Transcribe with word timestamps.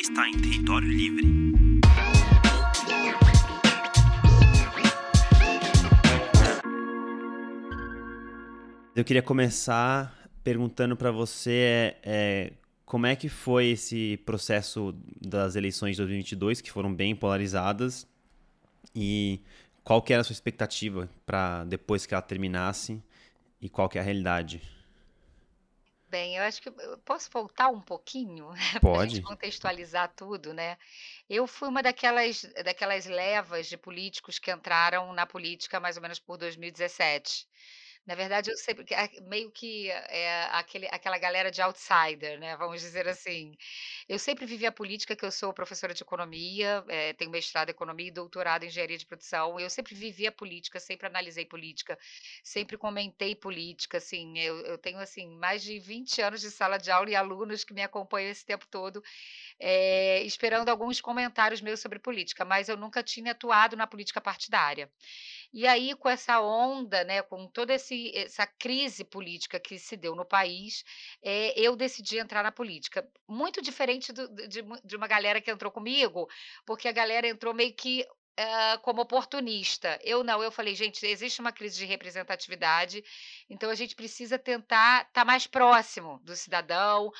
está 0.00 0.26
em 0.26 0.32
território 0.32 0.88
livre. 0.88 1.26
Eu 8.96 9.04
queria 9.04 9.22
começar 9.22 10.18
perguntando 10.42 10.96
para 10.96 11.10
você 11.10 11.52
é, 11.52 11.98
é, 12.02 12.52
como 12.86 13.06
é 13.06 13.14
que 13.14 13.28
foi 13.28 13.68
esse 13.68 14.16
processo 14.24 14.94
das 15.20 15.54
eleições 15.54 15.92
de 15.92 15.98
2022, 15.98 16.60
que 16.60 16.70
foram 16.70 16.94
bem 16.94 17.14
polarizadas, 17.14 18.06
e 18.94 19.40
qual 19.84 20.00
que 20.00 20.12
era 20.12 20.22
a 20.22 20.24
sua 20.24 20.32
expectativa 20.32 21.10
para 21.26 21.64
depois 21.64 22.06
que 22.06 22.14
ela 22.14 22.22
terminasse 22.22 23.02
e 23.60 23.68
qual 23.68 23.88
que 23.88 23.98
é 23.98 24.00
a 24.00 24.04
realidade? 24.04 24.79
Bem, 26.10 26.36
eu 26.36 26.42
acho 26.42 26.60
que 26.60 26.68
eu 26.68 26.98
posso 27.04 27.30
voltar 27.30 27.68
um 27.68 27.80
pouquinho 27.80 28.50
para 28.90 28.98
a 28.98 29.00
gente 29.00 29.20
Pode? 29.20 29.22
contextualizar 29.22 30.12
tudo, 30.14 30.52
né? 30.52 30.76
Eu 31.28 31.46
fui 31.46 31.68
uma 31.68 31.82
daquelas, 31.82 32.42
daquelas 32.64 33.06
levas 33.06 33.66
de 33.68 33.76
políticos 33.78 34.38
que 34.38 34.50
entraram 34.50 35.12
na 35.12 35.24
política 35.26 35.78
mais 35.80 35.96
ou 35.96 36.02
menos 36.02 36.18
por 36.18 36.36
2017. 36.36 37.48
Na 38.06 38.14
verdade, 38.14 38.50
eu 38.50 38.56
sempre 38.56 38.84
meio 39.28 39.50
que, 39.52 39.88
eh, 39.90 40.44
aquele 40.52 40.86
aquela 40.90 41.18
galera 41.18 41.50
de 41.50 41.60
outsider, 41.60 42.40
né, 42.40 42.56
vamos 42.56 42.80
dizer 42.80 43.06
assim. 43.06 43.52
Eu 44.08 44.18
sempre 44.18 44.46
vivi 44.46 44.64
a 44.66 44.72
política, 44.72 45.14
que 45.14 45.24
eu 45.24 45.30
sou 45.30 45.52
professora 45.52 45.92
de 45.92 46.02
economia, 46.02 46.82
eh, 46.88 47.12
tenho 47.12 47.30
mestrado 47.30 47.68
em 47.68 47.72
economia 47.72 48.08
e 48.08 48.10
doutorado 48.10 48.64
em 48.64 48.66
engenharia 48.68 48.96
de 48.98 49.04
produção. 49.06 49.60
Eu 49.60 49.68
sempre 49.68 49.94
vivi 49.94 50.26
a 50.26 50.32
política, 50.32 50.80
sempre 50.80 51.06
analisei 51.06 51.44
política, 51.44 51.98
sempre 52.42 52.76
comentei 52.78 53.36
política, 53.36 53.98
assim, 53.98 54.38
eu 54.38 54.60
eu 54.70 54.78
tenho, 54.78 54.98
assim, 54.98 55.28
mais 55.36 55.62
de 55.62 55.78
20 55.78 56.20
anos 56.22 56.40
de 56.40 56.50
sala 56.50 56.78
de 56.78 56.90
aula 56.90 57.10
e 57.10 57.14
alunos 57.16 57.64
que 57.64 57.74
me 57.74 57.82
acompanham 57.82 58.30
esse 58.30 58.44
tempo 58.46 58.66
todo, 58.70 59.02
eh, 59.60 60.22
esperando 60.24 60.68
alguns 60.70 61.00
comentários 61.00 61.60
meus 61.60 61.80
sobre 61.80 61.98
política, 61.98 62.44
mas 62.44 62.68
eu 62.68 62.76
nunca 62.76 63.02
tinha 63.02 63.32
atuado 63.32 63.76
na 63.76 63.86
política 63.86 64.20
partidária. 64.20 64.90
E 65.52 65.66
aí, 65.66 65.94
com 65.96 66.08
essa 66.08 66.40
onda, 66.40 67.02
né, 67.04 67.22
com 67.22 67.48
toda 67.48 67.74
esse 67.74 68.12
essa 68.16 68.46
crise 68.46 69.04
política 69.04 69.58
que 69.58 69.78
se 69.80 69.96
deu 69.96 70.14
no 70.14 70.24
país, 70.24 70.84
eh, 71.22 71.52
eu 71.60 71.74
decidi 71.74 72.18
entrar 72.18 72.42
na 72.44 72.52
política. 72.52 73.06
Muito 73.28 73.60
diferente 73.60 74.12
do 74.12 74.28
de 74.48 74.62
de 74.84 74.96
uma 74.96 75.08
galera 75.08 75.40
que 75.40 75.50
entrou 75.50 75.72
comigo, 75.72 76.28
porque 76.64 76.86
a 76.88 76.92
galera 76.92 77.26
entrou 77.26 77.52
meio 77.52 77.74
que, 77.74 78.06
hã, 78.38 78.78
como 78.78 79.02
oportunista. 79.02 79.98
Eu 80.04 80.22
não, 80.22 80.40
eu 80.42 80.52
falei: 80.52 80.74
"Gente, 80.76 81.04
existe 81.04 81.40
uma 81.40 81.50
crise 81.52 81.76
de 81.78 81.84
representatividade, 81.84 83.02
então 83.48 83.70
a 83.70 83.74
gente 83.74 83.96
precisa 83.96 84.38
tentar 84.38 85.06
estar 85.08 85.24
mais 85.24 85.46
próximo 85.48 86.20
do 86.22 86.36
cidadão, 86.36 87.10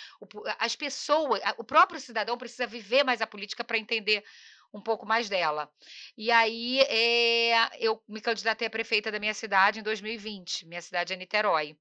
as 0.58 0.76
pessoas 0.76 1.40
o 1.58 1.64
próprio 1.64 1.98
cidadão 2.00 2.38
precisa 2.38 2.64
viver 2.66 3.02
mais 3.04 3.20
a 3.20 3.26
política 3.26 3.64
para 3.64 3.76
entender 3.78 4.24
um 4.72 4.80
pouco 4.80 5.06
mais 5.06 5.28
dela. 5.28 5.70
E 6.16 6.30
aí, 6.30 6.80
eh, 6.80 7.68
eu 7.78 8.02
me 8.08 8.20
candidatei 8.20 8.68
a 8.68 8.70
prefeita 8.70 9.10
da 9.10 9.18
minha 9.18 9.34
cidade 9.34 9.80
em 9.80 9.82
2020, 9.82 10.66
minha 10.66 10.82
cidade 10.82 11.12
é 11.12 11.16
Niterói. 11.16 11.76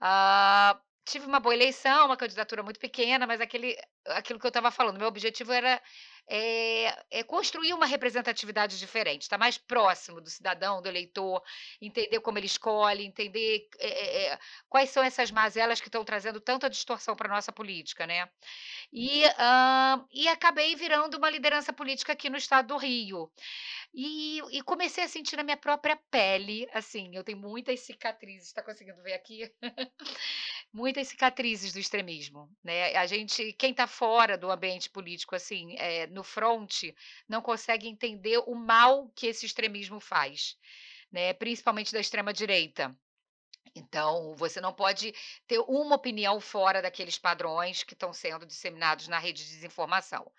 Ah, 0.00 0.80
tive 1.04 1.26
uma 1.26 1.40
boa 1.40 1.54
eleição, 1.54 2.06
uma 2.06 2.16
candidatura 2.16 2.62
muito 2.62 2.80
pequena, 2.80 3.26
mas 3.26 3.40
aquele 3.40 3.76
aquilo 4.06 4.38
que 4.38 4.46
eu 4.46 4.48
estava 4.48 4.70
falando, 4.70 4.98
meu 4.98 5.08
objetivo 5.08 5.52
era, 5.52 5.80
eh 6.28 6.94
eh, 7.10 7.24
construir 7.24 7.72
uma 7.74 7.86
representatividade 7.86 8.78
diferente, 8.78 9.22
estar 9.22 9.38
mais 9.38 9.58
próximo 9.58 10.20
do 10.20 10.30
cidadão, 10.30 10.82
do 10.82 10.88
eleitor, 10.88 11.42
entender 11.80 12.20
como 12.20 12.38
ele 12.38 12.46
escolhe, 12.46 13.04
entender, 13.04 13.68
eh, 13.80 14.38
quais 14.68 14.90
são 14.90 15.02
essas 15.02 15.30
mazelas 15.30 15.80
que 15.80 15.88
estão 15.88 16.04
trazendo 16.04 16.40
tanta 16.40 16.70
distorção 16.70 17.16
para 17.16 17.28
nossa 17.28 17.52
política, 17.52 18.06
né. 18.06 18.28
E, 18.92 19.22
e 20.12 20.28
acabei 20.28 20.74
virando 20.76 21.16
uma 21.18 21.30
liderança 21.30 21.72
política 21.72 22.12
aqui 22.12 22.30
no 22.30 22.36
estado 22.38 22.68
do 22.68 22.76
Rio. 22.78 23.30
E 23.94 24.40
e 24.52 24.62
comecei 24.62 25.04
a 25.04 25.08
sentir 25.08 25.36
na 25.36 25.42
minha 25.44 25.56
própria 25.56 25.98
pele, 26.10 26.68
assim, 26.72 27.10
eu 27.16 27.24
tenho 27.24 27.38
muitas 27.38 27.80
cicatrizes, 27.80 28.48
está 28.48 28.62
conseguindo 28.62 29.02
ver 29.02 29.14
aqui? 29.14 29.50
Muitas 30.72 31.08
cicatrizes 31.08 31.72
do 31.72 31.78
extremismo, 31.80 32.50
né. 32.64 32.94
A 32.96 33.06
gente 33.06 33.52
quem 33.54 33.70
está 33.72 33.86
fora 33.86 34.36
do 34.38 34.50
ambiente 34.50 34.90
político, 34.90 35.34
assim, 35.36 35.76
eh, 35.78 36.06
no 36.14 36.24
fronte, 36.24 36.94
não 37.28 37.42
consegue 37.42 37.88
entender 37.88 38.38
o 38.46 38.54
mal 38.54 39.10
que 39.14 39.26
esse 39.26 39.44
extremismo 39.46 40.00
faz, 40.00 40.56
né, 41.12 41.32
principalmente 41.34 41.92
da 41.92 42.00
extrema 42.00 42.32
direita. 42.32 42.96
Então, 43.76 44.34
você 44.36 44.60
não 44.60 44.72
pode 44.72 45.12
ter 45.48 45.58
uma 45.58 45.96
opinião 45.96 46.40
fora 46.40 46.80
daqueles 46.80 47.18
padrões 47.18 47.82
que 47.82 47.92
estão 47.94 48.12
sendo 48.12 48.46
disseminados 48.46 49.08
na 49.08 49.18
rede 49.18 49.42
de 49.44 49.50
desinformação. 49.50 50.30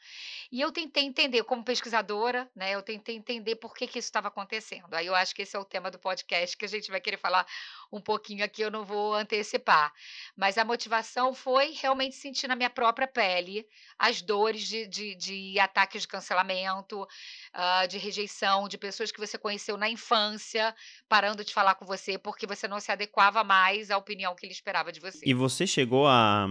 E 0.51 0.61
eu 0.61 0.71
tentei 0.71 1.03
entender, 1.03 1.43
como 1.43 1.63
pesquisadora, 1.63 2.49
né, 2.55 2.71
eu 2.75 2.81
tentei 2.81 3.15
entender 3.15 3.57
por 3.57 3.73
que 3.75 3.87
que 3.87 3.99
isso 3.99 4.07
estava 4.07 4.29
acontecendo. 4.29 4.93
Aí 4.93 5.07
eu 5.07 5.15
acho 5.15 5.35
que 5.35 5.41
esse 5.41 5.55
é 5.55 5.59
o 5.59 5.65
tema 5.65 5.91
do 5.91 5.99
podcast 5.99 6.55
que 6.55 6.63
a 6.65 6.67
gente 6.67 6.89
vai 6.89 7.01
querer 7.01 7.17
falar 7.17 7.45
um 7.91 7.99
pouquinho 8.01 8.45
aqui, 8.45 8.61
eu 8.61 8.71
não 8.71 8.85
vou 8.85 9.13
antecipar. 9.13 9.91
Mas 10.35 10.57
a 10.57 10.63
motivação 10.65 11.33
foi 11.33 11.71
realmente 11.71 12.15
sentir 12.15 12.47
na 12.47 12.55
minha 12.55 12.69
própria 12.69 13.07
pele 13.07 13.67
as 13.99 14.21
dores 14.21 14.63
de 14.67 14.87
de 14.87 15.15
de 15.15 15.59
ataques 15.59 16.03
de 16.03 16.07
cancelamento, 16.07 17.05
hã, 17.53 17.87
de 17.87 17.97
rejeição, 17.97 18.67
de 18.67 18.77
pessoas 18.77 19.11
que 19.11 19.19
você 19.19 19.37
conheceu 19.37 19.77
na 19.77 19.89
infância, 19.89 20.73
parando 21.09 21.43
de 21.43 21.53
falar 21.53 21.75
com 21.75 21.85
você, 21.85 22.17
porque 22.17 22.47
você 22.47 22.67
não 22.67 22.79
se 22.79 22.91
adequava 22.91 23.24
mais 23.43 23.91
à 23.91 23.97
opinião 23.97 24.35
que 24.35 24.45
ele 24.45 24.53
esperava 24.53 24.91
de 24.91 24.99
você. 24.99 25.19
E 25.25 25.33
você 25.33 25.65
chegou 25.67 26.07
a 26.07 26.47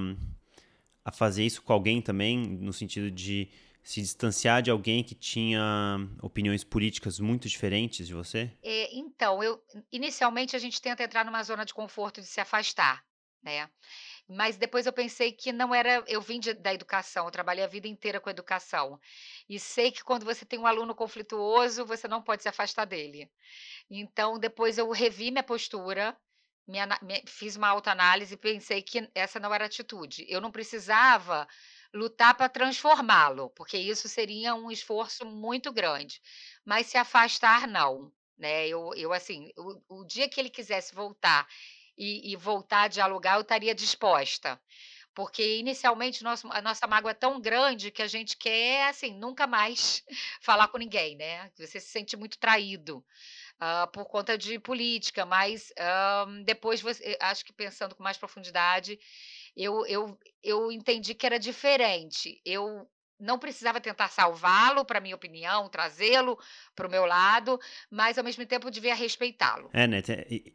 a 1.04 1.12
fazer 1.12 1.44
isso 1.44 1.60
com 1.62 1.72
alguém 1.72 2.00
também, 2.00 2.38
no 2.38 2.72
sentido 2.72 3.10
de 3.10 3.50
se 3.82 4.00
distanciar 4.00 4.62
de 4.62 4.70
alguém 4.70 5.04
que 5.04 5.14
tinha 5.14 5.98
opiniões 6.22 6.64
políticas 6.64 7.20
muito 7.20 7.46
diferentes 7.46 8.06
de 8.06 8.14
você? 8.14 8.50
Eh, 8.62 8.88
então, 8.94 9.42
eu 9.42 9.62
inicialmente 9.92 10.56
a 10.56 10.58
gente 10.58 10.80
tenta 10.80 11.02
entrar 11.02 11.26
numa 11.26 11.42
zona 11.42 11.66
de 11.66 11.74
conforto 11.74 12.22
de 12.22 12.26
se 12.26 12.40
afastar, 12.40 13.04
né. 13.42 13.68
Mas 14.26 14.56
depois 14.56 14.86
eu 14.86 14.92
pensei 14.94 15.32
que 15.32 15.52
não 15.52 15.74
era 15.74 16.02
eu 16.06 16.22
vim 16.22 16.40
de 16.40 16.54
da 16.54 16.72
educação, 16.72 17.26
eu 17.26 17.30
trabalhei 17.30 17.62
a 17.62 17.68
vida 17.68 17.86
inteira 17.86 18.18
com 18.18 18.30
educação, 18.30 18.98
e 19.46 19.60
sei 19.60 19.92
que 19.92 20.02
quando 20.02 20.24
você 20.24 20.46
tem 20.46 20.58
um 20.58 20.66
aluno 20.66 20.94
conflituoso, 20.94 21.84
você 21.84 22.08
não 22.08 22.22
pode 22.22 22.42
se 22.42 22.48
afastar 22.48 22.86
dele. 22.86 23.30
Então 23.90 24.38
depois 24.38 24.78
eu 24.78 24.90
revi 24.90 25.30
minha 25.30 25.42
postura, 25.42 26.16
fiz 27.26 27.56
uma 27.56 27.68
autoanálise 27.68 28.34
e 28.34 28.38
pensei 28.38 28.82
que 28.82 29.08
essa 29.14 29.38
não 29.40 29.52
era 29.54 29.66
atitude. 29.66 30.24
Eu 30.28 30.40
não 30.40 30.50
precisava 30.50 31.46
lutar 31.92 32.34
para 32.36 32.48
transformá-lo, 32.48 33.50
porque 33.50 33.76
isso 33.78 34.08
seria 34.08 34.54
um 34.54 34.70
esforço 34.70 35.24
muito 35.26 35.72
grande, 35.72 36.20
mas 36.64 36.86
se 36.86 36.96
afastar 36.98 37.66
não, 37.68 38.12
né. 38.38 38.66
Eu 38.68 38.92
eu 38.96 39.12
assim, 39.12 39.50
o 39.56 40.00
o 40.00 40.04
dia 40.04 40.28
que 40.28 40.40
ele 40.40 40.50
quisesse 40.50 40.94
voltar 40.94 41.46
e 41.96 42.32
e 42.32 42.36
voltar 42.36 42.82
a 42.82 42.88
dialogar, 42.88 43.36
eu 43.36 43.42
estaria 43.42 43.74
disposta, 43.74 44.60
porque 45.14 45.58
inicialmente 45.58 46.24
nosso 46.24 46.48
a 46.52 46.60
nossa 46.62 46.86
mágoa 46.86 47.12
é 47.12 47.14
tão 47.14 47.40
grande 47.40 47.90
que 47.90 48.02
a 48.02 48.06
gente 48.08 48.36
quer, 48.36 48.88
assim, 48.88 49.12
nunca 49.18 49.46
mais 49.46 50.02
falar 50.42 50.68
com 50.68 50.78
ninguém, 50.78 51.16
né. 51.16 51.50
Você 51.56 51.80
se 51.80 51.88
sente 51.88 52.16
muito 52.16 52.38
traído, 52.38 53.04
hã, 53.60 53.86
por 53.88 54.04
conta 54.06 54.36
de 54.38 54.58
política, 54.58 55.24
mas, 55.26 55.72
hã, 55.78 56.42
depois 56.44 56.80
você 56.80 57.16
acho 57.20 57.44
que 57.44 57.52
pensando 57.52 57.94
com 57.94 58.02
mais 58.02 58.16
profundidade, 58.18 58.98
eu 59.56 59.86
eu 59.86 60.18
eu 60.42 60.72
entendi 60.72 61.14
que 61.14 61.26
era 61.26 61.38
diferente. 61.38 62.40
Eu 62.44 62.88
não 63.18 63.38
precisava 63.38 63.80
tentar 63.80 64.08
salvá-lo, 64.08 64.84
para 64.84 65.00
minha 65.00 65.14
opinião, 65.14 65.68
trazê-lo 65.68 66.36
para 66.74 66.86
o 66.86 66.90
meu 66.90 67.06
lado, 67.06 67.58
mas 67.90 68.18
ao 68.18 68.24
mesmo 68.24 68.44
tempo 68.44 68.70
devia 68.70 68.94
respeitá-lo. 68.94 69.70
É, 69.72 69.86
né, 69.86 70.02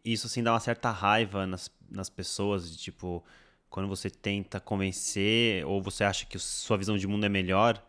isso, 0.04 0.28
assim, 0.28 0.44
dá 0.44 0.52
uma 0.54 0.60
certa 0.60 0.92
raiva 0.92 1.48
nas 1.48 1.72
nas 1.90 2.10
pessoas, 2.10 2.70
de 2.72 2.78
tipo, 2.78 3.26
quando 3.70 3.88
você 3.90 4.10
tenta 4.12 4.60
convencer 4.60 5.66
ou 5.66 5.81
você 5.81 6.04
acha 6.04 6.26
que 6.26 6.38
sua 6.38 6.78
visão 6.78 6.98
de 6.98 7.08
mundo 7.08 7.26
é 7.26 7.30
melhor, 7.30 7.84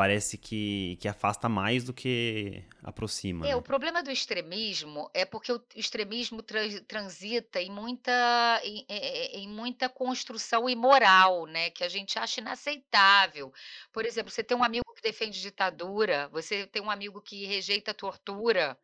parece 0.00 0.38
que 0.38 0.96
que 1.00 1.08
afasta 1.08 1.46
mais 1.48 1.84
do 1.84 1.92
que 1.94 2.64
aproxima, 2.82 3.46
É, 3.48 3.56
o 3.56 3.62
né. 3.62 3.62
problema 3.62 4.02
do 4.02 4.10
extremismo 4.10 5.10
é 5.14 5.24
porque 5.24 5.50
o 5.50 5.64
extremismo 5.74 6.42
trans 6.42 6.82
transita 6.86 7.58
em 7.60 7.70
muita 7.70 8.60
em 8.62 8.84
eh 8.88 9.34
eh, 9.36 9.38
em 9.38 9.48
muita 9.48 9.88
construção 9.88 10.68
imoral, 10.68 11.46
né, 11.46 11.70
que 11.70 11.82
a 11.82 11.88
gente 11.88 12.18
acha 12.18 12.40
inaceitável. 12.42 13.50
Por 13.92 14.04
exemplo, 14.04 14.30
você 14.30 14.44
tem 14.44 14.54
um 14.56 14.62
amigo 14.64 14.92
que 14.94 15.00
defende 15.02 15.40
ditadura, 15.40 16.28
você 16.28 16.66
tem 16.66 16.82
um 16.82 16.90
amigo 16.90 17.20
que 17.22 17.46
rejeita 17.46 17.94
tortura, 17.94 18.78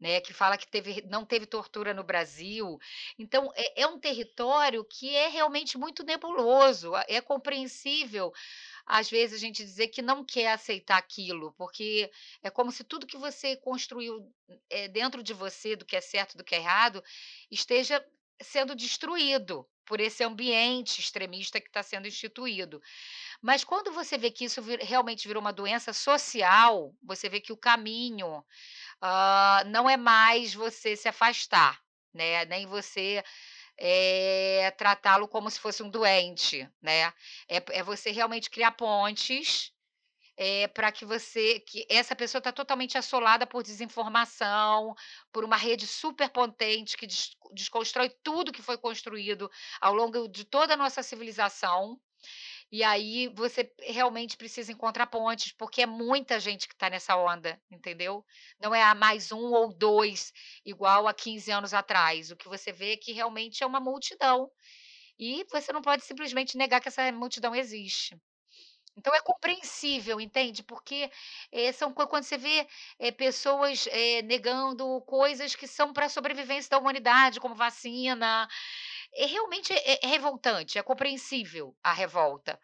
né, 0.00 0.20
que 0.20 0.32
fala 0.34 0.58
que 0.58 0.68
teve 0.68 1.02
não 1.08 1.24
teve 1.24 1.46
tortura 1.46 1.94
no 1.94 2.04
Brasil. 2.04 2.78
Então 3.18 3.52
é 3.56 3.82
é 3.82 3.86
um 3.86 4.00
território 4.00 4.84
que 4.84 5.14
é 5.16 5.28
realmente 5.28 5.78
muito 5.78 6.04
nebuloso, 6.04 6.92
é 7.08 7.20
compreensível, 7.20 8.32
às 8.86 9.10
vezes, 9.10 9.36
a 9.36 9.40
gente 9.40 9.64
dizer 9.64 9.88
que 9.88 10.02
não 10.02 10.24
quer 10.24 10.52
aceitar 10.52 10.98
aquilo, 10.98 11.52
porque 11.54 12.10
é 12.42 12.50
como 12.50 12.72
se 12.72 12.84
tudo 12.84 13.06
que 13.06 13.16
você 13.18 13.56
construiu, 13.56 14.32
eh, 14.70 14.88
dentro 14.88 15.22
de 15.22 15.32
você, 15.34 15.76
do 15.76 15.84
que 15.84 15.96
é 15.96 16.00
certo, 16.00 16.36
do 16.36 16.44
que 16.44 16.54
é 16.54 16.58
errado, 16.58 17.02
esteja 17.50 18.04
sendo 18.42 18.74
destruído 18.74 19.68
por 19.84 20.00
esse 20.00 20.24
ambiente 20.24 21.00
extremista 21.00 21.60
que 21.60 21.68
está 21.68 21.82
sendo 21.82 22.08
instituído. 22.08 22.80
Mas 23.42 23.64
quando 23.64 23.92
você 23.92 24.18
vê 24.18 24.30
que 24.30 24.44
isso 24.46 24.62
vir 24.62 24.80
realmente 24.80 25.26
virou 25.28 25.40
uma 25.40 25.52
doença 25.52 25.92
social, 25.92 26.94
você 27.02 27.28
vê 27.28 27.40
que 27.40 27.52
o 27.52 27.56
caminho, 27.56 28.44
hã, 29.02 29.64
não 29.66 29.88
é 29.90 29.96
mais 29.96 30.54
você 30.54 30.96
se 30.96 31.08
afastar, 31.08 31.80
né, 32.14 32.44
nem 32.46 32.66
você, 32.66 33.22
eh, 33.78 34.70
tratá-lo 34.78 35.28
como 35.28 35.50
se 35.50 35.60
fosse 35.60 35.82
um 35.82 35.90
doente, 35.90 36.68
né, 36.82 37.12
é 37.48 37.62
é 37.72 37.82
você 37.82 38.10
realmente 38.12 38.50
criar 38.50 38.72
pontes, 38.72 39.72
eh, 40.36 40.68
pra 40.68 40.92
que 40.92 41.04
você 41.06 41.60
que 41.60 41.86
essa 41.90 42.16
pessoa 42.16 42.40
está 42.40 42.52
totalmente 42.52 42.98
assolada 42.98 43.46
por 43.46 43.62
desinformação, 43.62 44.94
por 45.32 45.44
uma 45.44 45.56
rede 45.56 45.86
super 45.86 46.30
potente 46.30 46.96
que 46.96 47.06
des 47.06 47.30
desconstrói 47.54 48.10
tudo 48.24 48.52
que 48.52 48.62
foi 48.62 48.78
construído 48.78 49.50
ao 49.80 49.94
longo 49.94 50.28
de 50.28 50.44
toda 50.44 50.74
a 50.74 50.76
nossa 50.78 51.02
civilização, 51.02 52.00
e 52.72 52.82
aí 52.84 53.28
você 53.36 53.70
realmente 53.80 54.36
precisa 54.36 54.72
encontrar 54.72 55.06
pontes, 55.08 55.52
porque 55.52 55.82
é 55.82 55.86
muita 55.86 56.40
gente 56.40 56.68
que 56.68 56.74
está 56.74 56.90
nessa 56.90 57.16
onda, 57.16 57.60
entendeu? 57.70 58.24
Não 58.60 58.74
é 58.74 58.82
a 58.82 58.94
mais 58.94 59.32
1 59.32 59.52
ou 59.52 59.72
2, 59.76 60.32
igual 60.66 61.08
há 61.08 61.14
15 61.14 61.50
anos 61.52 61.74
atrás, 61.74 62.30
o 62.32 62.36
que 62.36 62.48
você 62.48 62.72
vê 62.72 62.94
é 62.94 62.96
que 62.98 63.12
realmente 63.12 63.62
é 63.64 63.66
uma 63.66 63.80
multidão, 63.80 64.50
e 65.18 65.44
você 65.52 65.72
não 65.72 65.82
pode 65.82 66.04
simplesmente 66.04 66.56
negar 66.58 66.80
que 66.80 66.88
essa 66.88 67.12
multidão 67.12 67.54
existe. 67.54 68.16
Então 68.96 69.14
é 69.14 69.20
compreensível, 69.22 70.20
entende? 70.20 70.62
Porque, 70.62 71.10
eh, 71.52 71.72
são 71.72 71.92
quan 71.94 72.06
quando 72.06 72.24
você 72.24 72.38
vê, 72.38 72.66
eh, 72.98 73.12
pessoas, 73.12 73.88
eh, 73.90 74.22
negando 74.22 75.00
coisas 75.02 75.56
que 75.56 75.66
são 75.68 75.92
pra 75.94 76.08
sobrevivência 76.10 76.70
da 76.70 76.78
humanidade, 76.78 77.40
como 77.40 77.54
vacina, 77.54 78.48
é 79.14 79.26
realmente 79.26 79.72
é 79.72 80.00
é 80.02 80.06
revoltante, 80.06 80.78
é 80.78 80.82
compreensível 80.82 81.74
a 81.82 81.92
revolta, 81.92 82.58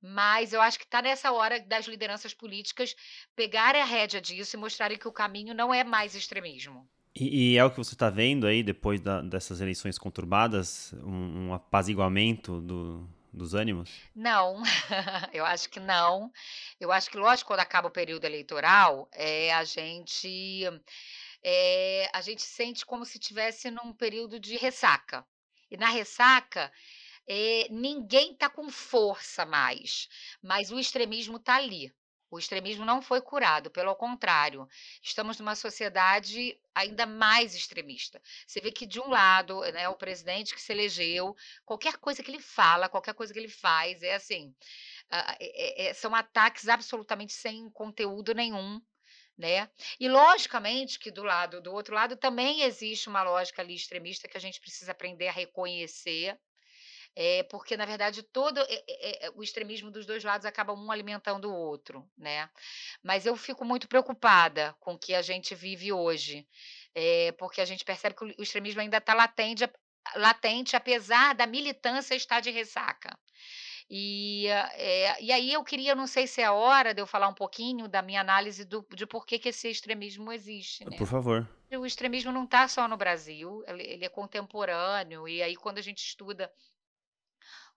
mas 0.00 0.52
eu 0.52 0.60
acho 0.60 0.78
que 0.78 0.84
está 0.84 1.02
nessa 1.02 1.32
hora 1.32 1.60
das 1.60 1.86
lideranças 1.86 2.32
políticas 2.32 2.94
pegarem 3.34 3.82
a 3.82 3.84
rédea 3.84 4.20
disso 4.20 4.56
e 4.56 4.58
mostrarem 4.58 4.98
que 4.98 5.08
o 5.08 5.12
caminho 5.12 5.54
não 5.54 5.72
é 5.72 5.82
mais 5.84 6.14
extremismo. 6.14 6.88
E 7.14 7.54
e 7.54 7.58
é 7.58 7.64
o 7.64 7.70
que 7.70 7.78
você 7.78 7.94
está 7.94 8.10
vendo 8.10 8.46
aí 8.46 8.62
depois 8.62 9.00
da 9.00 9.20
dessas 9.22 9.60
eleições 9.60 9.98
conturbadas, 9.98 10.92
um 11.02 11.48
um 11.48 11.54
apaziguamento 11.54 12.60
do 12.60 13.08
dos 13.32 13.54
ânimos? 13.54 13.90
Não, 14.14 14.62
eu 15.32 15.44
acho 15.44 15.68
que 15.68 15.80
não. 15.80 16.32
Eu 16.80 16.90
acho 16.92 17.10
que 17.10 17.16
lógico 17.16 17.48
quando 17.48 17.60
acaba 17.60 17.88
o 17.88 17.90
período 17.90 18.24
eleitoral, 18.24 19.08
eh, 19.12 19.52
a 19.52 19.64
gente, 19.64 20.64
eh, 21.42 22.10
a 22.12 22.20
gente 22.20 22.42
sente 22.42 22.84
como 22.84 23.04
se 23.04 23.18
estivesse 23.18 23.70
num 23.70 23.92
período 23.92 24.38
de 24.40 24.56
ressaca, 24.56 25.24
e 25.70 25.76
na 25.76 25.88
ressaca, 25.90 26.72
eh, 27.28 27.68
ninguém 27.70 28.32
está 28.32 28.48
com 28.50 28.70
força 28.70 29.46
mais, 29.46 30.08
mas 30.42 30.70
o 30.70 30.78
extremismo 30.78 31.36
está 31.38 31.56
ali. 31.56 31.92
O 32.30 32.38
extremismo 32.38 32.84
não 32.84 33.00
foi 33.00 33.22
curado, 33.22 33.70
pelo 33.70 33.94
contrário, 33.96 34.68
estamos 35.02 35.38
numa 35.40 35.54
sociedade 35.54 36.60
ainda 36.74 37.06
mais 37.06 37.54
extremista. 37.54 38.20
Você 38.46 38.60
vê 38.60 38.70
que 38.70 38.86
de 38.86 39.00
um 39.00 39.08
lado, 39.08 39.60
né, 39.72 39.88
o 39.88 39.96
presidente 39.96 40.54
que 40.54 40.60
se 40.60 40.72
elegeu, 40.72 41.34
qualquer 41.64 41.96
coisa 41.96 42.22
que 42.22 42.30
ele 42.30 42.40
fala, 42.40 42.88
qualquer 42.88 43.14
coisa 43.14 43.32
que 43.32 43.38
ele 43.38 43.48
faz 43.48 44.02
é 44.02 44.14
assim, 44.14 44.54
eh 45.10 45.88
eh, 45.90 45.94
são 45.94 46.14
ataques 46.14 46.68
absolutamente 46.68 47.32
sem 47.32 47.70
conteúdo 47.70 48.34
nenhum, 48.34 48.80
né. 49.38 49.70
E 50.00 50.08
logicamente 50.08 50.98
que 50.98 51.10
do 51.12 51.22
lado 51.22 51.60
do 51.62 51.72
outro 51.72 51.94
lado 51.94 52.16
também 52.16 52.62
existe 52.62 53.08
uma 53.08 53.22
lógica 53.22 53.62
ali 53.62 53.74
extremista 53.76 54.28
que 54.28 54.36
a 54.36 54.40
gente 54.40 54.60
precisa 54.60 54.92
aprender 54.92 55.28
a 55.28 55.32
reconhecer, 55.32 56.38
eh, 57.16 57.44
porque 57.50 57.76
na 57.76 57.86
verdade 57.86 58.22
todo 58.22 58.60
eh 58.60 58.84
eh, 59.26 59.30
o 59.36 59.42
extremismo 59.42 59.90
dos 59.90 60.06
2 60.06 60.24
lados 60.24 60.46
acaba 60.46 60.72
um 60.74 60.90
alimentando 60.92 61.50
o 61.50 61.54
outro, 61.56 62.10
né. 62.18 62.50
Mas 63.02 63.26
eu 63.26 63.36
fico 63.36 63.64
muito 63.64 63.88
preocupada 63.88 64.74
com 64.80 64.94
o 64.94 64.98
que 64.98 65.14
a 65.14 65.22
gente 65.22 65.54
vive 65.54 65.92
hoje, 65.92 66.46
porque 67.38 67.60
a 67.62 67.66
gente 67.66 67.84
percebe 67.84 68.16
que 68.16 68.24
o 68.24 68.42
extremismo 68.42 68.80
ainda 68.82 68.98
está 68.98 69.14
latente 69.14 69.64
latente 70.16 70.76
apesar 70.76 71.34
da 71.34 71.46
militância 71.46 72.14
estar 72.16 72.40
de 72.40 72.50
ressaca. 72.50 73.10
E, 73.90 74.46
eh, 74.48 75.22
e 75.22 75.32
aí 75.32 75.52
eu 75.52 75.64
queria 75.64 75.94
não 75.94 76.06
sei 76.06 76.26
se 76.26 76.42
é 76.42 76.44
a 76.44 76.52
hora 76.52 76.92
de 76.92 77.00
eu 77.00 77.06
falar 77.06 77.28
um 77.28 77.34
pouquinho 77.34 77.88
da 77.88 78.02
minha 78.02 78.20
análise 78.20 78.64
do 78.64 78.86
de 78.94 79.06
por 79.06 79.24
que 79.24 79.38
que 79.38 79.48
esse 79.48 79.68
extremismo 79.68 80.30
existe, 80.30 80.84
né. 80.84 80.96
Por 80.98 81.06
favor. 81.06 81.48
O 81.72 81.86
extremismo 81.86 82.32
não 82.32 82.44
está 82.44 82.66
só 82.66 82.88
no 82.88 82.96
Brasil, 82.96 83.62
ele 83.66 84.04
é 84.04 84.08
contemporâneo, 84.08 85.28
e 85.28 85.42
aí 85.42 85.54
quando 85.56 85.78
a 85.78 85.82
gente 85.82 85.98
estuda 85.98 86.50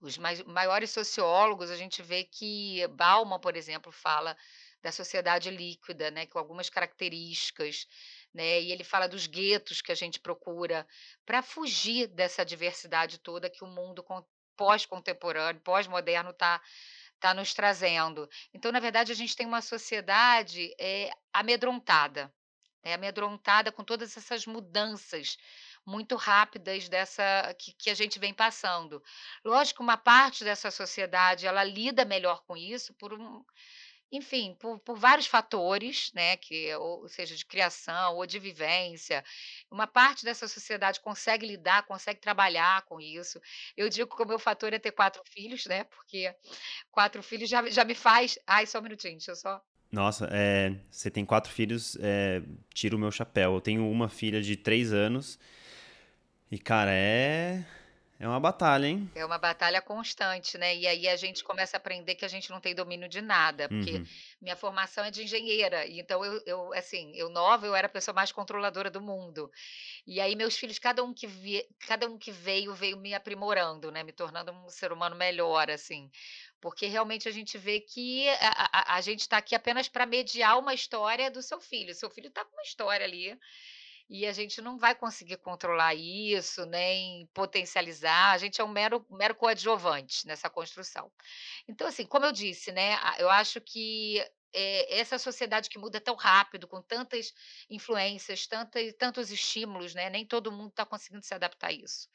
os 0.02 0.18
maiores 0.18 0.90
sociólogos, 0.90 1.70
a 1.70 1.76
gente 1.76 2.02
vê 2.02 2.24
que 2.24 2.88
Bauman, 2.88 3.40
por 3.40 3.56
exemplo, 3.56 3.92
fala 3.92 4.36
da 4.82 4.92
sociedade 4.92 5.52
líquida, 5.52 6.10
né, 6.10 6.26
com 6.26 6.40
algumas 6.40 6.70
características, 6.70 7.86
né, 8.34 8.60
e 8.62 8.72
ele 8.72 8.84
fala 8.84 9.08
dos 9.08 9.28
guetos 9.28 9.80
que 9.82 9.92
a 9.92 9.96
gente 9.96 10.20
procura 10.20 10.88
pra 11.26 11.44
fugir 11.44 12.08
dessa 12.08 12.44
diversidade 12.44 13.20
toda 13.20 13.50
que 13.50 13.64
o 13.64 13.68
mundo 13.68 14.04
pós-contemporâneo, 14.62 15.60
pós-moderno 15.62 16.30
está 16.30 16.62
está 17.16 17.36
nos 17.36 17.54
trazendo. 17.54 18.28
Então, 18.52 18.72
na 18.72 18.80
verdade, 18.80 19.12
a 19.12 19.16
gente 19.16 19.36
tem 19.36 19.46
uma 19.46 19.62
sociedade, 19.62 20.74
eh, 20.80 21.12
amedrontada, 21.32 22.34
é 22.84 22.96
amedrontada 22.96 23.72
com 23.72 23.84
todas 23.84 24.18
essas 24.18 24.48
mudanças 24.48 25.38
muito 25.86 26.16
rápidas 26.16 26.90
dessa 26.90 27.56
que 27.60 27.74
que 27.74 27.90
a 27.92 27.96
gente 27.96 28.20
vem 28.20 28.34
passando. 28.34 29.04
Lógico, 29.46 29.84
uma 29.84 29.98
parte 29.98 30.44
dessa 30.44 30.72
sociedade, 30.72 31.48
ela 31.48 31.64
lida 31.64 32.06
melhor 32.06 32.44
com 32.48 32.56
isso 32.58 32.94
por 32.96 33.14
um 33.14 33.44
enfim, 34.12 34.56
por 34.60 34.80
por 34.80 34.98
vários 34.98 35.28
fatores, 35.28 36.12
né, 36.14 36.36
que 36.38 36.74
ou 36.76 37.08
seja 37.08 37.36
de 37.36 37.46
criação 37.46 38.16
ou 38.16 38.26
de 38.26 38.40
vivência, 38.40 39.24
uma 39.70 39.88
parte 39.88 40.26
dessa 40.26 40.48
sociedade 40.48 41.00
consegue 41.00 41.46
lidar, 41.48 41.84
consegue 41.86 42.20
trabalhar 42.20 42.82
com 42.84 43.00
isso. 43.00 43.40
Eu 43.78 43.90
digo 43.90 44.16
que 44.16 44.24
o 44.24 44.28
meu 44.28 44.40
fator 44.40 44.74
é 44.74 44.80
ter 44.80 44.92
4 44.92 45.22
filhos, 45.26 45.66
né, 45.66 45.84
porque 45.86 46.34
4 46.92 47.24
filhos 47.24 47.50
já 47.50 47.68
já 47.70 47.86
me 47.86 47.96
faz 47.96 48.38
ai 48.46 48.66
só 48.66 48.80
um 48.80 48.84
minutinho, 48.84 49.14
deixa 49.14 49.32
eu 49.32 49.36
só 49.36 49.62
Nossa, 49.92 50.28
eh, 50.32 50.74
você 50.90 51.12
tem 51.12 51.26
4 51.26 51.52
filhos, 51.52 51.98
eh, 52.02 52.42
tiro 52.74 52.96
o 52.98 53.00
meu 53.00 53.12
chapéu. 53.12 53.54
Eu 53.56 53.62
tenho 53.62 53.90
uma 53.90 54.08
filha 54.10 54.42
de 54.42 54.56
3 54.56 54.94
anos, 54.94 55.38
e 56.50 56.58
cara, 56.60 56.92
é 56.94 57.66
é 58.22 58.28
uma 58.28 58.40
batalha, 58.40 58.88
hein. 58.88 59.12
É 59.14 59.26
uma 59.26 59.38
batalha 59.38 59.82
constante, 59.82 60.58
né, 60.58 60.74
e 60.74 60.88
aí 60.88 61.06
a 61.06 61.18
gente 61.18 61.44
começa 61.44 61.76
a 61.76 61.80
aprender 61.80 62.16
que 62.16 62.24
a 62.24 62.30
gente 62.30 62.50
não 62.50 62.62
tem 62.62 62.74
domínio 62.74 63.10
de 63.10 63.20
nada, 63.22 63.68
porque 63.68 64.02
Uhum. 64.02 64.10
minha 64.42 64.56
formação 64.56 65.04
é 65.04 65.12
de 65.12 65.22
engenheira, 65.24 65.86
então 65.86 66.24
eu 66.24 66.42
eu 66.46 66.74
assim, 66.74 67.12
eu 67.14 67.28
nova, 67.30 67.66
eu 67.68 67.76
era 67.76 67.88
a 67.88 67.90
pessoa 67.90 68.16
mais 68.16 68.32
controladora 68.32 68.90
do 68.90 69.02
mundo. 69.02 69.52
E 70.08 70.22
aí 70.22 70.36
meus 70.36 70.58
filhos, 70.58 70.80
cada 70.80 71.04
um 71.04 71.14
que 71.14 71.28
vie 71.28 71.66
cada 71.88 72.08
um 72.08 72.18
que 72.18 72.32
veio, 72.32 72.74
veio 72.76 72.98
me 72.98 73.14
aprimorando, 73.14 73.92
né, 73.92 74.04
me 74.04 74.14
tornando 74.14 74.52
um 74.54 74.70
ser 74.70 74.94
humano 74.94 75.16
melhor, 75.16 75.72
assim. 75.72 76.10
Porque 76.62 76.88
realmente 76.88 77.28
a 77.30 77.32
gente 77.32 77.58
vê 77.58 77.82
que 77.82 78.30
a 78.30 78.70
a 78.94 78.96
a 78.98 79.02
gente 79.02 79.22
está 79.22 79.38
aqui 79.38 79.56
apenas 79.56 79.90
pra 79.90 80.06
mediar 80.06 80.60
uma 80.60 80.74
história 80.74 81.32
do 81.32 81.42
seu 81.42 81.60
filho, 81.62 81.96
seu 81.96 82.10
filho 82.12 82.28
está 82.30 82.46
com 82.46 82.54
uma 82.56 82.64
história 82.64 83.06
ali, 83.06 83.38
e 84.12 84.28
a 84.28 84.34
gente 84.34 84.62
não 84.62 84.78
vai 84.78 84.96
conseguir 84.96 85.38
controlar 85.38 85.96
isso, 85.96 86.66
nem 86.68 87.28
potencializar, 87.34 88.32
a 88.34 88.38
gente 88.40 88.62
é 88.62 88.66
um 88.66 88.70
mero 88.70 89.06
mero 89.12 89.36
coadjuvante 89.36 90.28
nessa 90.28 90.50
construção. 90.52 91.12
Então 91.68 91.88
assim, 91.88 92.06
como 92.06 92.26
eu 92.26 92.32
disse, 92.34 92.72
né, 92.74 92.98
eu 93.20 93.30
acho 93.30 93.62
que, 93.62 94.20
eh, 94.54 95.00
essa 95.00 95.18
sociedade 95.20 95.70
que 95.70 95.80
muda 95.80 96.02
tão 96.02 96.16
rápido, 96.16 96.68
com 96.68 96.82
tantas 96.82 97.34
influências, 97.70 98.48
tanta 98.48 98.80
tantos 99.00 99.32
estímulos, 99.32 99.96
né, 99.96 100.10
nem 100.10 100.26
todo 100.28 100.52
mundo 100.52 100.70
está 100.72 100.86
conseguindo 100.86 101.26
se 101.26 101.34
adaptar 101.34 101.70
a 101.70 101.74
isso. 101.74 102.10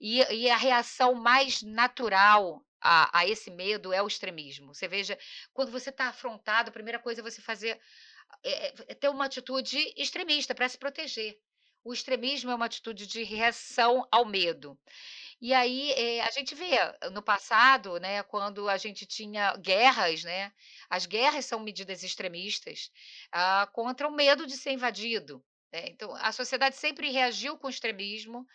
E 0.00 0.18
e 0.34 0.50
a 0.50 0.56
reação 0.56 1.14
mais 1.14 1.62
natural 1.62 2.64
a 2.82 3.20
a 3.20 3.26
esse 3.26 3.50
medo 3.50 3.92
é 3.92 4.02
o 4.02 4.06
extremismo. 4.08 4.74
Você 4.74 4.88
veja, 4.88 5.18
quando 5.52 5.70
você 5.72 5.90
está 5.90 6.06
afrontado, 6.08 6.70
a 6.70 6.72
primeira 6.72 6.98
coisa 6.98 7.20
é 7.20 7.24
você 7.24 7.40
fazer 7.42 7.80
é 8.44 8.74
é 8.88 8.94
ter 8.94 9.08
uma 9.08 9.26
atitude 9.26 9.78
extremista 9.96 10.54
pra 10.54 10.68
se 10.68 10.78
proteger. 10.78 11.36
O 11.84 11.92
extremismo 11.92 12.50
é 12.50 12.54
uma 12.54 12.66
atitude 12.66 13.06
de 13.06 13.22
reação 13.22 14.06
ao 14.12 14.24
medo. 14.26 14.78
E 15.40 15.54
aí, 15.54 15.92
eh, 15.92 16.20
a 16.20 16.30
gente 16.30 16.54
vê 16.54 16.70
no 17.12 17.22
passado, 17.22 17.98
né, 17.98 18.22
quando 18.24 18.68
a 18.68 18.76
gente 18.76 19.06
tinha 19.06 19.56
guerras, 19.56 20.22
né, 20.24 20.52
as 20.90 21.06
guerras 21.06 21.46
são 21.46 21.60
medidas 21.60 22.02
extremistas, 22.02 22.90
ah, 23.32 23.66
contra 23.72 24.06
o 24.08 24.12
medo 24.12 24.46
de 24.46 24.56
ser 24.56 24.72
invadido, 24.72 25.42
né, 25.72 25.84
então 25.88 26.14
a 26.16 26.32
sociedade 26.32 26.76
sempre 26.76 27.10
reagiu 27.10 27.56
com 27.58 27.68
extremismo 27.70 28.46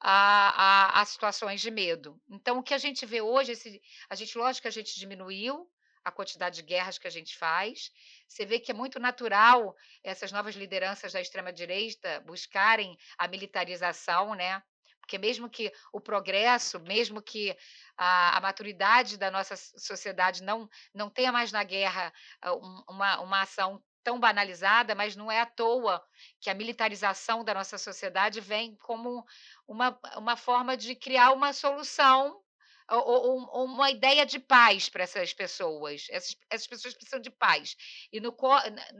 a 0.00 0.98
a 0.98 1.02
a 1.02 1.04
situações 1.06 1.60
de 1.60 1.70
medo. 1.70 2.20
Então 2.30 2.58
o 2.58 2.62
que 2.62 2.74
a 2.74 2.78
gente 2.78 3.04
vê 3.06 3.20
hoje, 3.20 3.52
esse 3.52 3.80
a 4.10 4.14
gente 4.14 4.36
lógico 4.38 4.62
que 4.62 4.68
a 4.68 4.72
gente 4.72 4.98
diminuiu 4.98 5.68
a 6.08 6.12
quantidade 6.12 6.56
de 6.56 6.62
guerras 6.62 6.98
que 6.98 7.06
a 7.06 7.10
gente 7.10 7.36
faz, 7.36 7.90
você 8.26 8.44
vê 8.44 8.58
que 8.58 8.70
é 8.70 8.74
muito 8.74 8.98
natural 8.98 9.74
essas 10.02 10.32
novas 10.32 10.54
lideranças 10.54 11.12
da 11.12 11.20
extrema 11.20 11.52
direita 11.52 12.20
buscarem 12.20 12.96
a 13.18 13.28
militarização, 13.28 14.34
né, 14.34 14.62
Porque 15.00 15.16
mesmo 15.18 15.48
que 15.48 15.72
o 15.92 16.00
progresso, 16.00 16.78
mesmo 16.80 17.22
que 17.22 17.56
a, 17.96 18.36
a 18.36 18.40
maturidade 18.40 19.16
da 19.16 19.30
nossa 19.30 19.56
sociedade 19.56 20.42
não, 20.42 20.68
não 20.94 21.08
tenha 21.08 21.32
mais 21.32 21.50
na 21.50 21.64
guerra 21.64 22.12
ah, 22.42 22.52
uma, 22.88 23.20
uma 23.20 23.40
ação 23.42 23.82
tão 24.04 24.20
banalizada, 24.20 24.94
mas 24.94 25.16
não 25.16 25.30
é 25.30 25.40
à 25.40 25.46
toa 25.46 26.02
que 26.40 26.50
a 26.50 26.54
militarização 26.54 27.44
da 27.44 27.54
nossa 27.54 27.78
sociedade 27.78 28.40
vem 28.40 28.76
como 28.76 29.24
uma, 29.66 29.98
uma 30.16 30.36
forma 30.36 30.76
de 30.76 30.94
criar 30.94 31.32
uma 31.32 31.52
solução 31.52 32.42
ou, 32.90 33.48
ou, 33.50 33.64
uma 33.64 33.90
ideia 33.90 34.24
de 34.24 34.38
paz 34.38 34.88
para 34.88 35.02
essas 35.02 35.32
pessoas. 35.32 36.06
Essas, 36.10 36.36
essas 36.48 36.66
pessoas 36.66 36.94
precisam 36.94 37.20
de 37.20 37.30
paz. 37.30 37.76
E 38.12 38.20
no, 38.20 38.34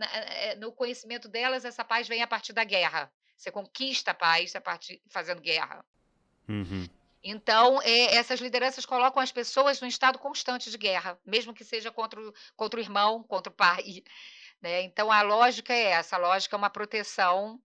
eh, 0.02 0.54
no 0.56 0.72
conhecimento 0.72 1.28
delas, 1.28 1.64
essa 1.64 1.84
paz 1.84 2.06
vem 2.06 2.22
a 2.22 2.26
partir 2.26 2.52
da 2.52 2.64
guerra. 2.64 3.10
Você 3.36 3.50
conquista 3.50 4.10
a 4.10 4.14
paz 4.14 4.54
a 4.54 4.60
partir 4.60 5.00
fazendo 5.08 5.40
guerra. 5.40 5.84
Uhum. 6.48 6.88
Então, 7.22 7.80
é, 7.82 8.14
essas 8.14 8.40
lideranças 8.40 8.86
colocam 8.86 9.22
as 9.22 9.32
pessoas 9.32 9.80
num 9.80 9.88
estado 9.88 10.18
constante 10.18 10.70
de 10.70 10.78
guerra, 10.78 11.18
mesmo 11.26 11.52
que 11.52 11.64
seja 11.64 11.90
contra 11.90 12.20
o, 12.20 12.32
contra 12.56 12.78
o 12.78 12.82
irmão, 12.82 13.22
contra 13.22 13.52
o 13.52 13.54
pai. 13.54 14.02
Né? 14.60 14.82
Então, 14.82 15.12
a 15.12 15.22
lógica 15.22 15.72
é 15.72 15.82
essa: 15.90 16.16
a 16.16 16.18
lógica 16.18 16.56
é 16.56 16.58
uma 16.58 16.68
proteção 16.68 17.62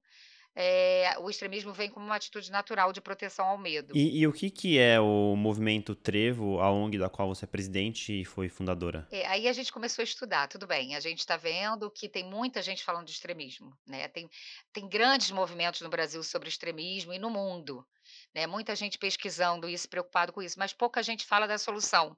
é, 0.56 1.16
o 1.20 1.30
extremismo 1.30 1.74
vem 1.74 1.90
como 1.90 2.06
uma 2.06 2.16
atitude 2.16 2.52
natural 2.52 2.94
de 2.94 3.02
proteção 3.02 3.46
ao 3.46 3.58
medo. 3.58 3.96
E, 3.96 4.20
e, 4.20 4.28
o 4.28 4.32
que, 4.32 4.52
que 4.52 4.78
é 4.78 5.00
o 5.00 5.36
movimento 5.36 5.96
Trevo, 5.96 6.60
a 6.60 6.72
ONG 6.72 7.00
da 7.00 7.10
qual 7.10 7.28
você 7.28 7.46
é 7.46 7.48
presidente 7.48 8.22
e 8.22 8.26
foi 8.26 8.50
fundadora? 8.50 9.08
É, 9.12 9.26
aí 9.28 9.48
a 9.48 9.54
gente 9.54 9.72
começou 9.72 10.04
a 10.04 10.06
estudar, 10.06 10.48
tudo 10.48 10.68
bem. 10.68 10.96
A 10.96 11.00
gente 11.00 11.20
está 11.20 11.38
vendo 11.38 11.90
que 11.90 12.08
tem 12.08 12.24
muita 12.24 12.62
gente 12.62 12.84
falando 12.84 13.06
de 13.06 13.12
extremismo. 13.12 13.76
Né? 13.88 14.08
Tem, 14.10 14.30
tem 14.72 14.88
grandes 14.88 15.32
movimentos 15.32 15.82
no 15.82 15.90
Brasil 15.90 16.22
sobre 16.24 16.50
extremismo 16.50 17.14
e 17.14 17.20
no 17.20 17.32
mundo. 17.32 17.86
Né? 18.34 18.46
Muita 18.46 18.76
gente 18.76 19.00
pesquisando 19.00 19.68
isso, 19.68 19.90
preocupado 19.90 20.32
com 20.32 20.42
isso, 20.42 20.60
mas 20.60 20.72
pouca 20.72 21.02
gente 21.02 21.26
fala 21.26 21.48
da 21.48 21.58
solução. 21.58 22.16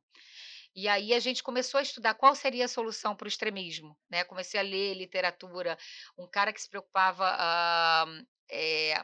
E 0.75 0.89
aí 0.89 1.13
a 1.13 1.19
gente 1.19 1.41
começou 1.41 1.79
a 1.79 1.83
estudar 1.83 2.15
qual 2.15 2.35
seria 2.35 2.65
a 2.65 2.67
solução 2.67 3.15
para 3.15 3.25
o 3.25 3.29
extremismo, 3.29 3.97
né? 4.09 4.25
Comecei 4.25 4.59
a 4.59 4.63
ler 4.63 4.93
literatura, 4.93 5.77
um 6.17 6.27
cara 6.27 6.51
que 6.51 6.61
se 6.61 6.69
preocupava 6.69 8.05
é, 8.51 9.01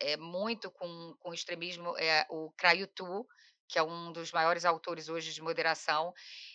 é, 0.00 0.16
muito 0.16 0.68
com, 0.72 1.14
com 1.20 1.32
extremismo 1.32 1.96
é 1.96 2.26
o 2.28 2.50
Crayutu, 2.56 3.24
que 3.68 3.78
é 3.78 3.82
um 3.82 4.12
dos 4.12 4.32
maiores 4.32 4.64
autores 4.64 5.08
hoje 5.08 5.32
de 5.32 5.40
moderação. 5.40 6.12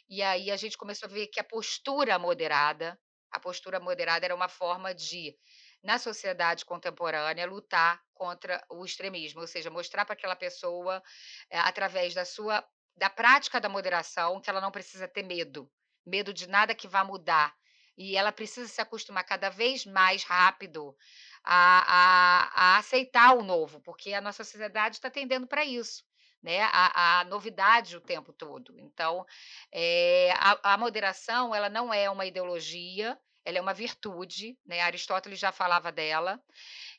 E 0.09 0.21
aí 0.21 0.51
a 0.51 0.57
gente 0.57 0.77
começou 0.77 1.07
a 1.07 1.12
ver 1.12 1.27
que 1.27 1.39
a 1.39 1.45
postura 1.45 2.19
moderada, 2.19 3.00
a 3.31 3.39
postura 3.39 3.79
moderada 3.79 4.25
era 4.25 4.36
uma 4.36 4.50
forma 4.50 4.93
de 4.93 5.33
na 5.81 5.97
sociedade 5.97 6.65
contemporânea 6.65 7.45
lutar 7.45 8.01
contra 8.13 8.62
o 8.69 8.83
extremismo, 8.83 9.41
ou 9.41 9.47
seja, 9.47 9.69
mostrar 9.69 10.03
para 10.03 10.13
aquela 10.13 10.36
pessoa 10.36 11.01
é, 11.50 11.57
através 11.59 12.13
da 12.13 12.25
sua 12.25 12.67
da 12.98 13.10
prática 13.10 13.62
da 13.62 13.70
moderação, 13.70 14.42
que 14.42 14.50
ela 14.50 14.60
não 14.60 14.72
precisa 14.72 15.08
ter 15.08 15.24
medo, 15.24 15.70
medo 16.06 16.34
de 16.34 16.48
nada 16.48 16.74
que 16.74 16.88
vá 16.88 17.04
mudar. 17.04 17.56
E 17.98 18.16
ela 18.16 18.32
precisa 18.32 18.68
se 18.68 18.82
acostumar 18.82 19.24
cada 19.24 19.50
vez 19.50 19.86
mais 19.86 20.24
rápido 20.24 20.96
a, 21.44 21.84
a, 21.88 22.51
a 22.54 22.77
aceitar 22.77 23.36
o 23.36 23.44
novo, 23.44 23.80
porque 23.82 24.13
a 24.13 24.22
nossa 24.22 24.44
sociedade 24.44 24.98
está 24.98 25.10
tendendo 25.10 25.48
para 25.48 25.63
isso. 25.63 26.06
Né, 26.39 26.62
a, 26.62 27.22
a, 27.22 27.24
novidade 27.25 27.98
o 27.98 28.01
tempo 28.01 28.32
todo. 28.32 28.80
Então, 28.80 29.25
é, 29.72 30.32
a, 30.36 30.75
a, 30.75 30.77
moderação 30.77 31.54
ela 31.54 31.68
não 31.68 31.92
é 31.92 32.08
uma 32.12 32.27
ideologia, 32.27 33.20
ela 33.44 33.58
é 33.58 33.62
uma 33.62 33.74
virtude, 33.74 34.56
né? 34.63 34.82
Aristóteles 34.82 35.39
já 35.39 35.51
falava 35.51 35.92
dela, 35.92 36.39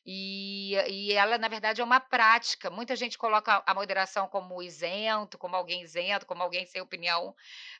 e, 0.04 0.74
e 0.88 1.12
ela, 1.12 1.38
na 1.38 1.48
verdade, 1.48 1.80
é 1.80 1.84
uma 1.84 2.00
prática. 2.00 2.70
Muita 2.70 2.96
gente 2.96 3.18
coloca 3.18 3.62
a 3.66 3.74
moderação 3.74 4.26
como 4.28 4.62
isento, 4.62 5.36
como 5.38 5.54
alguém 5.56 5.82
isento, 5.82 6.26
como 6.26 6.42
alguém 6.42 6.64
sem 6.66 6.80
opinião. 6.80 7.34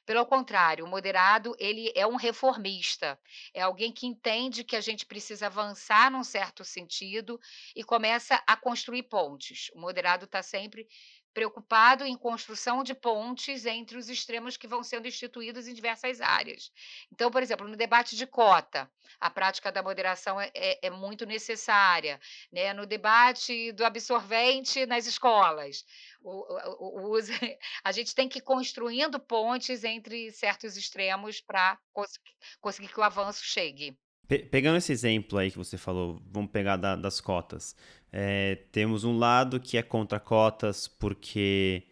Pelo 0.05 0.27
contrário, 0.27 0.85
o 0.85 0.89
moderado 0.89 1.55
ele 1.59 1.93
é 1.95 2.07
um 2.07 2.17
reformista, 2.17 3.19
é 3.55 3.63
alguém 3.63 3.93
que 3.93 4.07
entende 4.07 4.65
que 4.65 4.77
a 4.77 4.81
gente 4.81 5.07
precisa 5.07 5.47
avançar 5.47 6.11
num 6.11 6.25
certo 6.25 6.65
sentido 6.65 7.39
e 7.75 7.85
começa 7.85 8.43
a 8.47 8.57
construir 8.57 9.05
pontes. 9.05 9.71
O 9.75 9.81
moderado 9.81 10.25
está 10.25 10.43
sempre 10.43 10.87
preocupado 11.35 12.04
em 12.04 12.16
construção 12.16 12.82
de 12.82 12.94
pontes 12.94 13.66
entre 13.66 13.97
os 13.97 14.08
extremos 14.08 14.56
que 14.56 14.66
vão 14.66 14.82
sendo 14.82 15.06
instituídos 15.06 15.68
em 15.68 15.75
diversas 15.75 16.20
áreas. 16.20 16.73
Então, 17.12 17.30
por 17.30 17.42
exemplo, 17.42 17.68
no 17.68 17.76
debate 17.76 18.16
de 18.16 18.26
cota, 18.26 18.90
a 19.20 19.30
prática 19.30 19.70
da 19.70 19.82
moderação 19.82 20.40
é, 20.40 20.50
é, 20.54 20.87
é 20.87 20.90
muito 20.90 21.26
necessária. 21.26 22.20
Né? 22.52 22.73
No 22.73 22.87
debate 22.87 23.73
do 23.73 23.85
absorvente 23.85 24.87
nas 24.87 25.06
escolas, 25.06 25.85
o, 26.20 27.11
o, 27.11 27.16
o, 27.16 27.18
a 27.85 27.92
gente 27.92 28.14
tem 28.14 28.28
que 28.28 28.38
ir 28.38 28.42
construindo 28.42 29.20
pontes 29.20 29.85
entre 29.85 30.30
certos 30.32 30.76
extremos 30.76 31.40
para 31.40 31.78
cons 31.92 32.18
conseguir 32.61 32.88
que 32.88 33.00
o 33.00 33.02
avanço 33.02 33.44
chegue. 33.44 33.97
Pegando 34.28 34.76
esse 34.76 34.92
exemplo 34.92 35.38
aí 35.38 35.50
que 35.50 35.56
você 35.56 35.78
falou, 35.78 36.20
vamos 36.30 36.50
pegar 36.50 36.76
da, 36.76 36.94
das 36.94 37.18
cotas. 37.18 37.75
É, 38.12 38.58
temos 38.70 39.02
um 39.02 39.16
lado 39.16 39.58
que 39.58 39.78
é 39.78 39.82
contra 39.82 40.20
cotas 40.20 40.87
porque 40.87 41.82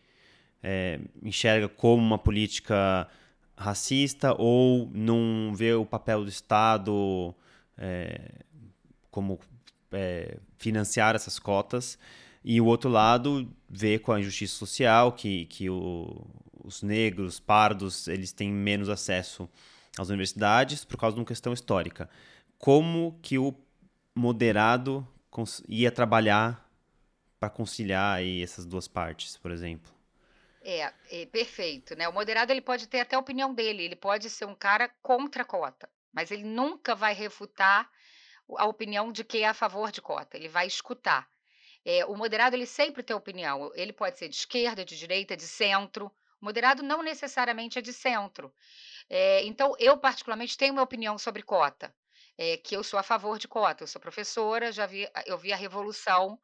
é, 0.62 1.00
enxerga 1.22 1.66
como 1.66 2.02
uma 2.02 2.18
política 2.18 3.08
racista 3.56 4.34
ou 4.38 4.90
não 4.92 5.54
vê 5.54 5.72
o 5.72 5.86
papel 5.86 6.24
do 6.24 6.28
Estado 6.28 7.34
é, 7.78 8.30
como 9.10 9.38
é, 9.92 10.36
financiar 10.58 11.14
essas 11.14 11.38
cotas. 11.38 11.98
E 12.44 12.60
o 12.60 12.66
outro 12.66 12.90
lado 12.90 13.50
vê 13.68 13.98
com 13.98 14.12
a 14.12 14.20
injustiça 14.20 14.54
social 14.56 15.12
que, 15.12 15.46
que 15.46 15.70
o, 15.70 16.26
os 16.62 16.82
negros, 16.82 17.40
pardos, 17.40 18.08
eles 18.08 18.30
têm 18.30 18.52
menos 18.52 18.90
acesso 18.90 19.48
às 19.98 20.08
universidades 20.08 20.84
por 20.84 20.96
causa 20.96 21.14
de 21.14 21.20
uma 21.20 21.26
questão 21.26 21.52
histórica. 21.52 22.08
Como 22.58 23.18
que 23.22 23.38
o 23.38 23.54
moderado 24.14 25.06
ia 25.68 25.90
trabalhar 25.90 26.66
para 27.38 27.50
conciliar 27.50 28.16
aí 28.16 28.42
essas 28.42 28.64
duas 28.64 28.88
partes, 28.88 29.36
por 29.36 29.50
exemplo? 29.50 29.92
É, 30.62 30.92
é, 31.10 31.26
perfeito, 31.26 31.94
né? 31.94 32.08
O 32.08 32.12
moderado 32.12 32.50
ele 32.52 32.60
pode 32.60 32.88
ter 32.88 33.00
até 33.00 33.14
a 33.14 33.20
opinião 33.20 33.54
dele, 33.54 33.84
ele 33.84 33.94
pode 33.94 34.28
ser 34.28 34.46
um 34.46 34.54
cara 34.54 34.88
contra 35.02 35.42
a 35.42 35.44
cota, 35.44 35.88
mas 36.12 36.30
ele 36.30 36.42
nunca 36.42 36.94
vai 36.94 37.14
refutar 37.14 37.88
a 38.56 38.66
opinião 38.66 39.12
de 39.12 39.22
quem 39.22 39.42
é 39.42 39.48
a 39.48 39.54
favor 39.54 39.92
de 39.92 40.00
cota, 40.00 40.36
ele 40.36 40.48
vai 40.48 40.66
escutar. 40.66 41.28
É, 41.84 42.04
o 42.04 42.16
moderado 42.16 42.56
ele 42.56 42.66
sempre 42.66 43.02
tem 43.02 43.14
opinião, 43.14 43.70
ele 43.74 43.92
pode 43.92 44.18
ser 44.18 44.28
de 44.28 44.34
esquerda, 44.34 44.84
de 44.84 44.98
direita, 44.98 45.36
de 45.36 45.46
centro. 45.46 46.10
O 46.40 46.44
moderado 46.44 46.82
não 46.82 47.02
necessariamente 47.02 47.78
é 47.78 47.82
de 47.82 47.92
centro. 47.92 48.52
É, 49.08 49.44
então, 49.44 49.74
eu 49.78 49.96
particularmente 49.98 50.56
tenho 50.56 50.72
uma 50.72 50.82
opinião 50.82 51.18
sobre 51.18 51.42
cota 51.42 51.94
é, 52.38 52.56
que 52.56 52.76
eu 52.76 52.84
sou 52.84 52.98
a 52.98 53.02
favor 53.02 53.38
de 53.38 53.48
cota. 53.48 53.82
Eu 53.82 53.88
sou 53.88 54.00
professora, 54.00 54.72
já 54.72 54.86
vi, 54.86 55.08
eu 55.26 55.38
vi 55.38 55.52
a 55.52 55.56
revolução 55.56 56.38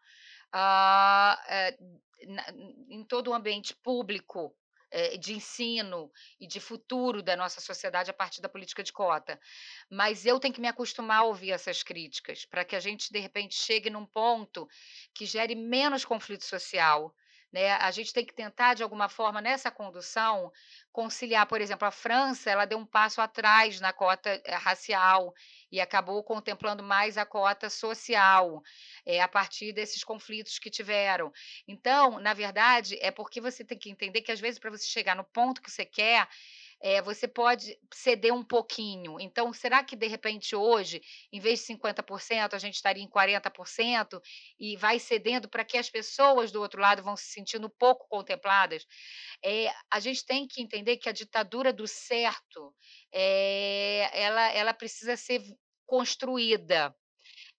ah, 0.52 1.42
é, 1.46 1.76
na, 2.26 2.44
em 2.88 3.04
todo 3.04 3.30
o 3.30 3.34
ambiente 3.34 3.75
público 3.75 4.54
de 5.18 5.32
ensino 5.32 6.12
e 6.38 6.46
de 6.46 6.61
futuro 6.61 7.22
da 7.22 7.34
nossa 7.34 7.62
sociedade 7.62 8.11
a 8.11 8.14
partir 8.14 8.42
da 8.42 8.49
política 8.49 8.82
de 8.82 8.92
cota. 8.92 9.40
Mas 9.90 10.26
eu 10.26 10.38
tenho 10.38 10.52
que 10.52 10.61
me 10.61 10.68
acostumar 10.68 11.20
a 11.20 11.25
ouvir 11.25 11.50
essas 11.50 11.82
críticas 11.82 12.44
para 12.44 12.62
que 12.62 12.76
a 12.76 12.80
gente, 12.80 13.11
de 13.11 13.18
repente, 13.18 13.54
chegue 13.54 13.88
num 13.88 14.04
ponto 14.04 14.68
que 15.14 15.25
gere 15.25 15.54
menos 15.54 16.04
conflito 16.04 16.44
social, 16.44 17.14
né? 17.52 17.73
A 17.73 17.90
gente 17.90 18.12
tem 18.12 18.25
que 18.25 18.35
tentar, 18.35 18.75
de 18.75 18.82
alguma 18.82 19.09
forma, 19.09 19.40
nessa 19.40 19.71
condução, 19.71 20.50
conciliar, 20.90 21.47
por 21.47 21.61
exemplo, 21.61 21.87
a 21.87 21.90
França, 21.90 22.50
ela 22.50 22.64
deu 22.64 22.78
um 22.78 22.87
passo 22.87 23.21
atrás 23.21 23.80
na 23.80 23.92
cota 23.92 24.40
eh, 24.44 24.54
racial 24.54 25.32
e 25.71 25.80
acabou 25.80 26.23
contemplando 26.25 26.82
mais 26.82 27.18
a 27.18 27.26
cota 27.26 27.68
social, 27.71 28.62
é, 29.04 29.21
a 29.21 29.28
partir 29.28 29.73
desses 29.73 30.02
conflitos 30.04 30.59
que 30.59 30.71
tiveram. 30.71 31.32
Então, 31.66 32.18
na 32.18 32.35
verdade, 32.35 32.99
é 33.00 33.11
porque 33.11 33.40
você 33.40 33.64
tem 33.64 33.78
que 33.78 33.90
entender 33.90 34.23
que, 34.23 34.32
às 34.32 34.40
vezes, 34.40 34.59
para 34.59 34.71
você 34.71 34.87
chegar 34.87 35.16
no 35.16 35.25
ponto 35.25 35.62
que 35.62 35.71
você 35.71 35.85
quer, 35.85 36.28
é, 36.83 37.01
você 37.01 37.29
pode 37.29 37.79
ceder 37.95 38.35
um 38.35 38.43
pouquinho. 38.43 39.21
Então, 39.21 39.53
será 39.53 39.85
que 39.85 39.95
de 39.95 40.09
repente 40.09 40.57
hoje, 40.57 41.01
em 41.33 41.39
vez 41.39 41.61
de 41.61 41.67
50%, 41.67 42.55
a 42.55 42.59
gente 42.59 42.75
estaria 42.75 43.03
em 43.03 43.09
40% 43.09 44.21
e 44.59 44.77
vai 44.77 44.99
cedendo 44.99 45.49
para 45.49 45.65
que 45.65 45.79
as 45.79 45.89
pessoas 45.89 46.51
do 46.51 46.61
outro 46.61 46.81
lado 46.81 47.03
vão 47.03 47.17
se 47.17 47.27
sentindo 47.27 47.71
pouco 47.71 48.09
contempladas? 48.09 48.85
É, 49.45 49.73
a 49.93 50.01
gente 50.01 50.27
tem 50.27 50.47
que 50.49 50.61
entender 50.61 50.97
que 50.97 51.09
a 51.09 51.12
ditadura 51.12 51.73
do 51.73 51.87
certo 51.87 52.75
é, 53.12 54.11
ela, 54.12 54.53
ela 54.53 54.75
precisa 54.75 55.17
ser 55.17 55.41
construída. 55.87 56.93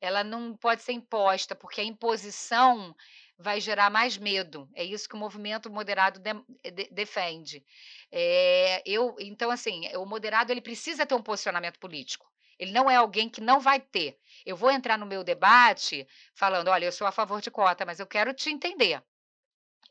Ela 0.02 0.22
não 0.22 0.58
pode 0.58 0.84
ser 0.84 0.92
imposta, 0.92 1.56
porque 1.56 1.80
a 1.80 1.86
imposição 1.86 2.94
vai 3.38 3.60
gerar 3.62 3.90
mais 3.90 4.18
medo. 4.18 4.70
É 4.76 4.84
isso 4.84 5.08
que 5.10 5.16
o 5.16 5.18
movimento 5.18 5.70
moderado 5.72 6.20
de, 6.20 6.34
de, 6.72 6.90
defende. 6.92 7.66
É, 8.12 8.82
eu, 8.86 9.16
então, 9.20 9.50
assim, 9.52 9.88
o 9.96 10.06
moderado 10.06 10.52
ele 10.52 10.62
precisa 10.62 11.06
ter 11.06 11.16
um 11.16 11.22
posicionamento 11.24 11.80
político. 11.80 12.32
Ele 12.60 12.72
não 12.72 12.90
é 12.90 12.96
alguém 12.96 13.30
que 13.30 13.42
não 13.42 13.60
vai 13.60 13.80
ter. 13.80 14.18
Eu 14.46 14.56
vou 14.56 14.72
entrar 14.72 14.98
no 14.98 15.06
meu 15.06 15.24
debate 15.24 16.08
falando, 16.36 16.70
olha, 16.70 16.86
eu 16.86 16.92
sou 16.92 17.08
a 17.08 17.12
favor 17.12 17.42
de 17.42 17.52
cota, 17.52 17.86
mas 17.86 18.00
eu 18.00 18.08
quero 18.08 18.34
te 18.34 18.50
entender. 18.50 19.04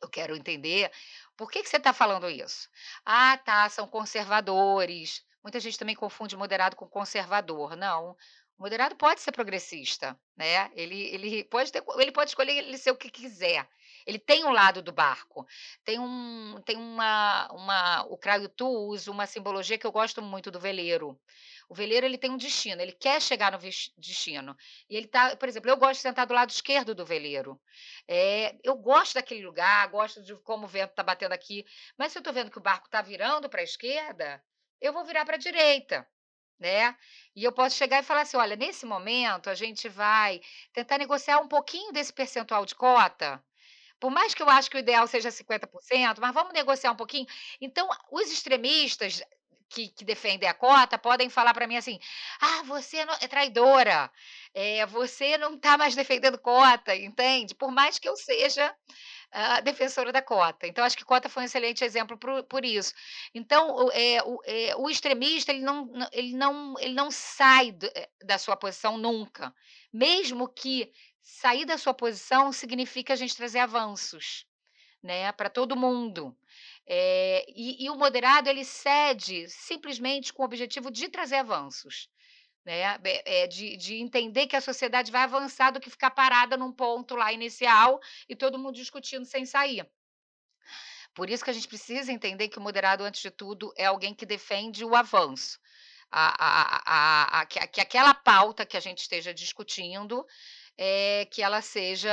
Eu 0.03 0.09
quero 0.09 0.37
entender 0.37 0.91
por 1.37 1.51
que 1.51 1.63
que 1.63 1.69
você 1.69 1.77
está 1.77 1.93
falando 1.93 2.29
isso. 2.29 2.69
"Ah, 3.05 3.39
tá, 3.39 3.69
são 3.69 3.87
conservadores". 3.87 5.25
Muita 5.43 5.59
gente 5.61 5.79
também 5.79 5.95
confunde 5.97 6.37
moderado 6.37 6.77
com 6.77 6.87
conservador. 6.89 7.77
Não, 7.77 8.17
moderado 8.63 8.97
pode 8.97 9.21
ser 9.21 9.33
progressista, 9.33 10.19
né, 10.37 10.71
ele 10.75 11.01
ele 11.15 11.45
pode 11.45 11.73
ter 11.73 11.83
ele 11.99 12.13
pode 12.13 12.31
escolher 12.31 12.57
ele 12.59 12.79
ser 12.79 12.93
o 12.93 12.97
que 12.97 13.11
quiser. 13.11 13.69
Ele 14.07 14.19
tem 14.19 14.45
um 14.45 14.51
lado 14.51 14.83
do 14.83 14.93
barco. 14.93 15.47
Tem 15.85 15.99
um 15.99 16.61
tem 16.65 16.77
uma 16.77 17.49
uma 17.53 18.03
o 18.05 18.17
Caio 18.17 18.49
Tu 18.49 18.67
usa 18.67 19.11
uma 19.11 19.27
simbologia 19.27 19.79
que 19.79 19.87
eu 19.87 19.93
gosto 19.93 20.23
muito 20.23 20.51
do 20.51 20.61
veleiro. 20.61 21.21
O 21.69 21.75
veleiro 21.75 22.07
ele 22.07 22.19
tem 22.19 22.31
um 22.31 22.37
destino, 22.37 22.81
ele 22.83 22.93
quer 22.93 23.21
chegar 23.21 23.53
no 23.53 23.59
destino. 23.59 24.57
E 24.89 24.97
ele 24.97 25.07
tá 25.09 25.37
por 25.37 25.49
exemplo, 25.49 25.71
eu 25.71 25.77
gosto 25.77 25.95
de 25.95 26.03
sentar 26.03 26.27
do 26.27 26.35
lado 26.35 26.51
esquerdo 26.51 26.95
do 26.95 27.05
veleiro. 27.05 27.61
Eh, 28.09 28.57
eu 28.63 28.77
gosto 28.77 29.15
daquele 29.15 29.45
lugar, 29.45 29.89
gosto 29.89 30.23
de 30.23 30.37
como 30.43 30.65
o 30.67 30.69
vento 30.69 30.91
está 30.91 31.03
batendo 31.03 31.33
aqui, 31.33 31.65
mas 31.99 32.13
se 32.13 32.19
eu 32.19 32.21
estou 32.21 32.33
vendo 32.35 32.51
que 32.51 32.59
o 32.59 32.63
barco 32.63 32.87
está 32.87 33.03
virando 33.03 33.49
para 33.49 33.61
a 33.61 33.65
esquerda, 33.65 34.43
eu 34.81 34.93
vou 34.93 35.05
virar 35.05 35.25
para 35.25 35.37
a 35.37 35.39
direita, 35.39 36.07
né. 36.63 36.97
E 37.37 37.45
eu 37.45 37.53
posso 37.53 37.77
chegar 37.77 38.01
e 38.01 38.05
falar 38.05 38.23
assim: 38.23 38.39
"Olha, 38.39 38.57
nesse 38.57 38.87
momento 38.87 39.51
a 39.51 39.57
gente 39.57 39.89
vai 39.91 40.41
tentar 40.75 40.99
negociar 40.99 41.41
um 41.41 41.49
pouquinho 41.49 41.93
desse 41.93 42.13
percentual 42.15 42.67
de 42.67 42.75
cota, 42.77 43.45
por 44.01 44.11
mais 44.11 44.35
que 44.35 44.43
eu 44.43 44.49
acho 44.51 44.71
que 44.71 44.77
o 44.77 44.81
ideal 44.81 45.07
seja 45.07 45.31
50%, 45.31 46.21
mas 46.21 46.35
vamos 46.35 46.53
negociar 46.55 46.93
um 46.93 46.97
pouquinho?". 46.97 47.27
Então, 47.61 47.89
os 48.13 48.31
extremistas 48.33 49.23
que 49.71 49.89
que 49.89 50.05
defendem 50.05 50.49
a 50.49 50.55
cota 50.55 50.99
podem 50.99 51.31
falar 51.31 51.55
para 51.55 51.67
mim 51.67 51.77
assim: 51.77 51.99
"Ah, 52.41 52.63
você 52.65 53.05
não 53.07 53.15
é 53.21 53.29
traidora, 53.29 54.11
eh, 54.55 54.85
você 54.87 55.39
não 55.39 55.55
está 55.55 55.79
mais 55.79 55.95
defendendo 55.97 56.39
cota", 56.39 56.95
entende. 56.97 57.55
Por 57.55 57.71
mais 57.73 57.99
que 57.99 58.09
eu 58.09 58.17
seja, 58.17 58.75
hã, 59.35 59.63
defensora 59.63 60.13
da 60.13 60.23
cota. 60.23 60.67
Então 60.67 60.85
acho 60.85 60.97
que 60.97 61.05
cota 61.05 61.29
foi 61.29 61.43
um 61.43 61.47
excelente 61.47 61.85
exemplo 61.85 62.17
pro 62.19 62.45
por 62.45 62.65
isso. 62.65 62.95
Então 63.35 63.89
eh, 63.93 64.23
o 64.25 64.41
eh, 64.47 64.75
o 64.77 64.91
extremista 64.91 65.53
ele 65.53 65.63
não 65.63 65.91
ele 66.13 66.35
não 66.37 66.75
ele 66.81 66.95
não 66.95 67.11
sai 67.11 67.73
do 67.73 67.87
eh, 67.95 68.09
da 68.25 68.39
sua 68.39 68.57
posição 68.57 68.97
nunca, 68.99 69.55
mesmo 69.93 70.49
que 70.49 70.93
sair 71.23 71.65
da 71.65 71.79
sua 71.79 71.95
posição 71.95 72.53
significa 72.53 73.13
a 73.15 73.17
gente 73.17 73.37
trazer 73.37 73.61
avanços, 73.61 74.47
né, 75.03 75.33
para 75.33 75.51
todo 75.51 75.77
mundo. 75.77 76.37
Eh, 76.87 77.45
e 77.49 77.85
e 77.87 77.91
o 77.91 77.97
moderado 77.97 78.49
ele 78.51 78.65
cede 78.65 79.49
simplesmente 79.51 80.33
com 80.33 80.43
o 80.43 80.47
objetivo 80.47 80.91
de 80.91 81.09
trazer 81.09 81.37
avanços, 81.37 82.09
né, 82.65 82.99
eh, 83.05 83.47
de 83.49 83.77
de 83.77 83.97
entender 83.97 84.47
que 84.47 84.57
a 84.57 84.61
sociedade 84.61 85.11
vai 85.13 85.23
avançar 85.23 85.71
do 85.73 85.81
que 85.81 85.91
ficar 85.91 86.11
parada 86.13 86.57
num 86.57 86.73
ponto 86.73 87.17
lá 87.17 87.33
inicial 87.33 88.01
e 88.29 88.37
todo 88.37 88.59
mundo 88.59 88.75
discutindo 88.77 89.25
sem 89.25 89.45
sair. 89.47 89.87
Por 91.15 91.29
isso 91.29 91.45
que 91.45 91.51
a 91.51 91.53
gente 91.53 91.69
precisa 91.69 92.13
entender 92.13 92.49
que 92.49 92.59
o 92.59 92.63
moderado 92.63 93.05
antes 93.05 93.21
de 93.21 93.31
tudo 93.31 93.73
é 93.77 93.85
alguém 93.87 94.15
que 94.15 94.25
defende 94.27 94.85
o 94.85 94.95
avanço. 94.97 95.59
A 96.11 96.35
a 96.39 97.41
a 97.41 97.41
a 97.41 97.47
que 97.47 97.67
que 97.69 97.81
aquela 97.81 98.15
pauta 98.15 98.67
que 98.67 98.77
a 98.77 98.81
gente 98.81 99.01
esteja 99.01 99.33
discutindo, 99.35 100.25
eh, 100.79 101.27
que 101.33 101.43
ela 101.43 101.63
seja 101.63 102.11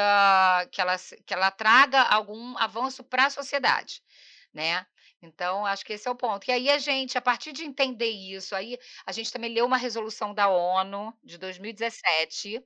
que 0.71 0.81
ela 0.81 0.97
que 1.25 1.33
ela 1.33 1.51
traga 1.51 2.01
algum 2.03 2.57
avanço 2.57 3.03
para 3.03 3.25
a 3.27 3.29
sociedade, 3.29 4.01
né. 4.53 4.85
Então 5.21 5.65
acho 5.65 5.83
que 5.85 5.93
esse 5.93 6.07
é 6.07 6.11
o 6.11 6.15
ponto. 6.15 6.47
E 6.49 6.51
aí 6.51 6.69
a 6.69 6.77
gente, 6.77 7.17
a 7.17 7.21
partir 7.21 7.51
de 7.51 7.63
entender 7.65 8.09
isso, 8.09 8.55
aí 8.55 8.77
a 9.05 9.11
gente 9.11 9.31
também 9.31 9.53
leu 9.53 9.65
uma 9.65 9.77
resolução 9.77 10.33
da 10.33 10.47
ONU 10.47 11.13
de 11.23 11.37
2017, 11.37 12.63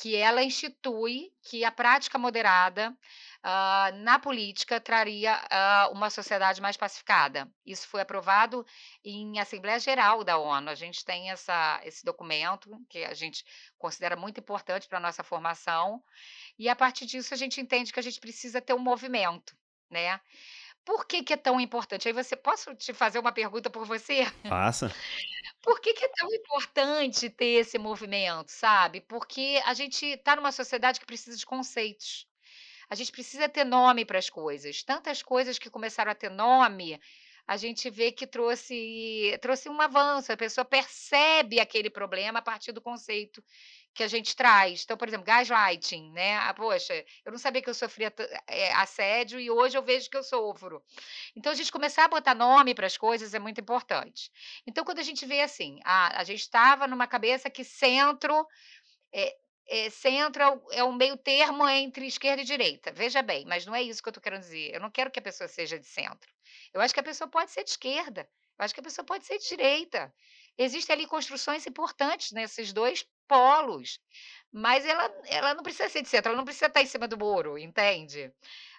que 0.00 0.16
ela 0.16 0.42
institui 0.42 1.30
que 1.42 1.64
a 1.64 1.70
prática 1.72 2.18
moderada, 2.18 2.96
hã, 3.44 3.92
na 4.02 4.18
política 4.18 4.80
traria, 4.80 5.38
hã, 5.52 5.88
uma 5.92 6.08
sociedade 6.10 6.62
mais 6.62 6.76
pacificada. 6.78 7.50
Isso 7.66 7.86
foi 7.88 8.00
aprovado 8.00 8.64
em 9.04 9.38
assembleia 9.38 9.78
geral 9.78 10.24
da 10.24 10.38
ONU. 10.38 10.70
A 10.70 10.74
gente 10.74 11.04
tem 11.04 11.30
essa 11.30 11.80
esse 11.84 12.04
documento 12.04 12.70
que 12.88 13.04
a 13.04 13.12
gente 13.14 13.44
considera 13.78 14.16
muito 14.16 14.40
importante 14.40 14.88
para 14.88 14.98
nossa 15.00 15.22
formação, 15.22 16.02
e 16.58 16.68
a 16.68 16.76
partir 16.76 17.06
disso 17.06 17.34
a 17.34 17.38
gente 17.38 17.60
entende 17.60 17.92
que 17.92 18.00
a 18.00 18.02
gente 18.04 18.20
precisa 18.20 18.60
ter 18.62 18.74
um 18.74 18.78
movimento, 18.80 19.56
né. 19.90 20.20
Por 20.84 21.06
que 21.06 21.22
que 21.22 21.32
é 21.32 21.36
tão 21.36 21.60
importante? 21.60 22.08
Aí 22.08 22.14
você 22.14 22.34
posso 22.36 22.74
te 22.74 22.92
fazer 22.92 23.18
uma 23.18 23.32
pergunta 23.32 23.70
por 23.70 23.86
você? 23.86 24.24
Faça. 24.48 24.90
Por 25.62 25.80
que 25.80 25.94
que 25.94 26.04
é 26.04 26.08
tão 26.08 26.28
importante 26.34 27.30
ter 27.30 27.60
esse 27.60 27.78
movimento, 27.78 28.50
sabe? 28.50 29.00
Porque 29.00 29.60
a 29.64 29.74
gente 29.74 30.04
está 30.06 30.34
numa 30.34 30.50
sociedade 30.50 30.98
que 30.98 31.06
precisa 31.06 31.36
de 31.36 31.46
conceitos. 31.46 32.26
A 32.90 32.94
gente 32.96 33.12
precisa 33.12 33.48
ter 33.48 33.64
nome 33.64 34.04
para 34.04 34.18
as 34.18 34.28
coisas. 34.28 34.82
Tantas 34.82 35.22
coisas 35.22 35.58
que 35.58 35.70
começaram 35.70 36.12
a 36.12 36.14
ter 36.14 36.30
nome, 36.30 37.00
a 37.46 37.56
gente 37.56 37.88
vê 37.90 38.12
que 38.12 38.26
trouxe 38.26 39.38
trouxe 39.40 39.68
um 39.68 39.80
avanço, 39.80 40.32
a 40.32 40.36
pessoa 40.36 40.64
percebe 40.64 41.60
aquele 41.60 41.90
problema 41.90 42.38
a 42.40 42.42
partir 42.42 42.72
do 42.72 42.80
conceito 42.80 43.42
que 43.94 44.02
a 44.02 44.08
gente 44.08 44.34
traz. 44.34 44.84
Então, 44.84 44.96
por 44.96 45.08
exemplo, 45.08 45.26
gaslighting, 45.26 46.10
né, 46.12 46.36
ah, 46.38 46.54
poxa, 46.54 46.94
eu 47.24 47.32
não 47.32 47.38
sabia 47.38 47.62
que 47.62 47.70
eu 47.70 47.74
sofria 47.74 48.12
eh, 48.48 48.72
assédio 48.74 49.38
e 49.40 49.50
hoje 49.50 49.76
eu 49.76 49.82
vejo 49.82 50.08
que 50.10 50.16
eu 50.16 50.22
sofro. 50.22 50.82
Então 51.36 51.52
a 51.52 51.54
gente 51.54 51.72
começar 51.72 52.04
a 52.04 52.08
botar 52.08 52.34
nome 52.34 52.74
para 52.74 52.86
as 52.86 52.96
coisas 52.96 53.34
é 53.34 53.38
muito 53.38 53.60
importante. 53.60 54.30
Então 54.66 54.84
quando 54.84 55.00
a 55.00 55.02
gente 55.02 55.26
vê 55.26 55.40
assim, 55.40 55.78
ah, 55.84 56.20
a 56.20 56.24
gente 56.24 56.40
estava 56.40 56.86
numa 56.86 57.06
cabeça 57.06 57.50
que 57.50 57.64
centro, 57.64 58.46
eh 59.12 59.36
eh, 59.68 59.90
centro 59.90 60.42
é 60.72 60.84
o 60.84 60.92
é 60.92 60.96
meio 60.96 61.16
termo 61.16 61.68
entre 61.68 62.06
esquerda 62.06 62.42
e 62.42 62.44
direita. 62.44 62.92
Veja 62.92 63.22
bem, 63.22 63.44
mas 63.46 63.64
não 63.66 63.74
é 63.74 63.82
isso 63.82 64.02
que 64.02 64.08
eu 64.08 64.10
estou 64.10 64.22
querendo 64.22 64.42
dizer, 64.42 64.74
eu 64.74 64.80
não 64.80 64.90
quero 64.90 65.10
que 65.10 65.18
a 65.18 65.22
pessoa 65.22 65.48
seja 65.48 65.78
de 65.78 65.86
centro. 65.86 66.30
Eu 66.74 66.80
acho 66.80 66.92
que 66.94 67.00
a 67.00 67.02
pessoa 67.02 67.28
pode 67.28 67.50
ser 67.50 67.64
de 67.64 67.70
esquerda, 67.70 68.28
eu 68.58 68.64
acho 68.64 68.74
que 68.74 68.80
a 68.80 68.82
pessoa 68.82 69.04
pode 69.04 69.24
ser 69.24 69.38
de 69.38 69.48
direita. 69.48 70.12
Existem 70.58 70.94
ali 70.94 71.06
construções 71.06 71.66
importantes 71.66 72.32
nesses 72.32 72.72
2 72.72 73.04
polos, 73.28 73.98
mas 74.52 74.84
ela 74.86 75.10
ela 75.26 75.54
não 75.54 75.62
precisa 75.62 75.88
ser 75.88 76.02
de 76.02 76.08
centro, 76.08 76.28
ela 76.30 76.36
não 76.38 76.44
precisa 76.44 76.66
estar 76.66 76.82
em 76.82 76.86
cima 76.86 77.08
do 77.08 77.18
muro, 77.18 77.58
entende. 77.58 78.32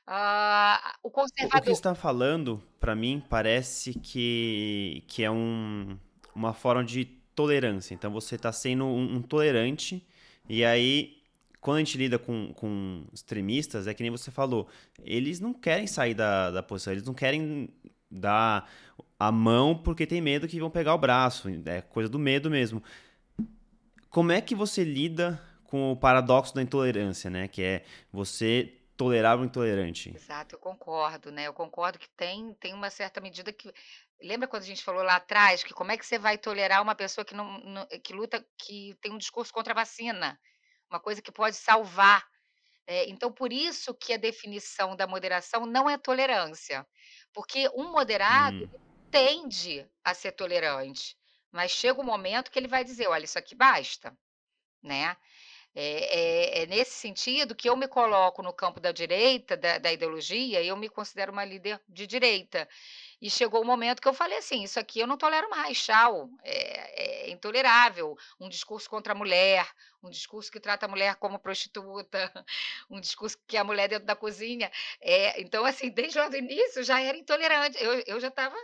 Ah, 0.08 0.96
o 1.04 1.10
O 1.40 1.48
o 1.48 1.62
que 1.62 1.66
você 1.66 1.72
conservador 1.72 1.80
está 1.80 1.96
falando, 1.96 2.62
para 2.80 2.96
mim, 2.96 3.22
parece 3.30 3.94
que 3.96 5.04
que 5.08 5.24
é 5.24 5.32
um 5.32 5.98
uma 6.36 6.54
forma 6.54 6.84
de 6.84 7.06
tolerância. 7.36 7.94
Então 7.94 8.12
você 8.12 8.36
está 8.36 8.52
sendo 8.52 8.86
um 8.86 9.16
um 9.18 9.22
tolerante, 9.22 10.06
e 10.48 10.64
aí 10.64 11.22
quando 11.62 11.78
a 11.78 11.80
gente 11.80 11.98
lida 11.98 12.20
com 12.20 12.54
com 12.54 13.06
extremistas, 13.14 13.88
é 13.88 13.94
que 13.94 14.04
nem 14.04 14.12
você 14.12 14.30
falou, 14.32 14.70
eles 15.04 15.40
não 15.40 15.54
querem 15.54 15.88
sair 15.88 16.14
da 16.14 16.52
da 16.52 16.62
posição, 16.64 16.94
eles 16.94 17.06
não 17.06 17.14
querem 17.14 17.70
dar 18.14 18.70
a 19.20 19.32
mão, 19.32 19.78
porque 19.78 20.06
tem 20.06 20.22
medo 20.22 20.48
que 20.48 20.60
vão 20.60 20.70
pegar 20.70 20.94
o 20.94 20.98
braço, 20.98 21.48
é 21.66 21.82
coisa 21.82 22.10
do 22.10 22.20
medo 22.20 22.50
mesmo. 22.50 22.84
Como 24.10 24.32
é 24.32 24.42
que 24.42 24.54
você 24.54 24.84
lida 24.84 25.42
com 25.66 25.92
o 25.92 25.98
paradoxo 25.98 26.54
da 26.54 26.62
intolerância, 26.62 27.30
né, 27.30 27.48
que 27.48 27.64
é 27.64 27.84
você 28.12 28.80
tolerar 28.96 29.40
o 29.40 29.44
intolerante? 29.44 30.14
Exato, 30.16 30.56
eu 30.56 30.60
concordo, 30.60 31.32
né, 31.32 31.48
eu 31.48 31.54
concordo 31.54 31.98
que 31.98 32.10
tem 32.10 32.54
tem 32.56 32.74
uma 32.74 32.90
certa 32.90 33.20
medida 33.20 33.52
que 33.52 33.74
lembra 34.22 34.48
quando 34.48 34.64
a 34.64 34.68
gente 34.68 34.84
falou 34.84 35.04
lá 35.04 35.16
atrás 35.16 35.64
que 35.64 35.74
como 35.74 35.92
é 35.92 35.98
que 35.98 36.06
você 36.06 36.20
vai 36.20 36.38
tolerar 36.38 36.82
uma 36.82 36.96
pessoa 36.96 37.26
que 37.26 37.34
não 37.34 37.60
não 37.60 37.88
que 38.04 38.14
luta 38.14 38.46
que 38.58 38.96
tem 39.02 39.12
um 39.12 39.18
discurso 39.18 39.52
contra 39.52 39.74
a 39.74 39.76
vacina, 39.76 40.40
uma 40.90 41.00
coisa 41.00 41.22
que 41.22 41.32
pode 41.32 41.56
salvar. 41.56 42.24
Eh, 42.86 43.10
então 43.10 43.32
por 43.32 43.52
isso 43.52 43.94
que 43.94 44.14
a 44.14 44.18
definição 44.18 44.96
da 44.96 45.08
moderação 45.08 45.66
não 45.66 45.90
é 45.90 45.98
tolerância, 45.98 46.86
porque 47.34 47.70
um 47.76 47.92
moderado 47.92 48.54
Hum. 48.54 48.70
tende 49.12 49.90
a 50.04 50.14
ser 50.14 50.34
tolerante, 50.34 51.18
mas 51.52 51.72
chega 51.72 52.02
um 52.02 52.06
momento 52.06 52.52
que 52.52 52.60
ele 52.60 52.68
vai 52.68 52.84
dizer: 52.84 53.08
"Olha, 53.08 53.26
isso 53.26 53.40
aqui 53.40 53.56
basta", 53.56 54.18
né. 54.84 55.18
É 55.76 56.62
é 56.62 56.64
é 56.64 56.66
nesse 56.68 56.94
sentido 56.94 57.56
que 57.56 57.70
eu 57.70 57.76
me 57.78 57.88
coloco 57.88 58.42
no 58.44 58.54
campo 58.54 58.80
da 58.80 58.92
direita, 58.92 59.58
da 59.58 59.78
da 59.80 59.92
ideologia, 59.94 60.64
eu 60.64 60.78
me 60.78 60.90
considero 60.90 61.32
uma 61.32 61.46
líder 61.46 61.82
de 61.90 62.08
direita. 62.08 62.68
E 63.24 63.30
chegou 63.30 63.62
o 63.62 63.66
momento 63.66 64.02
que 64.02 64.08
eu 64.08 64.14
falei 64.14 64.38
assim: 64.40 64.64
"Isso 64.64 64.80
aqui 64.80 65.00
eu 65.00 65.08
não 65.08 65.18
tolero 65.18 65.50
mais, 65.50 65.82
tchau, 65.84 66.30
é 66.44 67.26
é 67.28 67.32
intolerável, 67.32 68.16
um 68.40 68.50
discurso 68.50 68.90
contra 68.90 69.14
a 69.14 69.16
mulher, 69.16 69.66
um 70.04 70.10
discurso 70.10 70.52
que 70.52 70.60
trata 70.60 70.86
a 70.86 70.90
mulher 70.90 71.16
como 71.16 71.40
prostituta, 71.40 72.20
um 72.90 73.00
discurso 73.00 73.38
que 73.48 73.58
a 73.58 73.64
mulher 73.64 73.88
dentro 73.90 74.06
da 74.06 74.16
cozinha", 74.16 74.70
eh, 75.02 75.42
então 75.42 75.66
assim, 75.66 75.90
desde 75.90 76.20
lá 76.20 76.28
do 76.30 76.38
início 76.38 76.84
já 76.84 77.00
era 77.02 77.18
intolerante, 77.18 77.78
eu 77.84 77.94
eu 78.08 78.20
já 78.20 78.28
estava 78.30 78.56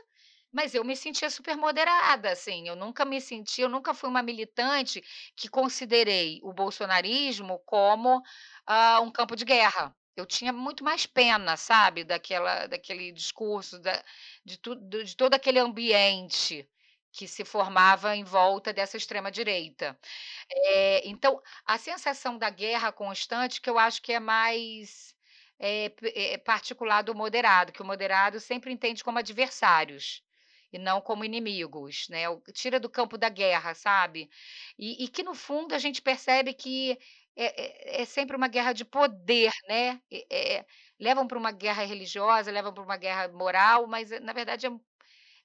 mas 0.51 0.73
eu 0.75 0.83
me 0.83 0.95
sentia 0.97 1.29
super 1.29 1.55
moderada, 1.57 2.31
assim, 2.31 2.67
eu 2.67 2.75
nunca 2.75 3.05
me 3.05 3.21
senti 3.21 3.61
eu 3.61 3.69
nunca 3.69 3.93
fui 3.93 4.09
uma 4.09 4.23
militante 4.23 5.01
que 5.35 5.47
considerei 5.49 6.39
o 6.43 6.51
bolsonarismo 6.53 7.59
como, 7.65 8.21
ah, 8.65 8.99
um 9.01 9.11
campo 9.11 9.35
de 9.35 9.45
guerra. 9.45 9.95
Eu 10.19 10.25
tinha 10.25 10.51
muito 10.53 10.83
mais 10.83 11.05
pena, 11.05 11.55
sabe, 11.57 12.03
daquela 12.03 12.67
daquele 12.67 13.11
discurso, 13.11 13.79
da 13.79 14.03
de 14.45 14.57
tudo 14.57 15.03
de 15.03 15.15
todo 15.15 15.33
aquele 15.33 15.59
ambiente 15.59 16.69
que 17.11 17.27
se 17.27 17.43
formava 17.45 18.15
em 18.15 18.23
volta 18.23 18.71
dessa 18.73 18.97
extrema 18.97 19.31
direita. 19.31 19.97
Eh, 20.51 21.01
então, 21.07 21.41
a 21.65 21.77
sensação 21.77 22.37
da 22.37 22.49
guerra 22.51 22.91
constante 22.91 23.61
que 23.61 23.69
eu 23.69 23.79
acho 23.79 24.01
que 24.01 24.13
é 24.13 24.19
mais 24.19 25.15
p 25.59 26.13
eh, 26.15 26.37
particular 26.39 27.03
do 27.03 27.15
moderado, 27.15 27.71
que 27.73 27.81
o 27.81 27.85
moderado 27.85 28.39
sempre 28.39 28.71
entende 28.73 29.03
como 29.03 29.19
adversários, 29.19 30.23
e 30.73 30.77
não 30.79 31.01
como 31.01 31.25
inimigos, 31.25 32.07
né, 32.09 32.23
tira 32.53 32.79
do 32.79 32.89
campo 32.89 33.17
da 33.17 33.29
guerra, 33.29 33.73
sabe. 33.75 34.29
E 34.79 35.03
e 35.05 35.07
que 35.09 35.23
no 35.23 35.35
fundo 35.35 35.73
a 35.75 35.79
gente 35.79 36.01
percebe 36.01 36.53
que 36.53 36.97
é 37.45 37.99
é 37.99 38.01
é 38.03 38.05
sempre 38.05 38.35
uma 38.37 38.47
guerra 38.49 38.73
de 38.73 38.85
poder, 38.85 39.51
né, 39.69 40.01
eh 40.11 40.25
eh, 40.31 40.65
levam 40.99 41.27
para 41.27 41.37
uma 41.39 41.51
guerra 41.51 41.83
religiosa, 41.85 42.51
levam 42.51 42.73
para 42.73 42.83
uma 42.83 42.97
guerra 42.97 43.27
moral, 43.29 43.87
mas 43.87 44.09
na 44.21 44.33
verdade 44.33 44.67
é 44.67 44.71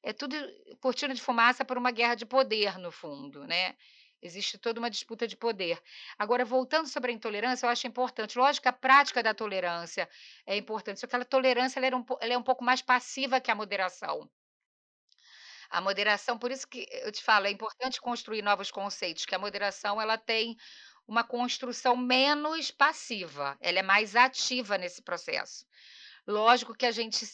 é 0.04 0.12
tudo 0.14 0.36
cortina 0.80 1.14
de 1.14 1.22
fumaça 1.22 1.64
para 1.64 1.78
uma 1.80 1.90
guerra 1.92 2.14
de 2.16 2.26
poder 2.26 2.78
no 2.78 2.92
fundo, 2.92 3.46
né. 3.46 3.76
Existe 4.22 4.58
toda 4.58 4.80
uma 4.80 4.90
disputa 4.90 5.26
de 5.28 5.36
poder. 5.36 5.78
Agora 6.18 6.44
voltando 6.44 6.88
sobre 6.88 7.10
a 7.12 7.14
intolerância, 7.14 7.66
eu 7.66 7.70
acho 7.70 7.86
importante, 7.88 8.38
lógico 8.38 8.68
a 8.68 8.72
prática 8.72 9.22
da 9.22 9.34
tolerância 9.34 10.08
é 10.46 10.56
importante, 10.56 11.00
só 11.00 11.06
que 11.08 11.16
a 11.16 11.24
tolerância 11.26 11.80
ela 11.80 11.96
um 11.98 12.04
ela 12.22 12.34
é 12.34 12.38
um 12.38 12.42
pouco 12.44 12.64
mais 12.64 12.82
passiva 12.82 13.40
que 13.40 13.50
a 13.52 13.54
moderação. 13.56 14.30
A 15.70 15.80
moderação 15.80 16.38
por 16.38 16.50
isso 16.50 16.66
que 16.68 16.86
eu 16.90 17.12
te 17.12 17.22
falo, 17.22 17.46
é 17.46 17.50
importante 17.50 18.00
construir 18.00 18.42
novos 18.42 18.70
conceitos, 18.70 19.24
que 19.24 19.34
a 19.34 19.38
moderação 19.38 20.00
ela 20.00 20.16
tem 20.18 20.56
uma 21.06 21.24
construção 21.24 21.96
menos 21.96 22.70
passiva, 22.70 23.56
ela 23.60 23.78
é 23.78 23.82
mais 23.82 24.16
ativa 24.16 24.78
nesse 24.78 25.02
processo. 25.02 25.66
Lógico 26.26 26.74
que 26.74 26.86
a 26.86 26.90
gente 26.90 27.26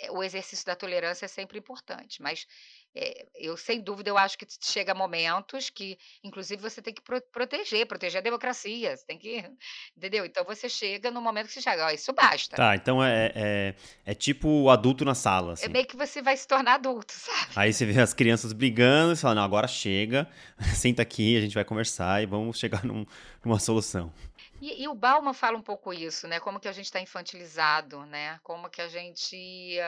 eh, 0.00 0.10
o 0.10 0.22
exercício 0.22 0.64
da 0.64 0.74
tolerância 0.74 1.26
é 1.26 1.28
sempre 1.28 1.58
importante, 1.58 2.22
mas, 2.22 2.46
eh, 2.94 3.26
eu 3.34 3.56
sem 3.56 3.80
dúvida 3.80 4.10
eu 4.10 4.18
acho 4.18 4.36
que 4.36 4.46
chega 4.60 4.94
momentos 4.94 5.70
que 5.70 5.98
inclusive 6.24 6.60
você 6.60 6.82
tem 6.82 6.92
que 6.92 7.02
pro 7.02 7.20
proteger, 7.32 7.86
proteger 7.86 8.18
a 8.18 8.22
democracia, 8.22 8.96
você 8.96 9.04
tem 9.06 9.18
que 9.18 9.44
entendeu. 9.96 10.24
Então 10.24 10.44
você 10.44 10.68
chega 10.68 11.10
no 11.10 11.20
momento 11.20 11.46
que 11.46 11.52
você 11.54 11.60
chega: 11.62 11.86
"Ó, 11.86 11.90
isso 11.90 12.12
basta". 12.12 12.56
Tá, 12.56 12.74
então 12.74 13.02
é 13.02 13.32
é 13.34 13.74
é 14.04 14.14
tipo 14.14 14.48
o 14.48 14.70
adulto 14.70 15.04
na 15.04 15.14
sala, 15.14 15.50
É 15.50 15.54
assim. 15.54 15.68
meio 15.68 15.86
que 15.86 15.96
você 15.96 16.20
vai 16.22 16.36
se 16.36 16.46
tornar 16.46 16.74
adulto, 16.74 17.12
sabe. 17.14 17.52
Aí 17.56 17.72
você 17.72 17.86
vê 17.86 18.00
as 18.00 18.12
crianças 18.14 18.52
brigando, 18.52 19.14
você 19.14 19.22
fala: 19.22 19.36
"Não, 19.36 19.44
agora 19.44 19.68
chega, 19.68 20.28
senta 20.74 21.02
aqui, 21.02 21.36
a 21.36 21.40
gente 21.40 21.54
vai 21.54 21.64
conversar 21.64 22.22
e 22.22 22.26
vamos 22.26 22.58
chegar 22.58 22.84
num 22.84 23.06
numa 23.44 23.58
solução". 23.58 24.12
E 24.60 24.82
e 24.82 24.88
o 24.88 24.94
Bauman 24.94 25.32
fala 25.32 25.56
um 25.56 25.62
pouco 25.62 25.92
isso, 25.92 26.28
né, 26.28 26.38
como 26.38 26.60
que 26.60 26.68
a 26.68 26.72
gente 26.72 26.84
está 26.84 27.00
infantilizado, 27.00 28.04
né, 28.06 28.38
como 28.42 28.68
que 28.68 28.82
a 28.82 28.88
gente, 28.88 29.78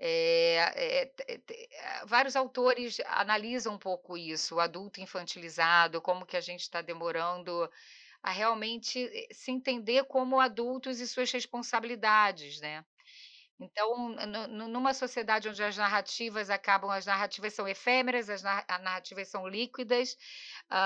eh 0.00 0.56
eh, 0.76 1.06
te 1.16 1.38
te 1.40 1.68
vários 2.06 2.36
autores 2.36 2.98
analisam 3.06 3.74
um 3.74 3.78
pouco 3.78 4.16
isso, 4.18 4.56
o 4.56 4.60
adulto 4.60 5.00
infantilizado, 5.00 6.02
como 6.02 6.26
que 6.26 6.36
a 6.36 6.42
gente 6.42 6.62
está 6.62 6.82
demorando 6.82 7.70
a 8.22 8.30
realmente 8.32 9.10
se 9.32 9.50
entender 9.52 10.04
como 10.06 10.40
adultos 10.40 11.00
e 11.00 11.08
suas 11.08 11.30
responsabilidades, 11.32 12.60
né. 12.60 12.84
Então, 13.60 14.10
nu 14.10 14.48
nu 14.48 14.68
numa 14.68 14.94
sociedade 14.94 15.48
onde 15.48 15.62
as 15.64 15.76
narrativas 15.76 16.50
acabam 16.50 16.90
as 16.90 17.06
narrativas 17.06 17.54
são 17.54 17.68
efêmeras, 17.68 18.30
as 18.30 18.42
narrativas 18.42 19.28
são 19.28 19.48
líquidas, 19.48 20.16
hã, 20.70 20.76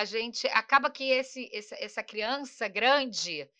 a 0.00 0.04
gente 0.06 0.46
acaba 0.48 0.90
que 0.90 1.10
esse 1.12 1.50
essa 1.54 2.02
criança 2.04 2.68
grande 2.68 3.50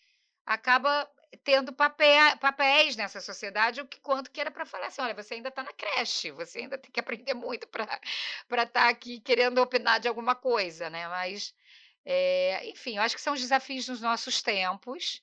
acaba 0.45 1.09
tendo 1.43 1.73
papé 1.73 2.35
papéis 2.37 2.95
nessa 2.95 3.21
sociedade, 3.21 3.81
o 3.81 3.87
que 3.87 3.99
quanto 4.01 4.31
que 4.31 4.41
era 4.41 4.51
para 4.51 4.65
falar 4.65 4.87
assim: 4.87 5.01
"Olha, 5.01 5.13
você 5.15 5.35
ainda 5.35 5.49
está 5.49 5.63
na 5.63 5.73
creche, 5.73 6.31
você 6.31 6.59
ainda 6.59 6.77
tem 6.77 6.91
que 6.91 6.99
aprender 6.99 7.33
muito 7.33 7.67
pra 7.67 8.63
estar 8.63 8.89
aqui 8.89 9.19
querendo 9.21 9.59
opinar 9.61 9.99
de 9.99 10.07
alguma 10.07 10.35
coisa", 10.35 10.89
né, 10.89 11.07
mas, 11.07 11.53
eh, 12.05 12.61
enfim, 12.69 12.97
eu 12.97 13.03
acho 13.03 13.15
que 13.15 13.21
são 13.21 13.33
os 13.33 13.41
desafios 13.41 13.85
dos 13.87 14.01
nossos 14.01 14.41
tempos, 14.41 15.21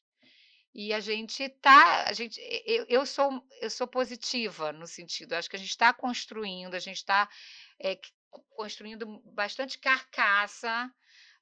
e 0.74 0.92
a 0.94 1.00
gente 1.00 1.48
tá 1.50 2.04
a 2.08 2.12
gente 2.14 2.40
eu 2.66 2.86
eu 2.88 3.06
sou 3.06 3.42
eu 3.62 3.70
sou 3.70 3.86
positiva 3.88 4.72
no 4.72 4.86
sentido, 4.86 5.34
acho 5.34 5.50
que 5.50 5.56
a 5.56 5.60
gente 5.60 5.70
está 5.70 5.92
construindo, 5.94 6.74
a 6.74 6.80
gente 6.80 6.98
está, 6.98 7.28
eh, 7.80 7.96
q 7.96 8.10
construindo 8.56 9.20
bastante 9.34 9.78
carcaça 9.78 10.90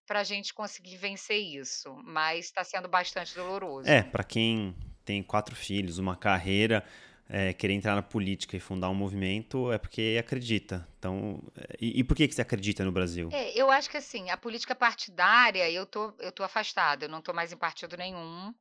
pra 0.06 0.24
gente 0.24 0.54
conseguir 0.54 0.96
vencer 0.96 1.38
isso, 1.38 1.94
mas 2.04 2.46
está 2.46 2.62
sendo 2.64 2.88
bastante 2.88 3.36
É, 3.82 4.02
doloroso. 4.02 4.02
pra 4.02 4.24
quem 4.24 4.74
tem 5.04 5.22
4 5.22 5.54
filhos, 5.54 5.98
uma 5.98 6.16
carreira, 6.16 6.84
eh, 7.28 7.52
querer 7.52 7.74
entrar 7.74 7.94
na 7.94 8.02
política 8.02 8.56
e 8.56 8.60
fundar 8.60 8.88
um 8.90 8.94
movimento 8.94 9.70
é 9.72 9.78
porque 9.78 10.16
acredita. 10.18 10.86
Então 10.98 11.42
e 11.80 12.00
e 12.00 12.04
por 12.04 12.16
que 12.16 12.26
que 12.28 12.34
você 12.34 12.42
acredita 12.42 12.84
no 12.84 12.92
Brasil? 12.92 13.28
É, 13.32 13.52
eu 13.60 13.70
acho 13.70 13.90
que 13.90 13.96
assim, 13.96 14.30
a 14.30 14.36
política 14.36 14.74
partidária 14.74 15.68
eu 15.70 15.84
tô 15.86 16.12
eu 16.20 16.32
tô 16.32 16.42
afastada, 16.44 17.04
eu 17.06 17.08
não 17.08 17.20
tô 17.22 17.32
mais 17.32 17.52
em 17.52 17.56
partido 17.56 17.96
nenhum, 17.96 18.54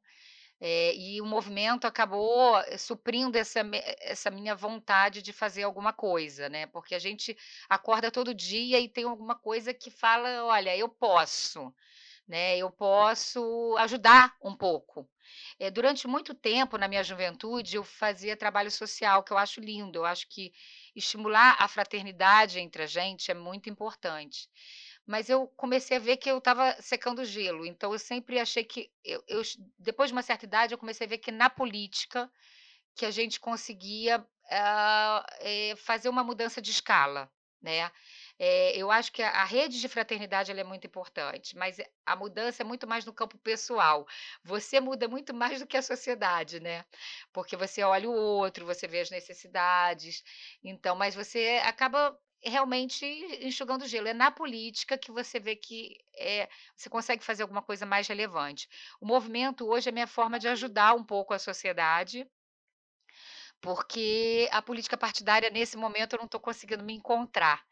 eh, 0.61 0.93
e 0.95 1.21
o 1.21 1.25
movimento 1.25 1.85
acabou 1.85 2.55
suprindo 2.77 3.37
essa 3.37 3.61
essa 4.01 4.31
minha 4.31 4.55
vontade 4.55 5.21
de 5.21 5.33
fazer 5.33 5.63
alguma 5.63 5.93
coisa, 5.93 6.49
né, 6.49 6.65
porque 6.67 6.95
a 6.95 6.99
gente 6.99 7.37
acorda 7.69 8.11
todo 8.11 8.33
dia 8.33 8.79
e 8.79 8.89
tem 8.89 9.03
alguma 9.05 9.35
coisa 9.35 9.73
que 9.73 9.89
fala: 9.91 10.45
"Olha, 10.45 10.75
eu 10.77 10.89
posso", 10.89 11.73
né, 12.27 12.57
eu 12.57 12.71
posso 12.71 13.75
ajudar 13.79 14.35
um 14.43 14.55
pouco. 14.55 15.09
Eh, 15.59 15.71
durante 15.71 16.07
muito 16.07 16.33
tempo 16.33 16.77
na 16.77 16.87
minha 16.87 17.03
juventude 17.03 17.75
eu 17.77 17.83
fazia 17.83 18.37
trabalho 18.37 18.71
social, 18.71 19.23
que 19.23 19.33
eu 19.33 19.37
acho 19.37 19.59
lindo, 19.61 19.99
eu 19.99 20.05
acho 20.05 20.27
que 20.29 20.51
estimular 20.95 21.55
a 21.59 21.67
fraternidade 21.67 22.59
entre 22.59 22.83
a 22.83 22.87
gente 22.87 23.31
é 23.31 23.33
muito 23.33 23.69
importante. 23.69 24.49
Mas 25.07 25.29
eu 25.29 25.47
comecei 25.49 25.97
a 25.97 25.99
ver 25.99 26.17
que 26.17 26.29
eu 26.29 26.39
estava 26.39 26.75
secando 26.81 27.23
gelo, 27.25 27.65
então 27.65 27.93
eu 27.93 27.99
sempre 27.99 28.39
achei 28.39 28.63
que 28.63 28.89
eu 29.03 29.23
eu 29.27 29.41
depois 29.77 30.09
de 30.09 30.13
uma 30.15 30.23
certa 30.23 30.45
idade 30.45 30.73
eu 30.73 30.77
comecei 30.79 31.05
a 31.05 31.09
ver 31.09 31.19
que 31.19 31.31
na 31.31 31.49
política, 31.49 32.31
que 32.95 33.05
a 33.05 33.11
gente 33.11 33.39
conseguia, 33.39 34.25
eh, 35.41 35.75
fazer 35.77 36.09
uma 36.09 36.23
mudança 36.23 36.61
de 36.61 36.71
escala, 36.71 37.31
né. 37.61 37.91
Eh, 38.39 38.73
eu 38.77 38.91
acho 38.91 39.11
que 39.11 39.23
a 39.23 39.31
a 39.41 39.45
rede 39.45 39.79
de 39.81 39.87
fraternidade 39.89 40.51
é 40.51 40.63
muito 40.63 40.87
importante, 40.87 41.55
mas 41.57 41.77
a 42.05 42.15
mudança 42.15 42.63
é 42.63 42.65
muito 42.65 42.87
mais 42.87 43.05
no 43.05 43.13
campo 43.13 43.37
pessoal. 43.39 44.05
Você 44.43 44.79
muda 44.79 45.07
muito 45.07 45.33
mais 45.33 45.59
do 45.61 45.67
que 45.67 45.77
a 45.77 45.81
sociedade, 45.81 46.59
né, 46.59 46.85
porque 47.33 47.55
você 47.57 47.83
olha 47.83 48.09
o 48.09 48.13
outro, 48.13 48.65
você 48.65 48.87
vê 48.87 49.01
as 49.01 49.09
necessidades, 49.11 50.23
então 50.63 50.95
mas 50.95 51.15
você 51.15 51.61
acaba 51.63 52.17
realmente 52.45 53.05
enxugando 53.45 53.87
gelo. 53.87 54.07
É 54.07 54.13
na 54.13 54.31
política 54.31 54.97
que 54.97 55.11
você 55.11 55.39
vê 55.39 55.55
que, 55.55 55.97
eh, 56.17 56.47
você 56.75 56.89
consegue 56.89 57.23
fazer 57.23 57.43
alguma 57.43 57.61
coisa 57.61 57.85
mais 57.85 58.07
relevante. 58.07 58.67
O 59.01 59.05
movimento 59.05 59.67
hoje 59.67 59.89
é 59.89 59.91
minha 59.91 60.07
forma 60.07 60.39
de 60.39 60.47
ajudar 60.47 60.95
um 60.95 61.03
pouco 61.03 61.33
a 61.33 61.39
sociedade 61.39 62.27
porque 63.61 64.47
a 64.51 64.61
política 64.61 64.97
partidária 64.97 65.49
nesse 65.49 65.77
momento 65.77 66.13
eu 66.13 66.19
não 66.19 66.27
tô 66.27 66.39
conseguindo 66.39 66.83
me 66.83 66.93
encontrar, 66.93 67.63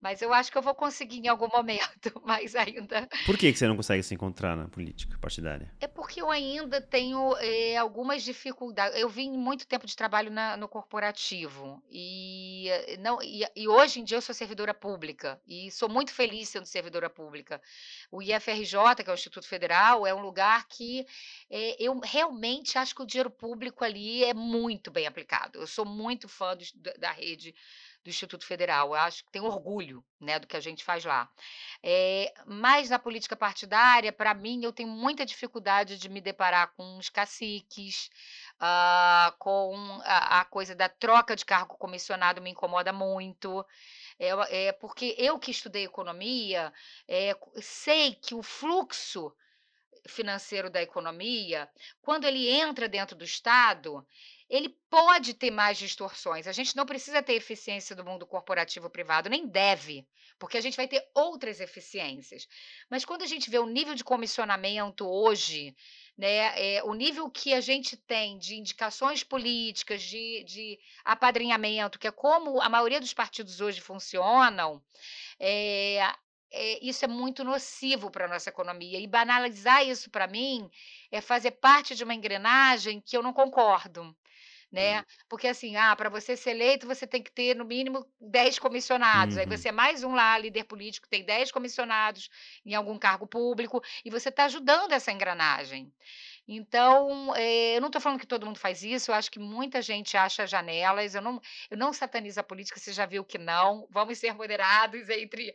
mas 0.00 0.22
eu 0.22 0.32
acho 0.32 0.50
que 0.50 0.58
eu 0.58 0.62
vou 0.62 0.74
conseguir 0.74 1.18
em 1.18 1.28
algum 1.28 1.48
momento, 1.48 2.12
mas 2.24 2.54
ainda 2.54 3.08
Por 3.26 3.36
que 3.36 3.52
que 3.52 3.58
você 3.58 3.66
não 3.66 3.76
consegue 3.76 4.02
se 4.02 4.14
encontrar 4.14 4.56
na 4.56 4.68
política 4.68 5.18
partidária? 5.18 5.72
É 5.80 5.86
porque 5.86 6.20
eu 6.22 6.30
ainda 6.30 6.80
tenho, 6.80 7.36
eh, 7.38 7.76
algumas 7.76 8.22
dificulda 8.22 8.88
eu 8.98 9.08
vim 9.08 9.30
muito 9.32 9.66
tempo 9.66 9.86
de 9.86 9.96
trabalho 9.96 10.30
na 10.30 10.56
no 10.56 10.68
corporativo, 10.68 11.82
e 11.90 12.68
não 13.00 13.22
e 13.22 13.44
e 13.56 13.68
hoje 13.68 14.00
em 14.00 14.04
dia 14.04 14.16
eu 14.16 14.22
sou 14.22 14.34
servidora 14.34 14.72
pública, 14.74 15.40
e 15.46 15.70
sou 15.70 15.88
muito 15.88 16.12
feliz 16.12 16.48
sendo 16.48 16.66
servidora 16.66 17.10
pública. 17.10 17.60
O 18.10 18.22
IFRJ, 18.22 19.02
que 19.04 19.10
é 19.10 19.12
o 19.12 19.14
Instituto 19.14 19.46
Federal, 19.46 20.06
é 20.06 20.14
um 20.14 20.20
lugar 20.20 20.66
que, 20.68 21.06
eh, 21.50 21.76
eu 21.78 21.98
realmente 21.98 22.78
acho 22.78 22.94
que 22.94 23.02
o 23.02 23.06
dinheiro 23.06 23.30
público 23.30 23.84
ali 23.84 24.24
é 24.24 24.34
muito 24.34 24.90
bem 24.90 25.06
aplicado, 25.06 25.58
eu 25.58 25.66
sou 25.66 25.84
muito 25.84 26.28
fã 26.28 26.56
do 26.56 26.64
da 26.98 27.10
rede 27.12 27.54
do 28.04 28.10
Instituto 28.10 28.46
Federal, 28.46 28.88
eu 28.88 28.94
acho 28.94 29.24
que 29.24 29.30
tenho 29.32 29.44
orgulho, 29.44 30.04
né, 30.20 30.38
do 30.38 30.46
que 30.46 30.56
a 30.56 30.60
gente 30.60 30.84
faz 30.84 31.04
lá. 31.04 31.28
Eh, 31.82 32.32
mas 32.46 32.90
na 32.90 32.98
política 32.98 33.36
partidária, 33.36 34.12
pra 34.12 34.34
mim, 34.34 34.62
eu 34.64 34.72
tenho 34.72 34.88
muita 34.88 35.26
dificuldade 35.26 35.98
de 35.98 36.08
me 36.08 36.20
deparar 36.20 36.72
com 36.76 36.98
os 36.98 37.08
caciques, 37.10 38.10
hã, 38.60 39.32
com 39.38 40.00
a 40.04 40.40
a 40.40 40.44
coisa 40.44 40.74
da 40.74 40.88
troca 40.88 41.34
de 41.36 41.44
cargo 41.44 41.76
comissionado 41.78 42.40
me 42.42 42.50
incomoda 42.50 42.92
muito, 42.92 43.60
o 43.60 43.64
eh, 44.50 44.72
porque 44.74 45.14
eu 45.18 45.38
que 45.38 45.50
estudei 45.50 45.84
economia, 45.84 46.72
eh, 47.08 47.36
sei 47.60 48.14
que 48.14 48.34
o 48.34 48.42
fluxo 48.42 49.32
financeiro 50.08 50.70
da 50.70 50.82
economia, 50.82 51.68
quando 52.00 52.24
ele 52.26 52.48
entra 52.48 52.88
dentro 52.88 53.16
do 53.16 53.24
estado, 53.24 54.06
ele 54.48 54.70
pode 54.90 55.34
ter 55.34 55.50
mais 55.50 55.76
distorções, 55.78 56.46
a 56.46 56.52
gente 56.52 56.74
não 56.76 56.86
precisa 56.86 57.22
ter 57.22 57.34
eficiência 57.34 57.94
do 57.94 58.04
mundo 58.04 58.26
corporativo 58.26 58.88
privado, 58.88 59.28
nem 59.28 59.46
deve, 59.46 60.06
porque 60.38 60.56
a 60.56 60.60
gente 60.60 60.76
vai 60.76 60.88
ter 60.88 61.06
outras 61.14 61.60
eficiências. 61.60 62.48
Mas 62.90 63.04
quando 63.04 63.22
a 63.22 63.26
gente 63.26 63.50
vê 63.50 63.58
o 63.58 63.66
nível 63.66 63.94
de 63.94 64.04
comissionamento 64.04 65.06
hoje, 65.06 65.74
né, 66.16 66.76
eh, 66.76 66.82
o 66.84 66.94
nível 66.94 67.30
que 67.30 67.52
a 67.54 67.60
gente 67.60 67.96
tem 67.96 68.38
de 68.38 68.56
indicações 68.56 69.22
políticas, 69.22 70.02
de 70.02 70.44
de 70.44 70.78
apadrinhamento, 71.04 71.98
que 71.98 72.08
é 72.08 72.10
como 72.10 72.60
a 72.60 72.68
maioria 72.68 73.00
dos 73.00 73.12
partidos 73.14 73.60
hoje 73.60 73.80
funcionam, 73.80 74.82
eh 75.40 76.00
eh, 76.50 76.78
isso 76.82 77.04
é 77.04 77.08
muito 77.08 77.44
nocivo 77.44 78.10
para 78.10 78.24
a 78.24 78.28
nossa 78.28 78.48
economia. 78.48 78.98
E 78.98 79.06
banalizar 79.06 79.86
isso 79.86 80.10
para 80.10 80.26
mim, 80.26 80.68
é 81.10 81.20
fazer 81.20 81.52
parte 81.52 81.94
de 81.94 82.04
uma 82.04 82.14
engrenagem 82.14 83.00
que 83.00 83.16
eu 83.16 83.22
não 83.22 83.32
concordo, 83.32 84.16
né. 84.72 85.04
Porque 85.28 85.48
assim, 85.48 85.76
ah, 85.76 85.94
para 85.96 86.08
você 86.10 86.36
ser 86.36 86.50
eleito 86.50 86.86
você 86.86 87.06
tem 87.06 87.22
que 87.22 87.32
ter 87.32 87.54
no 87.56 87.64
mínimo 87.64 88.06
10 88.20 88.58
comissionados, 88.58 89.36
aí 89.36 89.46
Uhum. 89.46 89.48
você 89.48 89.68
é 89.68 89.72
mais 89.72 90.04
um 90.04 90.14
lá, 90.14 90.36
líder 90.38 90.64
político, 90.64 91.08
tem 91.08 91.24
10 91.24 91.50
comissionados 91.52 92.28
em 92.64 92.74
algum 92.74 92.98
cargo 92.98 93.26
público, 93.26 93.80
e 94.04 94.10
você 94.10 94.28
está 94.28 94.44
ajudando 94.44 94.92
essa 94.92 95.12
engrenagem. 95.12 95.92
Então, 96.46 97.34
eh, 97.36 97.76
eu 97.76 97.80
não 97.80 97.88
estou 97.88 98.00
falando 98.00 98.20
que 98.20 98.26
todo 98.26 98.46
mundo 98.46 98.58
faz 98.58 98.82
isso, 98.82 99.10
eu 99.10 99.14
acho 99.14 99.30
que 99.30 99.38
muita 99.38 99.82
gente 99.82 100.16
acha 100.16 100.46
janelas, 100.46 101.14
eu 101.14 101.22
não 101.22 101.40
eu 101.70 101.76
não 101.76 101.92
satanizo 101.92 102.40
a 102.40 102.42
política, 102.42 102.80
você 102.80 102.92
já 102.92 103.06
viu 103.06 103.24
que 103.24 103.38
não, 103.38 103.86
vamos 103.90 104.18
ser 104.18 104.32
moderados 104.34 105.08
entre 105.10 105.52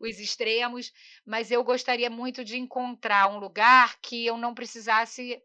os 0.00 0.18
extremos, 0.18 0.92
mas 1.26 1.50
eu 1.50 1.62
gostaria 1.64 2.10
muito 2.10 2.44
de 2.44 2.58
encontrar 2.58 3.28
um 3.30 3.38
lugar 3.38 3.96
que 4.02 4.26
eu 4.26 4.36
não 4.38 4.54
precisasse 4.54 5.42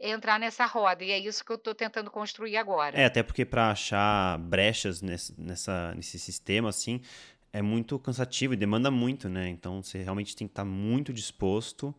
entrar 0.00 0.38
nessa 0.38 0.66
roda, 0.66 1.04
e 1.04 1.10
é 1.10 1.18
isso 1.18 1.44
que 1.44 1.50
eu 1.52 1.56
estou 1.56 1.74
tentando 1.74 2.10
construir 2.10 2.56
É, 2.56 2.58
agora. 2.58 3.06
até 3.06 3.22
porque 3.22 3.44
para 3.44 3.70
achar 3.70 4.38
brechas 4.38 5.00
ness 5.02 5.34
nessa 5.36 5.94
nesse 5.94 6.18
sistema, 6.18 6.68
assim, 6.68 7.00
é 7.52 7.62
muito 7.62 7.98
cansativo 7.98 8.54
e 8.54 8.56
demanda 8.56 8.90
muito, 8.90 9.28
né, 9.28 9.48
então 9.48 9.82
você 9.82 10.02
realmente 10.02 10.36
tem 10.36 10.46
que 10.46 10.52
estar 10.52 10.64
muito 10.64 11.12
disposto 11.12 11.94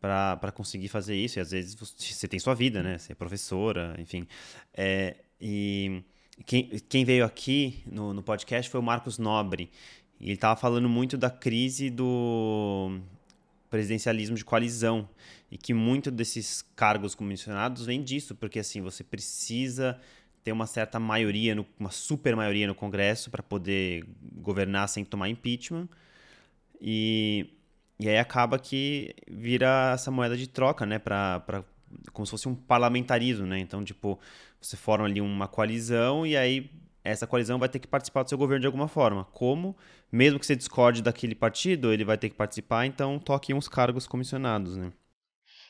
para 0.00 0.52
conseguir 0.52 0.88
fazer 0.88 1.16
isso, 1.16 1.38
e 1.38 1.40
às 1.40 1.50
vezes 1.50 1.74
você 1.74 2.28
tem 2.28 2.38
sua 2.38 2.54
vida, 2.54 2.82
né, 2.82 2.98
você 2.98 3.12
é 3.12 3.14
professora, 3.14 3.96
enfim. 3.98 4.26
Eh, 4.74 5.16
e 5.40 6.02
quem 6.46 6.68
quem 6.88 7.04
veio 7.04 7.24
aqui 7.24 7.82
no 7.86 8.12
no 8.14 8.22
podcast 8.22 8.70
foi 8.70 8.78
o 8.78 8.82
Marcos 8.82 9.18
Nobre, 9.18 9.70
e 10.20 10.26
ele 10.26 10.34
estava 10.34 10.54
falando 10.60 10.88
muito 10.88 11.16
da 11.18 11.30
crise 11.30 11.90
do 11.90 13.00
presidencialismo 13.70 14.36
de 14.36 14.44
coalizão, 14.44 15.08
e 15.50 15.56
que 15.56 15.72
muito 15.74 16.10
desses 16.10 16.62
cargos 16.74 17.14
comissionados 17.14 17.86
vem 17.86 18.02
disso, 18.02 18.34
porque 18.34 18.58
assim, 18.58 18.80
você 18.80 19.04
precisa 19.04 19.98
ter 20.42 20.52
uma 20.52 20.66
certa 20.66 21.00
maioria, 21.00 21.54
no, 21.54 21.66
uma 21.78 21.90
super 21.90 22.36
maioria 22.36 22.66
no 22.66 22.74
Congresso 22.74 23.30
para 23.30 23.42
poder 23.42 24.04
governar 24.34 24.88
sem 24.88 25.04
tomar 25.04 25.28
impeachment. 25.28 25.88
E, 26.80 27.50
e 27.98 28.08
aí 28.08 28.18
acaba 28.18 28.58
que 28.58 29.14
vira 29.28 29.92
essa 29.94 30.10
moeda 30.10 30.36
de 30.36 30.46
troca, 30.46 30.86
né? 30.86 30.98
Pra, 31.00 31.42
como 32.12 32.24
se 32.24 32.30
fosse 32.30 32.48
um 32.48 32.54
parlamentarismo, 32.54 33.46
né? 33.46 33.58
Então, 33.58 33.84
tipo, 33.84 34.20
você 34.60 34.76
forma 34.76 35.06
ali 35.06 35.20
uma 35.20 35.48
coalizão 35.48 36.26
e 36.26 36.36
aí 36.36 36.70
essa 37.06 37.26
coalizão 37.26 37.58
vai 37.58 37.68
ter 37.68 37.78
que 37.78 37.86
participar 37.86 38.22
do 38.22 38.28
seu 38.28 38.38
governo 38.38 38.60
de 38.60 38.66
alguma 38.66 38.88
forma. 38.88 39.24
Como? 39.26 39.76
Mesmo 40.10 40.38
que 40.38 40.46
você 40.46 40.56
discorde 40.56 41.02
daquele 41.02 41.34
partido, 41.34 41.92
ele 41.92 42.04
vai 42.04 42.18
ter 42.18 42.28
que 42.30 42.36
participar, 42.36 42.86
então 42.86 43.18
toque 43.18 43.54
uns 43.54 43.68
cargos 43.68 44.06
comissionados, 44.06 44.76
né? 44.76 44.92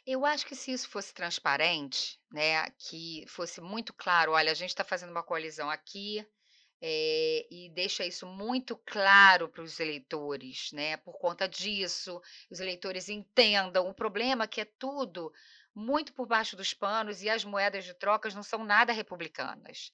Eu 0.07 0.25
acho 0.25 0.47
que 0.47 0.55
se 0.55 0.73
isso 0.73 0.89
fosse 0.89 1.13
transparente, 1.13 2.19
né, 2.31 2.71
que 2.79 3.25
fosse 3.29 3.61
muito 3.61 3.93
claro: 3.93 4.33
"Olha, 4.33 4.51
a 4.53 4.55
gente 4.55 4.71
está 4.71 4.85
fazendo 4.85 5.11
uma 5.11 5.23
coalizão 5.23 5.69
aqui", 5.69 6.25
eh, 6.81 7.47
e 7.51 7.71
deixa 7.75 8.05
isso 8.07 8.27
muito 8.27 8.77
claro 8.87 9.49
para 9.49 9.63
os 9.63 9.81
eleitores, 9.81 10.71
né, 10.73 10.97
por 10.99 11.19
conta 11.19 11.49
disso, 11.49 12.21
os 12.51 12.61
eleitores 12.61 13.09
entendam. 13.09 13.89
O 13.89 13.95
problema 13.95 14.45
é 14.45 14.47
que 14.47 14.61
é 14.61 14.65
tudo 14.79 15.33
muito 15.77 16.13
por 16.15 16.27
baixo 16.27 16.57
dos 16.57 16.75
panos 16.75 17.23
e 17.23 17.31
as 17.31 17.45
moedas 17.45 17.85
de 17.85 17.95
trocas 17.95 18.35
não 18.35 18.43
são 18.43 18.65
nada 18.65 18.93
republicanas. 18.93 19.93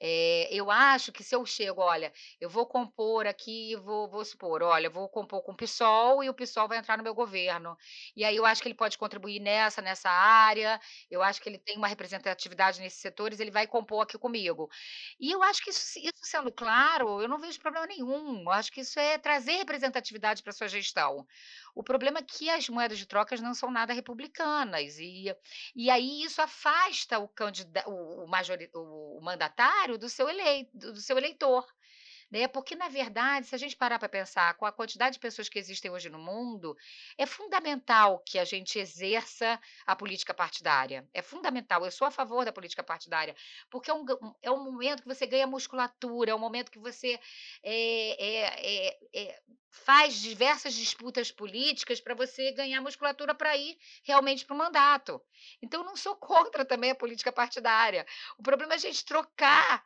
Eh, 0.00 0.48
eu 0.52 0.70
acho 0.70 1.12
que 1.12 1.24
se 1.24 1.34
eu 1.34 1.44
chego: 1.46 1.80
"Olha, 1.82 2.12
eu 2.40 2.48
vou 2.48 2.66
compor 2.66 3.26
aqui", 3.26 3.76
vou 3.76 4.08
vou 4.08 4.24
supor: 4.24 4.62
"Olha, 4.62 4.88
vou 4.90 5.08
compor 5.08 5.42
com 5.42 5.52
o 5.52 5.56
PSOL 5.56 6.22
e 6.22 6.28
o 6.30 6.34
PSOL 6.34 6.68
vai 6.68 6.78
entrar 6.78 6.96
no 6.96 7.02
meu 7.04 7.14
governo". 7.14 7.76
E 8.16 8.24
aí 8.24 8.36
eu 8.36 8.46
acho 8.46 8.62
que 8.62 8.68
ele 8.68 8.74
pode 8.76 8.96
contribuir 8.98 9.40
nessa, 9.40 9.82
nessa 9.82 10.08
área, 10.10 10.80
eu 11.10 11.22
acho 11.22 11.40
que 11.42 11.48
ele 11.48 11.58
tem 11.58 11.76
uma 11.76 11.88
representatividade 11.88 12.80
nesses 12.80 13.00
setores, 13.00 13.40
ele 13.40 13.50
vai 13.50 13.66
compor 13.66 14.02
aqui 14.02 14.18
comigo. 14.18 14.68
E 15.18 15.30
eu 15.32 15.42
acho 15.42 15.62
que 15.62 15.70
isso 15.70 15.98
isso 15.98 16.12
sendo 16.22 16.52
claro, 16.52 17.20
eu 17.20 17.28
não 17.28 17.38
vejo 17.38 17.58
problema 17.60 17.86
nenhum, 17.86 18.40
eu 18.42 18.50
acho 18.50 18.70
que 18.72 18.80
isso 18.80 18.98
é 18.98 19.18
trazer 19.18 19.56
representatividade 19.56 20.42
para 20.42 20.52
sua 20.52 20.68
gestão. 20.68 21.26
O 21.74 21.82
problema 21.82 22.20
é 22.20 22.22
que 22.22 22.48
as 22.50 22.68
moedas 22.68 22.98
de 22.98 23.06
trocas 23.06 23.40
não 23.40 23.54
são 23.54 23.70
nada 23.70 23.92
republicanas 23.92 24.98
e 24.98 25.26
e 25.74 25.90
aí 25.90 26.22
isso 26.22 26.40
afasta 26.42 27.18
o 27.18 27.28
candida 27.28 27.84
o 27.88 28.26
majori 28.26 28.70
o 28.74 29.04
o 29.18 29.20
mandatário 29.22 29.96
do 29.98 30.08
seu 30.08 30.28
elei 30.28 30.68
do 30.74 30.96
seu 31.00 31.16
eleitor, 31.18 31.66
né, 32.30 32.48
porque 32.48 32.74
na 32.76 32.88
verdade, 32.88 33.46
se 33.46 33.54
a 33.54 33.58
gente 33.58 33.76
parar 33.76 33.98
para 33.98 34.08
pensar 34.08 34.54
com 34.56 34.66
a 34.66 34.72
quantidade 34.72 35.14
de 35.14 35.20
pessoas 35.20 35.48
que 35.48 35.58
existem 35.58 35.90
hoje 35.90 36.08
no 36.10 36.18
mundo, 36.18 36.76
é 37.18 37.26
fundamental 37.26 38.20
que 38.26 38.38
a 38.38 38.44
gente 38.44 38.78
exerça 38.78 39.60
a 39.86 39.96
política 39.96 40.34
partidária, 40.34 41.08
é 41.14 41.22
fundamental, 41.22 41.84
eu 41.84 41.90
sou 41.90 42.06
a 42.06 42.10
favor 42.10 42.44
da 42.44 42.52
política 42.52 42.82
partidária, 42.82 43.34
porque 43.70 43.90
é 43.90 43.94
um 43.94 44.04
é 44.42 44.50
um 44.50 44.64
momento 44.64 45.02
que 45.02 45.08
você 45.08 45.26
ganha 45.26 45.46
musculatura, 45.46 46.30
é 46.30 46.34
um 46.34 46.38
momento 46.38 46.70
que 46.70 46.78
você, 46.78 47.18
eh 47.62 48.16
eh 48.18 48.98
eh, 49.14 49.40
faz 49.70 50.14
diversas 50.20 50.72
disputas 50.74 51.32
políticas 51.32 52.00
para 52.00 52.14
você 52.14 52.52
ganhar 52.52 52.80
musculatura 52.80 53.34
para 53.34 53.56
ir 53.56 53.76
realmente 54.04 54.44
para 54.46 54.54
o 54.54 54.58
mandato. 54.58 55.20
Então 55.62 55.82
não 55.84 55.96
sou 55.96 56.14
contra 56.16 56.64
também 56.64 56.90
a 56.92 56.94
política 56.94 57.32
partidária, 57.32 58.06
o 58.38 58.42
problema 58.42 58.74
é 58.74 58.76
a 58.76 58.78
gente 58.78 59.04
trocar, 59.04 59.84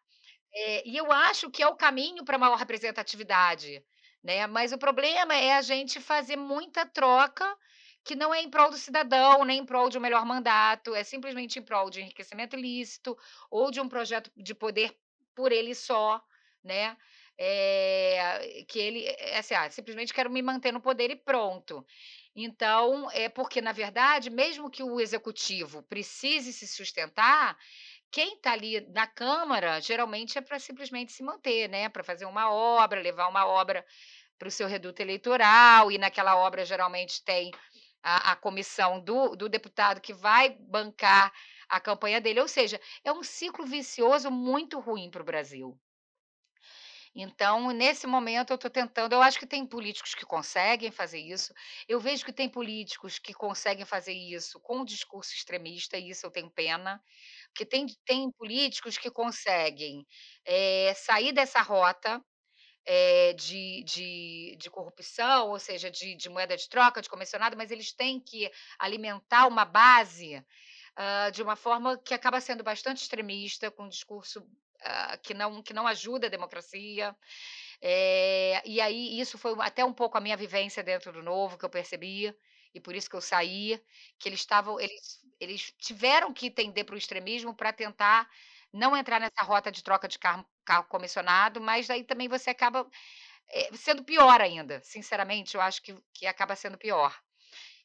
eh, 0.54 0.82
e 0.86 0.96
eu 0.96 1.12
acho 1.12 1.50
que 1.50 1.62
é 1.62 1.66
o 1.68 1.76
caminho 1.76 2.24
para 2.24 2.38
maior 2.38 2.56
representatividade, 2.56 3.82
né, 4.22 4.46
mas 4.46 4.72
o 4.72 4.78
problema 4.78 5.34
é 5.34 5.54
a 5.54 5.62
gente 5.62 6.00
fazer 6.00 6.36
muita 6.36 6.86
troca, 6.86 7.56
que 8.04 8.14
não 8.16 8.32
é 8.34 8.40
em 8.42 8.50
prol 8.50 8.70
do 8.70 8.76
cidadão, 8.76 9.44
nem 9.44 9.58
em 9.60 9.66
prol 9.66 9.88
de 9.90 9.98
um 9.98 10.00
melhor 10.00 10.24
mandato, 10.24 10.94
é 10.94 11.04
simplesmente 11.04 11.58
em 11.58 11.62
prol 11.62 11.90
de 11.90 12.00
enriquecimento 12.00 12.56
ilícito, 12.56 13.16
ou 13.50 13.70
de 13.70 13.80
um 13.80 13.88
projeto 13.88 14.30
de 14.36 14.54
poder 14.54 14.96
por 15.34 15.52
ele 15.52 15.74
só, 15.74 16.20
né, 16.64 16.96
eh, 17.38 18.64
que 18.68 18.78
ele 18.78 19.04
é 19.06 19.38
assim: 19.38 19.54
"Ah, 19.54 19.70
simplesmente 19.70 20.12
quero 20.12 20.30
me 20.30 20.42
manter 20.42 20.72
no 20.72 20.80
poder 20.80 21.10
e 21.10 21.16
pronto". 21.16 21.84
Então, 22.34 23.10
é 23.12 23.28
porque 23.28 23.60
na 23.60 23.72
verdade, 23.72 24.30
mesmo 24.30 24.70
que 24.70 24.82
o 24.82 25.00
executivo 25.00 25.82
precise 25.82 26.52
se 26.52 26.66
sustentar, 26.66 27.56
quem 28.10 28.34
está 28.36 28.52
ali 28.52 28.80
na 28.92 29.06
câmara, 29.06 29.80
geralmente 29.80 30.38
é 30.38 30.40
para 30.40 30.58
simplesmente 30.58 31.12
se 31.12 31.22
manter, 31.22 31.68
né, 31.68 31.88
para 31.88 32.04
fazer 32.04 32.24
uma 32.26 32.50
obra, 32.52 33.00
levar 33.00 33.28
uma 33.28 33.46
obra 33.46 33.84
para 34.38 34.48
o 34.48 34.50
seu 34.50 34.68
reduto 34.68 35.02
eleitoral, 35.02 35.90
e 35.92 35.98
naquela 35.98 36.36
obra 36.36 36.64
geralmente 36.64 37.24
tem 37.24 37.50
a 38.02 38.32
a 38.32 38.36
comissão 38.36 39.00
do 39.00 39.36
do 39.36 39.48
deputado 39.48 40.00
que 40.00 40.14
vai 40.14 40.50
bancar 40.60 41.32
a 41.68 41.80
campanha 41.80 42.20
dele, 42.20 42.40
ou 42.40 42.48
seja, 42.48 42.80
é 43.04 43.12
um 43.12 43.22
ciclo 43.22 43.66
vicioso 43.66 44.30
muito 44.30 44.80
ruim 44.80 45.10
para 45.10 45.22
o 45.22 45.24
Brasil. 45.24 45.78
Então, 47.14 47.70
nesse 47.72 48.06
momento 48.06 48.50
eu 48.50 48.54
estou 48.56 48.70
tentando 48.70 49.12
eu 49.14 49.22
acho 49.22 49.38
que 49.38 49.46
tem 49.46 49.66
políticos 49.66 50.14
que 50.14 50.24
conseguem 50.26 50.90
fazer 50.90 51.18
isso, 51.18 51.52
eu 51.88 51.98
vejo 52.00 52.24
que 52.24 52.32
tem 52.32 52.48
políticos 52.48 53.18
que 53.18 53.32
conseguem 53.34 53.84
fazer 53.84 54.12
isso 54.12 54.60
com 54.60 54.80
o 54.80 54.84
discurso 54.84 55.32
extremista 55.34 55.96
e 55.96 56.10
isso 56.10 56.26
eu 56.26 56.30
tenho 56.30 56.50
pena, 56.50 57.02
porque 57.58 57.66
tem 57.66 57.86
tem 58.06 58.30
políticos 58.32 58.98
que 58.98 59.10
conseguem, 59.10 60.06
eh, 60.46 60.94
sair 60.96 61.32
dessa 61.32 61.60
rota, 61.62 62.22
eh, 62.86 63.32
de 63.34 63.84
de 63.84 64.56
de 64.58 64.70
corrupção, 64.70 65.50
ou 65.50 65.58
seja, 65.58 65.90
de 65.90 66.16
de 66.16 66.28
moeda 66.30 66.56
de 66.56 66.68
troca, 66.68 67.02
de 67.02 67.08
comissionado, 67.10 67.56
mas 67.56 67.70
eles 67.70 67.92
têm 67.94 68.20
que 68.20 68.50
alimentar 68.78 69.46
uma 69.48 69.64
base, 69.64 70.44
hã, 70.98 71.30
de 71.32 71.42
uma 71.42 71.56
forma 71.56 71.98
que 71.98 72.14
acaba 72.14 72.40
sendo 72.40 72.64
bastante 72.64 73.02
extremista, 73.02 73.70
com 73.70 73.88
discurso, 73.88 74.46
hã, 74.84 75.18
que 75.24 75.34
não 75.34 75.62
que 75.62 75.74
não 75.74 75.86
ajuda 75.88 76.26
a 76.28 76.30
democracia. 76.30 77.16
Eh, 77.82 78.62
e 78.66 78.80
aí 78.80 79.20
isso 79.20 79.38
foi 79.38 79.54
até 79.60 79.84
um 79.84 79.92
pouco 79.94 80.18
a 80.18 80.20
minha 80.20 80.36
vivência 80.36 80.82
dentro 80.82 81.12
do 81.12 81.22
Novo 81.22 81.58
que 81.58 81.64
eu 81.64 81.70
percebi, 81.70 82.34
e 82.74 82.80
por 82.80 82.94
isso 82.94 83.08
que 83.10 83.16
eu 83.16 83.20
saí, 83.20 83.80
que 84.18 84.28
eles 84.28 84.40
estavam 84.40 84.78
eles 84.80 85.20
eles 85.40 85.72
tiveram 85.78 86.32
que 86.34 86.50
tender 86.50 86.84
para 86.84 86.94
o 86.94 86.98
extremismo 86.98 87.54
para 87.54 87.72
tentar 87.72 88.28
não 88.72 88.96
entrar 88.96 89.20
nessa 89.20 89.42
rota 89.42 89.70
de 89.72 89.82
troca 89.82 90.08
de 90.08 90.18
carro 90.18 90.44
cargo 90.64 90.88
comissionado, 90.88 91.60
mas 91.60 91.88
aí 91.90 92.04
também 92.04 92.28
você 92.28 92.50
acaba, 92.50 92.86
eh, 93.50 93.70
sendo 93.76 94.04
pior 94.04 94.40
ainda, 94.40 94.80
sinceramente 94.84 95.54
eu 95.56 95.60
acho 95.62 95.82
que 95.82 95.96
que 96.14 96.26
acaba 96.26 96.56
sendo 96.56 96.78
pior. 96.78 97.18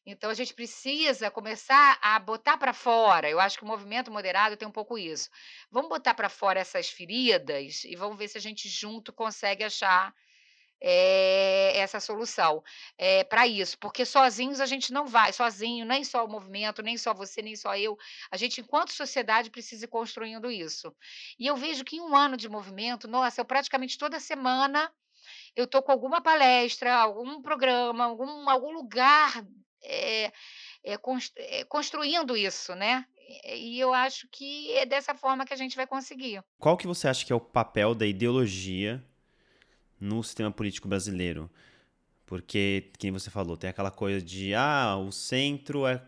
Então 0.05 0.29
a 0.29 0.33
gente 0.33 0.53
precisa 0.53 1.31
começar 1.31 1.97
a 2.01 2.19
botar 2.19 2.57
para 2.57 2.73
fora, 2.73 3.29
eu 3.29 3.39
acho 3.39 3.57
que 3.57 3.63
o 3.63 3.67
movimento 3.67 4.11
moderado 4.11 4.57
tem 4.57 4.67
um 4.67 4.71
pouco 4.71 4.97
isso, 4.97 5.29
vamos 5.71 5.89
botar 5.89 6.13
para 6.13 6.29
fora 6.29 6.59
essas 6.59 6.89
feridas 6.89 7.83
e 7.85 7.95
vamos 7.95 8.17
ver 8.17 8.27
se 8.27 8.37
a 8.37 8.41
gente 8.41 8.67
junto 8.69 9.13
consegue 9.13 9.63
achar, 9.63 10.13
eh, 10.83 11.73
essa 11.79 11.99
solução, 12.01 12.61
eh, 12.97 13.23
para 13.25 13.47
isso, 13.47 13.77
porque 13.79 14.05
sozinhos 14.05 14.59
a 14.61 14.65
gente 14.67 14.91
não 14.93 15.07
vai, 15.07 15.33
sozinho, 15.33 15.85
nem 15.85 16.03
só 16.03 16.25
o 16.25 16.29
movimento, 16.29 16.83
nem 16.83 16.97
só 16.97 17.13
você, 17.13 17.41
nem 17.41 17.55
só 17.55 17.75
eu, 17.77 17.97
a 18.31 18.37
gente 18.37 18.61
enquanto 18.61 18.91
sociedade 18.93 19.49
precisa 19.49 19.85
ir 19.85 19.89
construindo 19.89 20.51
isso. 20.51 20.93
E 21.39 21.47
eu 21.47 21.55
vejo 21.55 21.85
que 21.85 21.95
em 21.97 22.01
1 22.01 22.15
ano 22.15 22.37
de 22.37 22.49
movimento, 22.49 23.07
nossa, 23.07 23.41
eu 23.41 23.45
praticamente 23.45 23.97
toda 23.97 24.19
semana 24.19 24.91
eu 25.55 25.65
estou 25.65 25.81
com 25.83 25.91
alguma 25.91 26.21
palestra, 26.21 26.93
algum 26.95 27.41
programa, 27.41 28.05
algum 28.05 28.49
algum 28.49 28.71
lugar, 28.73 29.45
eh, 29.83 30.31
cons 31.01 31.31
eh, 31.37 31.65
construindo 31.65 32.35
isso, 32.37 32.75
né. 32.75 33.05
E 33.45 33.79
eu 33.79 33.93
acho 33.93 34.27
que 34.31 34.71
é 34.73 34.85
dessa 34.85 35.15
forma 35.15 35.45
que 35.45 35.53
a 35.53 35.57
gente 35.57 35.75
vai 35.77 35.87
conseguir. 35.87 36.43
Qual 36.59 36.77
que 36.77 36.87
você 36.87 37.07
acha 37.07 37.25
que 37.25 37.33
é 37.33 37.35
o 37.35 37.39
papel 37.39 37.95
da 37.95 38.05
ideologia 38.05 39.03
no 40.03 40.23
sistema 40.23 40.51
político 40.51 40.87
brasileiro? 40.87 41.49
Porque, 42.25 42.91
quem 42.97 43.11
você 43.11 43.29
falou, 43.29 43.57
tem 43.57 43.69
aquela 43.69 43.91
coisa 43.91 44.23
de, 44.23 44.53
ah, 44.53 44.97
o 44.97 45.11
centro 45.11 45.85
é, 45.87 46.01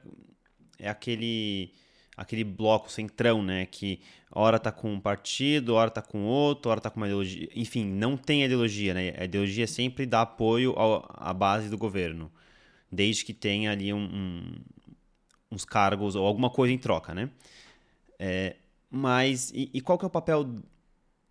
é 0.80 0.90
aquele 0.90 1.74
aquele 2.18 2.44
bloco 2.44 2.90
centrão, 2.90 3.44
né, 3.44 3.66
que 3.66 4.00
hora 4.32 4.58
tá 4.58 4.72
com 4.72 4.94
um 4.94 5.00
partido, 5.00 5.76
hora 5.76 5.92
tá 5.92 6.02
com 6.02 6.24
outro, 6.24 6.72
hora 6.72 6.80
tá 6.80 6.90
com 6.90 6.98
uma 6.98 7.08
ideologia, 7.08 7.50
enfim, 7.56 7.86
não 7.86 8.16
tem 8.16 8.44
ideologia, 8.44 8.94
né? 8.94 9.14
A 9.18 9.26
ideologia 9.26 9.68
sempre 9.68 10.06
dá 10.06 10.22
apoio 10.22 10.72
ao, 10.78 11.06
à 11.14 11.34
base 11.34 11.70
do 11.70 11.78
governo, 11.78 12.32
desde 12.92 13.26
que 13.26 13.34
tenha 13.34 13.72
ali 13.72 13.94
um, 13.94 13.98
um, 13.98 14.56
uns 15.52 15.66
cargos 15.66 16.16
ou 16.16 16.26
alguma 16.26 16.50
coisa 16.50 16.74
em 16.74 16.78
troca, 16.78 17.14
né? 17.14 17.30
É, 18.18 18.56
mas 18.90 19.52
e, 19.52 19.70
e 19.74 19.82
qual 19.82 19.98
que 19.98 20.06
é 20.06 20.08
o 20.08 20.12
papel 20.12 20.46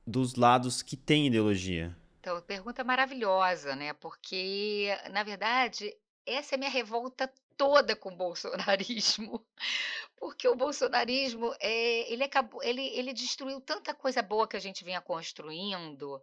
dos 0.07 0.35
lados 0.35 0.83
que 0.83 0.97
têm 0.97 1.29
ideologia? 1.29 1.97
Então, 2.25 2.41
pergunta 2.41 2.83
maravilhosa, 2.83 3.77
né, 3.77 3.93
porque, 3.93 4.89
na 5.13 5.23
verdade, 5.23 5.95
essa 6.25 6.55
é 6.55 6.59
minha 6.59 6.71
revolta 6.71 7.31
toda 7.55 7.95
com 7.95 8.09
o 8.15 8.17
bolsonarismo, 8.17 9.47
porque 10.17 10.49
o 10.49 10.57
bolsonarismo, 10.57 11.55
eh, 11.61 12.11
ele 12.11 12.25
acabou 12.25 12.63
ele 12.63 12.81
ele 12.99 13.13
destruiu 13.13 13.61
tanta 13.61 13.93
coisa 13.93 14.23
boa 14.23 14.49
que 14.49 14.57
a 14.57 14.61
gente 14.61 14.83
vinha 14.85 15.03
construindo. 15.03 16.19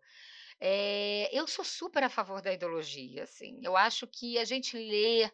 Eh, 0.59 1.29
eu 1.31 1.45
sou 1.47 1.63
super 1.63 2.03
a 2.03 2.09
favor 2.09 2.41
da 2.41 2.51
ideologia, 2.51 3.25
assim, 3.25 3.59
eu 3.63 3.77
acho 3.77 4.07
que 4.07 4.39
a 4.39 4.45
gente 4.45 4.75
lê 4.75 5.31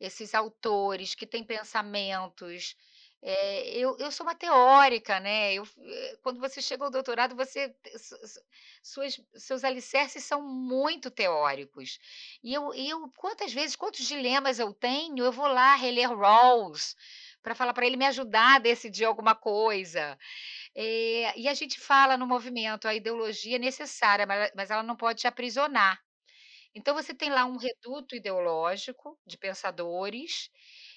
esses 0.00 0.34
autores 0.34 1.14
que 1.14 1.26
têm 1.28 1.44
pensamentos 1.44 2.74
eh, 3.22 3.78
eu 3.78 3.96
eu 3.98 4.10
sou 4.12 4.26
uma 4.26 4.34
teórica, 4.34 5.20
né, 5.20 5.54
eu 5.54 5.64
eh, 5.80 6.16
quando 6.22 6.40
você 6.40 6.62
chega 6.62 6.84
ao 6.84 6.90
doutorado 6.90 7.36
você 7.36 7.74
su 7.98 8.16
su 8.26 8.40
suas 8.82 9.20
seus 9.36 9.64
alicerces 9.64 10.24
são 10.24 10.42
muito 10.42 11.10
teóricos. 11.10 11.98
E 12.42 12.54
eu 12.54 12.72
eu 12.74 13.10
quantas 13.16 13.52
vezes, 13.52 13.76
quantos 13.76 14.06
dilemas 14.06 14.58
eu 14.58 14.72
tenho, 14.74 15.24
eu 15.24 15.32
vou 15.32 15.46
lá 15.48 15.74
reler 15.76 16.10
Rawls, 16.16 16.96
para 17.42 17.54
falar 17.54 17.74
para 17.74 17.86
ele 17.86 17.96
me 17.96 18.06
ajudar 18.06 18.56
a 18.56 18.58
decidir 18.60 19.04
alguma 19.06 19.34
coisa. 19.34 20.18
Eh, 20.76 21.32
e 21.38 21.48
a 21.48 21.54
gente 21.54 21.80
fala 21.80 22.16
no 22.18 22.26
movimento, 22.26 22.88
a 22.88 22.94
ideologia 22.94 23.56
é 23.56 23.58
necessária, 23.60 24.26
mas 24.56 24.70
ela 24.70 24.82
não 24.84 24.96
pode 24.96 25.20
te 25.22 25.28
aprisionar. 25.28 26.00
Então 26.74 26.94
você 26.94 27.14
tem 27.14 27.30
lá 27.30 27.44
um 27.46 27.56
reduto 27.58 28.16
ideológico 28.16 29.18
de 29.26 29.38
pensadores, 29.38 30.50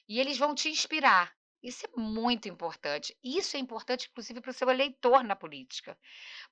e 0.10 0.19
eles 0.19 0.38
vão 0.39 0.55
te 0.55 0.69
inspirar. 0.69 1.34
Isso 1.63 1.86
é 1.86 2.00
muito 2.00 2.47
importante. 2.50 3.15
Isso 3.24 3.56
é 3.56 3.60
importante, 3.60 4.08
inclusive, 4.10 4.41
para 4.41 4.50
o 4.50 4.54
seu 4.54 4.69
eleitor 4.69 5.24
na 5.24 5.36
política, 5.36 5.97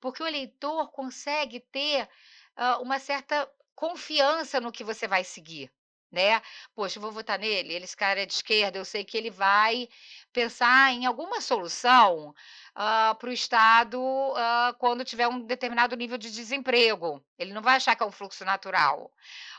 porque 0.01 0.23
o 0.23 0.27
eleitor 0.27 0.91
consegue 0.91 1.59
ter, 1.61 2.09
hã, 2.57 2.79
uma 2.79 2.99
certa 2.99 3.49
confiança 3.75 4.59
no 4.61 4.71
que 4.71 4.83
você 4.83 5.07
vai 5.07 5.23
seguir, 5.23 5.71
né. 6.11 6.41
"Poxa, 6.75 6.97
eu 6.99 7.01
vou 7.03 7.11
votar 7.11 7.39
nele, 7.39 7.73
ele 7.73 7.85
esse 7.85 7.95
cara 7.97 8.21
é 8.23 8.25
de 8.27 8.33
esquerda, 8.33 8.77
eu 8.79 8.85
sei 8.85 9.05
que 9.05 9.17
ele 9.17 9.31
vai 9.31 9.87
pensar 10.33 10.91
em 10.93 11.05
alguma 11.05 11.41
solução, 11.41 12.33
hã, 12.75 13.15
para 13.15 13.29
o 13.29 13.33
estado, 13.33 13.99
hã, 14.35 14.73
quando 14.79 15.05
tiver 15.05 15.27
um 15.29 15.41
determinado 15.45 15.95
nível 15.95 16.17
de 16.19 16.31
desemprego, 16.31 17.23
ele 17.39 17.53
não 17.53 17.61
vai 17.63 17.77
achar 17.77 17.95
que 17.95 18.03
é 18.03 18.05
um 18.07 18.11
fluxo 18.11 18.45
natural. 18.45 19.11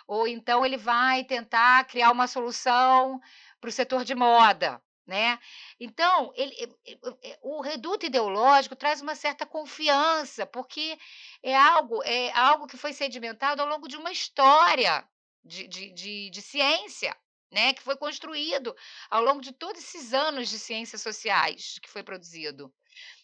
Ou 0.08 0.28
então 0.28 0.66
ele 0.66 0.76
vai 0.78 1.24
tentar 1.24 1.84
criar 1.86 2.12
uma 2.12 2.26
solução 2.28 3.20
para 3.60 3.68
o 3.70 3.72
setor 3.72 4.04
de 4.04 4.14
moda", 4.14 4.82
né. 5.10 5.38
Então, 5.80 6.32
ele 6.36 6.54
e 6.86 6.92
e 6.94 7.38
o 7.42 7.60
reduto 7.62 8.06
ideológico 8.06 8.76
traz 8.76 9.02
uma 9.02 9.14
certa 9.16 9.44
confiança, 9.46 10.46
porque 10.46 10.96
é 11.42 11.56
algo 11.56 12.02
é 12.04 12.30
algo 12.32 12.66
que 12.68 12.76
foi 12.78 12.92
sedimentado 12.94 13.60
ao 13.62 13.68
longo 13.68 13.88
de 13.88 13.96
uma 13.98 14.12
história 14.12 15.06
de 15.44 15.66
de 15.68 15.92
de 15.92 16.30
de 16.30 16.42
ciência, 16.42 17.12
né, 17.52 17.74
que 17.74 17.82
foi 17.82 17.96
construído 17.96 18.74
ao 19.10 19.22
longo 19.24 19.40
de 19.42 19.52
todos 19.52 19.82
esses 19.82 20.14
anos 20.14 20.48
de 20.48 20.58
ciências 20.58 21.02
sociais 21.02 21.78
que 21.82 21.90
foi 21.90 22.02
produzido. 22.04 22.72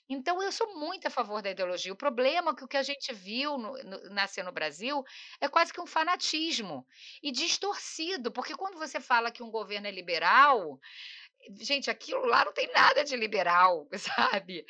Então 0.09 0.43
eu 0.43 0.53
sou 0.53 0.69
muito 0.79 1.07
a 1.09 1.11
favor 1.11 1.43
da 1.43 1.51
ideologia, 1.51 1.93
o 1.93 1.97
problema 1.97 2.55
que 2.57 2.65
o 2.65 2.69
que 2.69 2.77
a 2.79 2.83
gente 2.85 3.13
viu 3.15 3.59
no 3.59 3.73
no 3.91 3.99
nascer 4.11 4.45
no 4.45 4.53
Brasil, 4.53 5.05
é 5.41 5.49
quase 5.49 5.73
que 5.75 5.81
um 5.83 5.87
fanatismo, 5.87 6.87
e 7.23 7.33
distorcido, 7.33 8.33
porque 8.33 8.55
quando 8.57 8.79
você 8.79 9.01
fala 9.01 9.33
que 9.33 9.43
um 9.45 9.51
governo 9.51 9.89
é 9.89 9.93
liberal, 9.93 10.79
gente, 11.61 11.91
aquilo 11.91 12.25
lá 12.27 12.45
não 12.45 12.53
tem 12.53 12.71
nada 12.73 13.05
de 13.05 13.17
liberal, 13.17 13.89
sabe. 13.99 14.65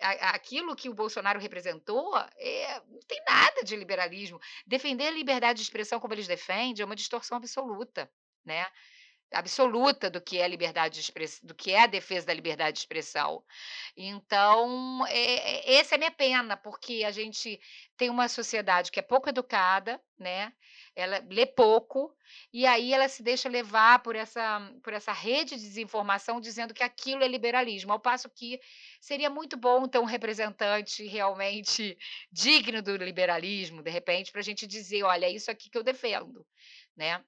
A 0.00 0.30
aquilo 0.30 0.76
que 0.76 0.88
o 0.88 0.94
Bolsonaro 0.94 1.40
representou, 1.40 2.16
eh, 2.38 2.80
não 2.88 3.00
tem 3.06 3.22
nada 3.28 3.62
de 3.62 3.76
liberalismo. 3.76 4.40
Defender 4.66 5.08
a 5.08 5.10
liberdade 5.10 5.58
de 5.58 5.62
expressão 5.62 6.00
como 6.00 6.14
eles 6.14 6.26
defendem 6.26 6.82
é 6.82 6.84
uma 6.84 6.96
distorção 6.96 7.36
absoluta, 7.36 8.10
né, 8.44 8.66
absoluta 9.32 10.08
do 10.10 10.20
que 10.20 10.38
é 10.38 10.46
liberdade 10.48 11.00
do 11.42 11.54
que 11.54 11.72
é 11.72 11.80
a 11.82 11.86
defesa 11.86 12.26
da 12.26 12.34
liberdade 12.34 12.74
de 12.74 12.80
expressão. 12.80 13.42
Então, 13.96 15.06
eh 15.08 15.72
eh, 15.74 15.76
essa 15.78 15.94
é 15.94 15.96
a 15.96 15.98
minha 15.98 16.10
pena, 16.10 16.56
porque 16.56 17.04
a 17.04 17.10
gente 17.10 17.58
tem 17.96 18.10
uma 18.10 18.28
sociedade 18.28 18.90
que 18.90 18.98
é 19.00 19.02
pouco 19.02 19.28
educada, 19.28 20.00
né, 20.18 20.52
ela 20.94 21.22
lê 21.30 21.44
pouco, 21.46 22.14
e 22.52 22.66
aí 22.66 22.92
ela 22.92 23.08
se 23.08 23.22
deixa 23.22 23.48
levar 23.48 24.02
por 24.02 24.16
essa 24.16 24.60
por 24.82 24.92
essa 24.92 25.12
rede 25.12 25.56
de 25.56 25.62
desinformação 25.62 26.40
dizendo 26.40 26.74
que 26.74 26.82
aquilo 26.82 27.22
é 27.24 27.28
liberalismo, 27.28 27.92
ao 27.92 28.00
passo 28.00 28.30
que 28.30 28.58
seria 29.00 29.30
muito 29.30 29.56
bom 29.56 29.86
ter 29.88 29.98
um 29.98 30.04
representante 30.04 31.04
realmente 31.06 31.96
digno 32.32 32.82
do 32.82 32.96
liberalismo, 32.96 33.82
de 33.82 33.90
repente, 33.90 34.32
para 34.32 34.40
a 34.40 34.44
gente 34.44 34.66
dizer: 34.66 35.02
"Olha, 35.04 35.26
é 35.26 35.30
isso 35.30 35.50
aqui 35.50 35.70
que 35.70 35.78
eu 35.78 35.82
defendo", 35.84 36.46
né. 36.96 37.24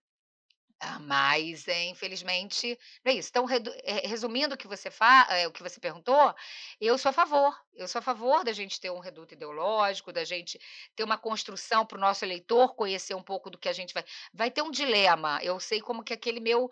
Ah, 0.80 1.00
mas, 1.00 1.66
eh, 1.66 1.86
infelizmente, 1.86 2.78
é 3.04 3.12
isso. 3.12 3.30
Então 3.30 3.46
eh, 3.50 4.06
resumindo 4.06 4.54
o 4.54 4.58
que 4.58 4.68
você 4.68 4.90
fa 4.92 5.26
eh, 5.30 5.46
o 5.48 5.50
que 5.52 5.60
você 5.62 5.80
perguntou, 5.80 6.32
eu 6.80 6.96
sou 6.96 7.10
a 7.10 7.12
favor, 7.12 7.52
eu 7.74 7.88
sou 7.88 7.98
a 7.98 8.02
favor 8.02 8.44
da 8.44 8.52
gente 8.52 8.78
ter 8.80 8.88
um 8.90 9.00
reduto 9.00 9.34
ideológico, 9.34 10.12
da 10.12 10.24
gente 10.24 10.56
ter 10.94 11.02
uma 11.02 11.18
construção 11.18 11.84
para 11.84 11.98
o 11.98 12.00
nosso 12.00 12.24
eleitor 12.24 12.76
conhecer 12.76 13.14
um 13.14 13.22
pouco 13.22 13.50
do 13.50 13.58
que 13.58 13.68
a 13.68 13.72
gente 13.72 13.92
vai 13.92 14.04
vai 14.32 14.50
ter 14.52 14.62
um 14.62 14.70
dilema, 14.70 15.40
eu 15.42 15.58
sei 15.58 15.80
como 15.80 16.04
que 16.04 16.12
aquele 16.12 16.38
meu, 16.38 16.66
o 16.66 16.70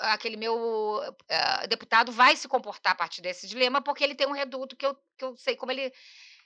aquele 0.00 0.36
meu, 0.36 1.00
ah, 1.28 1.66
deputado 1.66 2.12
vai 2.12 2.36
se 2.36 2.46
comportar 2.46 2.92
a 2.92 2.96
partir 2.96 3.20
desse 3.20 3.48
dilema, 3.48 3.82
porque 3.82 4.04
ele 4.04 4.14
tem 4.14 4.28
um 4.28 4.32
reduto 4.32 4.76
que 4.76 4.86
eu 4.86 4.94
que 5.18 5.24
eu 5.24 5.36
sei 5.36 5.56
como 5.56 5.72
ele 5.72 5.92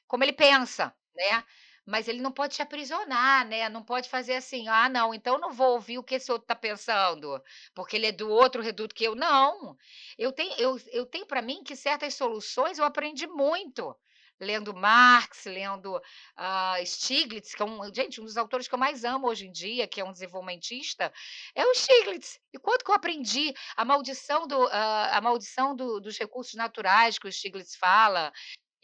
como 0.08 0.24
ele 0.24 0.32
pensa, 0.32 0.94
né. 1.16 1.44
Mas 1.86 2.08
ele 2.08 2.20
não 2.22 2.32
pode 2.32 2.54
te 2.56 2.62
aprisionar, 2.62 3.46
né, 3.46 3.68
não 3.68 3.82
pode 3.82 4.08
fazer 4.08 4.34
assim: 4.36 4.68
"Ah 4.68 4.88
não, 4.88 5.12
então 5.14 5.38
não 5.38 5.52
vou 5.52 5.72
ouvir 5.74 5.98
o 5.98 6.02
que 6.04 6.14
esse 6.14 6.32
outro 6.32 6.44
está 6.44 6.54
pensando, 6.54 7.42
porque 7.74 7.96
ele 7.96 8.06
é 8.06 8.12
do 8.12 8.28
outro 8.30 8.62
reduto 8.62 8.94
que 8.94 9.04
eu", 9.04 9.14
não. 9.14 9.76
Eu 10.18 10.32
tenho 10.32 10.54
eu 10.58 10.80
eu 10.92 11.04
tenho 11.06 11.26
para 11.26 11.42
mim 11.42 11.62
que 11.62 11.76
certas 11.76 12.14
soluções 12.14 12.78
eu 12.78 12.84
aprendi 12.86 13.26
muito, 13.26 13.94
lendo 14.40 14.74
Marx, 14.74 15.44
lendo, 15.44 16.00
ah, 16.36 16.76
Stiglitz, 16.84 17.54
que 17.54 17.62
é 17.62 17.64
um 17.66 17.92
gente, 17.94 18.20
um 18.20 18.24
dos 18.24 18.36
autores 18.38 18.66
que 18.66 18.74
eu 18.74 18.78
mais 18.78 19.04
amo 19.04 19.28
hoje 19.28 19.46
em 19.46 19.52
dia, 19.52 19.86
que 19.86 20.00
é 20.00 20.04
um 20.04 20.12
desenvolvimentista, 20.12 21.12
é 21.54 21.64
o 21.66 21.74
Stiglitz. 21.74 22.38
E 22.52 22.58
quanto 22.58 22.84
que 22.84 22.90
eu 22.90 22.94
aprendi, 22.94 23.52
a 23.76 23.84
maldição 23.84 24.46
do 24.46 24.66
a 24.68 25.18
a 25.18 25.20
maldição 25.20 25.76
do 25.76 26.00
dos 26.00 26.16
recursos 26.18 26.54
naturais 26.54 27.18
que 27.18 27.28
o 27.28 27.32
Stiglitz 27.32 27.76
fala, 27.76 28.32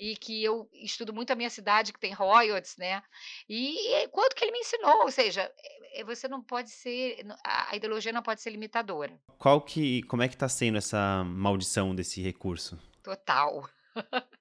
e 0.01 0.17
que 0.17 0.43
eu 0.43 0.69
estudo 0.73 1.13
muito 1.13 1.31
a 1.31 1.37
minha 1.37 1.51
cidade 1.51 1.93
que 1.93 2.01
tem 2.01 2.13
royalties, 2.13 2.77
né, 2.79 3.03
e 3.49 4.09
quanto 4.11 4.35
que 4.35 4.45
ele 4.45 4.53
me 4.53 4.61
ensinou, 4.61 5.03
ou 5.03 5.11
seja, 5.11 5.43
eh 5.43 5.81
eh, 5.93 6.05
você 6.05 6.29
não 6.29 6.43
pode 6.43 6.71
ser 6.71 7.19
a 7.45 7.75
ideologia 7.77 8.13
não 8.13 8.23
pode 8.23 8.41
ser 8.41 8.51
limitadora. 8.51 9.19
Qual 9.39 9.61
que 9.61 10.03
como 10.05 10.23
é 10.23 10.29
que 10.29 10.35
está 10.35 10.49
sendo 10.49 10.79
essa 10.79 11.25
maldição 11.25 11.95
desse 11.95 12.23
recurso? 12.23 12.79
Total. 13.03 13.69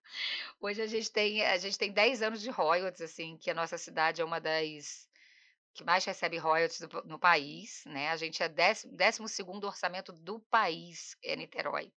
Hoje 0.62 0.82
a 0.82 0.88
gente 0.88 1.12
tem 1.12 1.44
a 1.46 1.58
gente 1.58 1.78
tem 1.78 1.92
10 1.92 2.22
anos 2.22 2.42
de 2.42 2.50
royalties, 2.50 3.02
assim, 3.02 3.38
que 3.38 3.50
a 3.50 3.54
nossa 3.54 3.78
cidade 3.78 4.22
é 4.22 4.26
uma 4.26 4.40
das 4.40 5.08
que 5.74 5.84
mais 5.84 6.04
recebe 6.04 6.38
royalties 6.38 6.80
do 6.80 7.04
no 7.06 7.20
país, 7.20 7.84
né, 7.86 8.10
a 8.10 8.18
gente 8.18 8.42
é 8.44 8.50
décimo 8.50 8.96
décimo 8.96 9.28
segundo 9.28 9.66
orçamento 9.66 10.12
do 10.12 10.40
país, 10.40 11.16
é 11.24 11.36
Niterói. 11.36 11.92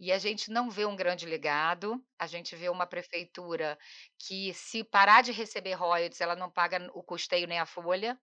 E 0.00 0.10
a 0.12 0.18
gente 0.18 0.50
não 0.50 0.70
vê 0.70 0.86
um 0.86 0.96
grande 0.96 1.26
legado, 1.26 2.02
a 2.18 2.26
gente 2.26 2.56
vê 2.56 2.70
uma 2.70 2.86
prefeitura 2.86 3.78
que 4.18 4.54
se 4.54 4.82
parar 4.82 5.22
de 5.22 5.30
receber 5.32 5.74
royalties, 5.74 6.22
ela 6.22 6.34
não 6.34 6.50
paga 6.50 6.90
o 6.94 7.02
custeio 7.02 7.46
nem 7.46 7.60
a 7.60 7.66
folha, 7.66 8.18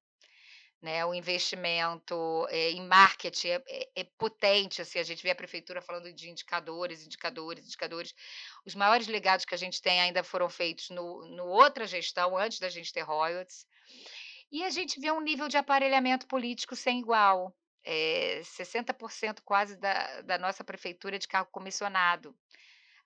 né, 0.81 1.05
o 1.05 1.13
investimento, 1.13 2.47
eh, 2.49 2.71
em 2.71 2.87
marketing 2.87 3.49
é 3.49 3.63
é 3.67 3.89
é 4.01 4.03
potente, 4.17 4.81
assim, 4.81 4.99
a 4.99 5.03
gente 5.03 5.23
vê 5.23 5.31
a 5.31 5.35
prefeitura 5.35 5.81
falando 5.81 6.13
de 6.13 6.29
indicadores, 6.29 7.05
indicadores, 7.05 7.65
indicadores. 7.65 8.13
Os 8.65 8.75
maiores 8.75 9.07
legados 9.07 9.45
que 9.45 9.55
a 9.55 9.57
gente 9.57 9.81
tem 9.81 9.99
ainda 10.01 10.23
foram 10.23 10.49
feitos 10.49 10.89
no 10.91 11.27
no 11.35 11.45
outra 11.47 11.87
gestão, 11.87 12.37
antes 12.37 12.59
da 12.59 12.69
gente 12.69 12.93
ter 12.93 13.01
royalties. 13.03 13.65
E 14.51 14.63
a 14.63 14.69
gente 14.69 14.99
vê 14.99 15.11
um 15.11 15.21
nível 15.21 15.47
de 15.47 15.57
aparelhamento 15.57 16.27
político 16.27 16.75
sem 16.75 16.99
igual, 16.99 17.55
eh, 17.87 18.41
60% 18.43 19.41
quase 19.45 19.77
da 19.77 20.21
da 20.21 20.37
nossa 20.37 20.63
prefeitura 20.63 21.15
é 21.15 21.19
de 21.19 21.27
cargo 21.27 21.49
comissionado. 21.51 22.35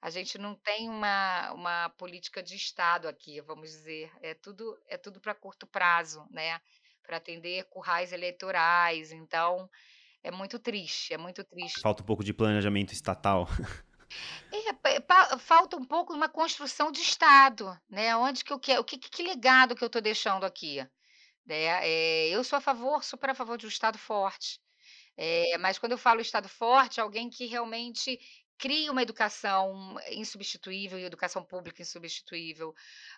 A 0.02 0.10
gente 0.10 0.38
não 0.40 0.56
tem 0.56 0.90
uma 0.90 1.52
uma 1.54 1.90
política 1.90 2.42
de 2.42 2.56
estado 2.56 3.08
aqui, 3.08 3.40
vamos 3.42 3.70
dizer, 3.70 4.12
é 4.22 4.34
tudo 4.34 4.76
é 4.88 4.98
tudo 4.98 5.22
para 5.22 5.36
curto 5.36 5.68
prazo, 5.68 6.26
né, 6.32 6.60
para 7.04 7.18
atender 7.18 7.66
currais 7.70 8.12
eleitorais, 8.12 9.12
então 9.12 9.70
é 10.24 10.32
muito 10.32 10.58
triste, 10.60 11.14
é 11.14 11.18
muito 11.18 11.44
triste. 11.44 11.80
Falta 11.82 12.02
um 12.04 12.06
pouco 12.06 12.24
de 12.24 12.34
planejamento 12.34 12.94
estatal. 12.94 13.48
É, 14.54 15.38
falta 15.40 15.78
um 15.78 15.86
pouco 15.86 16.14
uma 16.14 16.28
construção 16.30 16.92
de 16.92 17.02
estado, 17.02 17.78
né, 17.90 18.16
onde 18.16 18.44
que 18.44 18.52
eu 18.52 18.60
quero 18.60 18.82
o 18.82 18.84
que 18.84 18.98
que 18.98 19.24
legado 19.24 19.76
que 19.76 19.84
eu 19.84 19.88
estou 19.88 20.02
deixando 20.02 20.46
aqui, 20.46 20.80
né, 21.46 21.88
eh, 21.88 22.30
eu 22.30 22.44
sou 22.44 22.58
a 22.58 22.62
favor, 22.62 23.04
super 23.04 23.30
a 23.30 23.36
favor 23.36 23.58
de 23.58 23.66
um 23.66 23.70
estado 23.70 23.98
forte, 23.98 24.60
eh, 25.18 25.58
mas 25.60 25.78
quando 25.80 25.94
eu 25.94 25.98
falo 25.98 26.22
estado 26.22 26.50
forte, 26.50 27.02
alguém 27.02 27.30
que 27.30 27.46
realmente 27.46 28.20
crie 28.58 28.90
uma 28.90 29.02
educação 29.02 29.96
insubstituível 30.12 31.00
e 31.00 31.04
educação 31.06 31.44
pública 31.44 31.82
insubstituível, 31.82 32.74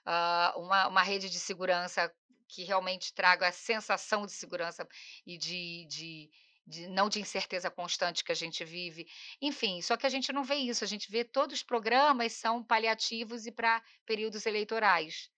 hã, 0.07 0.53
uma 0.57 0.87
uma 0.87 1.03
rede 1.03 1.29
de 1.29 1.39
segurança 1.39 2.11
que 2.47 2.63
realmente 2.63 3.13
traga 3.13 3.47
a 3.47 3.51
sensação 3.51 4.25
de 4.25 4.31
segurança 4.33 4.87
e 5.25 5.37
de 5.37 5.85
de 5.87 6.29
de 6.65 6.87
não 6.87 7.09
de 7.09 7.19
incerteza 7.19 7.69
constante 7.69 8.23
que 8.23 8.31
a 8.31 8.35
gente 8.35 8.63
vive, 8.63 9.05
enfim, 9.41 9.81
só 9.81 9.97
que 9.97 10.05
a 10.05 10.09
gente 10.09 10.31
não 10.31 10.43
vê 10.45 10.55
isso, 10.55 10.81
a 10.83 10.87
gente 10.87 11.11
vê 11.11 11.25
todos 11.25 11.57
os 11.57 11.63
programas 11.63 12.33
são 12.33 12.63
paliativos 12.63 13.45
e 13.45 13.51
para 13.51 13.83
períodos 14.05 14.45
eleitorais. 14.45 15.32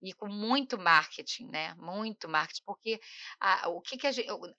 E 0.00 0.12
com 0.12 0.28
muito 0.28 0.78
marketing, 0.78 1.48
né, 1.48 1.74
muito 1.76 2.28
marketing, 2.28 2.62
porque 2.64 3.00
a 3.40 3.68
o 3.68 3.80
que 3.80 3.96
que 3.96 4.06
a 4.06 4.10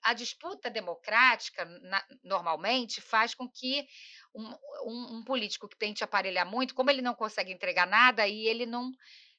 a 0.02 0.12
disputa 0.14 0.68
democrática 0.70 1.64
na 1.64 2.04
normalmente 2.22 3.00
faz 3.00 3.34
com 3.34 3.48
que 3.48 3.86
um 4.34 4.44
um 4.86 5.16
um 5.18 5.24
político 5.24 5.68
que 5.68 5.78
tente 5.78 6.04
aparelhar 6.04 6.46
muito, 6.46 6.74
como 6.74 6.90
ele 6.90 7.00
não 7.02 7.14
consegue 7.14 7.52
entregar 7.52 7.86
nada, 7.86 8.22
aí 8.22 8.46
ele 8.46 8.66
não 8.66 8.90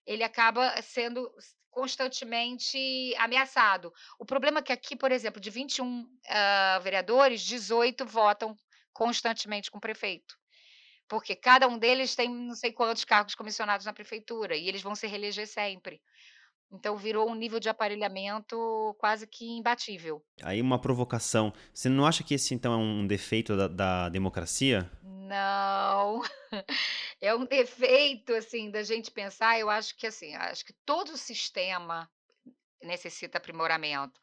ele 0.05 0.23
acaba 0.23 0.81
sendo 0.81 1.31
constantemente 1.69 3.13
ameaçado. 3.17 3.93
O 4.19 4.25
problema 4.25 4.59
é 4.59 4.63
que 4.63 4.73
aqui, 4.73 4.95
por 4.95 5.11
exemplo, 5.11 5.39
de 5.39 5.49
21, 5.49 6.05
hã, 6.29 6.79
vereadores, 6.81 7.41
18 7.43 8.05
votam 8.05 8.55
constantemente 8.93 9.71
com 9.71 9.77
o 9.77 9.81
prefeito, 9.81 10.35
porque 11.11 11.35
cada 11.35 11.67
um 11.67 11.77
deles 11.77 12.15
tem 12.15 12.29
não 12.29 12.55
sei 12.55 12.71
quantos 12.71 13.03
cargos 13.03 13.35
comissionados 13.35 13.85
na 13.85 13.91
prefeitura 13.91 14.55
e 14.55 14.69
eles 14.69 14.81
vão 14.81 14.95
se 14.95 15.05
reeleger 15.07 15.45
sempre. 15.45 16.01
Então 16.71 16.95
virou 16.95 17.29
um 17.29 17.35
nível 17.35 17.59
de 17.59 17.67
aparelhamento 17.67 18.95
quase 18.97 19.27
que 19.27 19.45
imbatível. 19.45 20.23
Aí 20.41 20.61
uma 20.61 20.79
provocação, 20.79 21.51
você 21.73 21.89
não 21.89 22.05
acha 22.05 22.23
que 22.23 22.35
esse 22.35 22.53
então 22.53 22.71
é 22.71 22.77
um 22.77 23.05
defeito 23.05 23.57
da 23.57 23.67
da 23.67 24.07
democracia? 24.07 24.89
Não, 25.03 26.21
é 27.19 27.35
um 27.35 27.43
defeito, 27.43 28.33
assim, 28.33 28.71
da 28.71 28.81
gente 28.81 29.11
pensar, 29.11 29.59
eu 29.59 29.69
acho 29.69 29.97
que, 29.97 30.07
assim, 30.07 30.33
acho 30.35 30.65
que 30.65 30.73
todo 30.85 31.09
o 31.09 31.17
sistema 31.17 32.09
necessita 32.81 33.37
aprimoramento, 33.37 34.19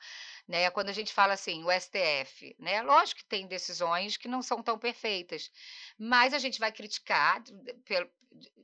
né, 0.49 0.71
quando 0.71 0.89
a 0.89 0.93
gente 0.93 1.13
fala 1.13 1.35
assim, 1.35 1.63
o 1.63 1.71
STF, 1.71 2.57
né, 2.59 2.81
lógico 2.83 3.21
que 3.21 3.27
tem 3.27 3.47
decisões 3.47 4.17
que 4.17 4.27
não 4.27 4.41
são 4.41 4.63
tão 4.63 4.79
perfeitas, 4.79 5.51
mas 5.99 6.33
a 6.33 6.39
gente 6.39 6.59
vai 6.59 6.73
criticar 6.73 7.43
pel 7.85 8.09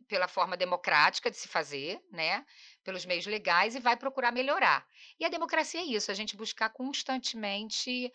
pela 0.07 0.29
forma 0.29 0.57
democrática 0.57 1.31
de 1.31 1.37
se 1.37 1.49
fazer, 1.49 1.99
né, 2.13 2.45
pelos 2.85 3.07
meios 3.07 3.27
legais 3.27 3.75
e 3.75 3.81
vai 3.81 3.97
procurar 3.97 4.31
melhorar. 4.31 4.87
E 5.19 5.25
a 5.25 5.31
democracia 5.31 5.81
é 5.81 5.85
isso, 5.85 6.11
a 6.11 6.15
gente 6.15 6.37
buscar 6.37 6.69
constantemente, 6.69 8.13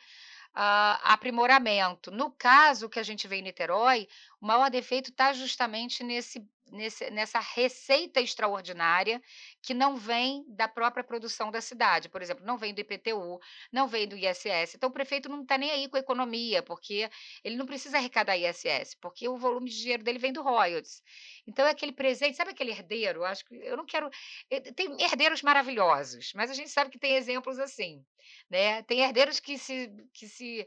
hã, 0.56 1.00
aprimoramento. 1.04 2.12
No 2.12 2.32
caso 2.32 2.88
que 2.88 3.00
a 3.00 3.04
gente 3.04 3.28
vê 3.28 3.38
em 3.38 3.42
Niterói, 3.42 4.08
o 4.42 4.46
maior 4.48 4.70
defeito 4.70 5.10
está 5.10 5.34
justamente 5.34 6.04
nesse 6.04 6.48
nesse 6.72 7.10
nessa 7.10 7.40
receita 7.40 8.22
extraordinária 8.22 9.22
que 9.62 9.74
não 9.74 9.96
vem 9.96 10.46
da 10.48 10.68
própria 10.68 11.04
produção 11.04 11.52
da 11.52 11.62
cidade, 11.62 12.10
por 12.10 12.22
exemplo, 12.22 12.46
não 12.46 12.58
vem 12.58 12.74
do 12.74 12.82
IPTU, 12.82 13.40
não 13.72 13.88
vem 13.88 14.08
do 14.08 14.16
ISS, 14.16 14.76
então 14.76 14.90
o 14.90 14.94
prefeito 14.94 15.30
não 15.30 15.42
está 15.42 15.58
nem 15.58 15.72
aí 15.72 15.88
com 15.90 15.98
a 15.98 16.00
economia, 16.00 16.62
porque 16.62 17.10
ele 17.44 17.56
não 17.56 17.66
precisa 17.66 17.98
arrecadar 17.98 18.38
ISS, 18.38 18.96
porque 19.02 19.28
o 19.28 19.38
volume 19.38 19.70
de 19.70 19.78
dinheiro 19.78 20.04
dele 20.04 20.20
vem 20.20 20.32
do 20.34 20.42
royalties. 20.42 21.02
Então 21.48 21.66
é 21.66 21.72
aquele 21.72 21.92
presente, 21.92 22.38
sabe 22.38 22.52
aquele 22.52 22.72
herdeiro, 22.72 23.24
acho 23.24 23.46
que 23.46 23.56
eu 23.56 23.78
não 23.78 23.86
quero 23.86 24.10
eh, 24.50 24.60
tem 24.74 25.02
herdeiros 25.02 25.42
maravilhosos, 25.42 26.32
mas 26.36 26.52
a 26.52 26.54
gente 26.54 26.70
sabe 26.70 26.92
que 26.92 27.00
tem 27.00 27.16
exemplos 27.16 27.60
assim, 27.60 28.04
né, 28.50 28.84
tem 28.84 29.02
herdeiros 29.02 29.40
que 29.40 29.58
se 29.58 29.90
que 30.14 30.28
se, 30.28 30.66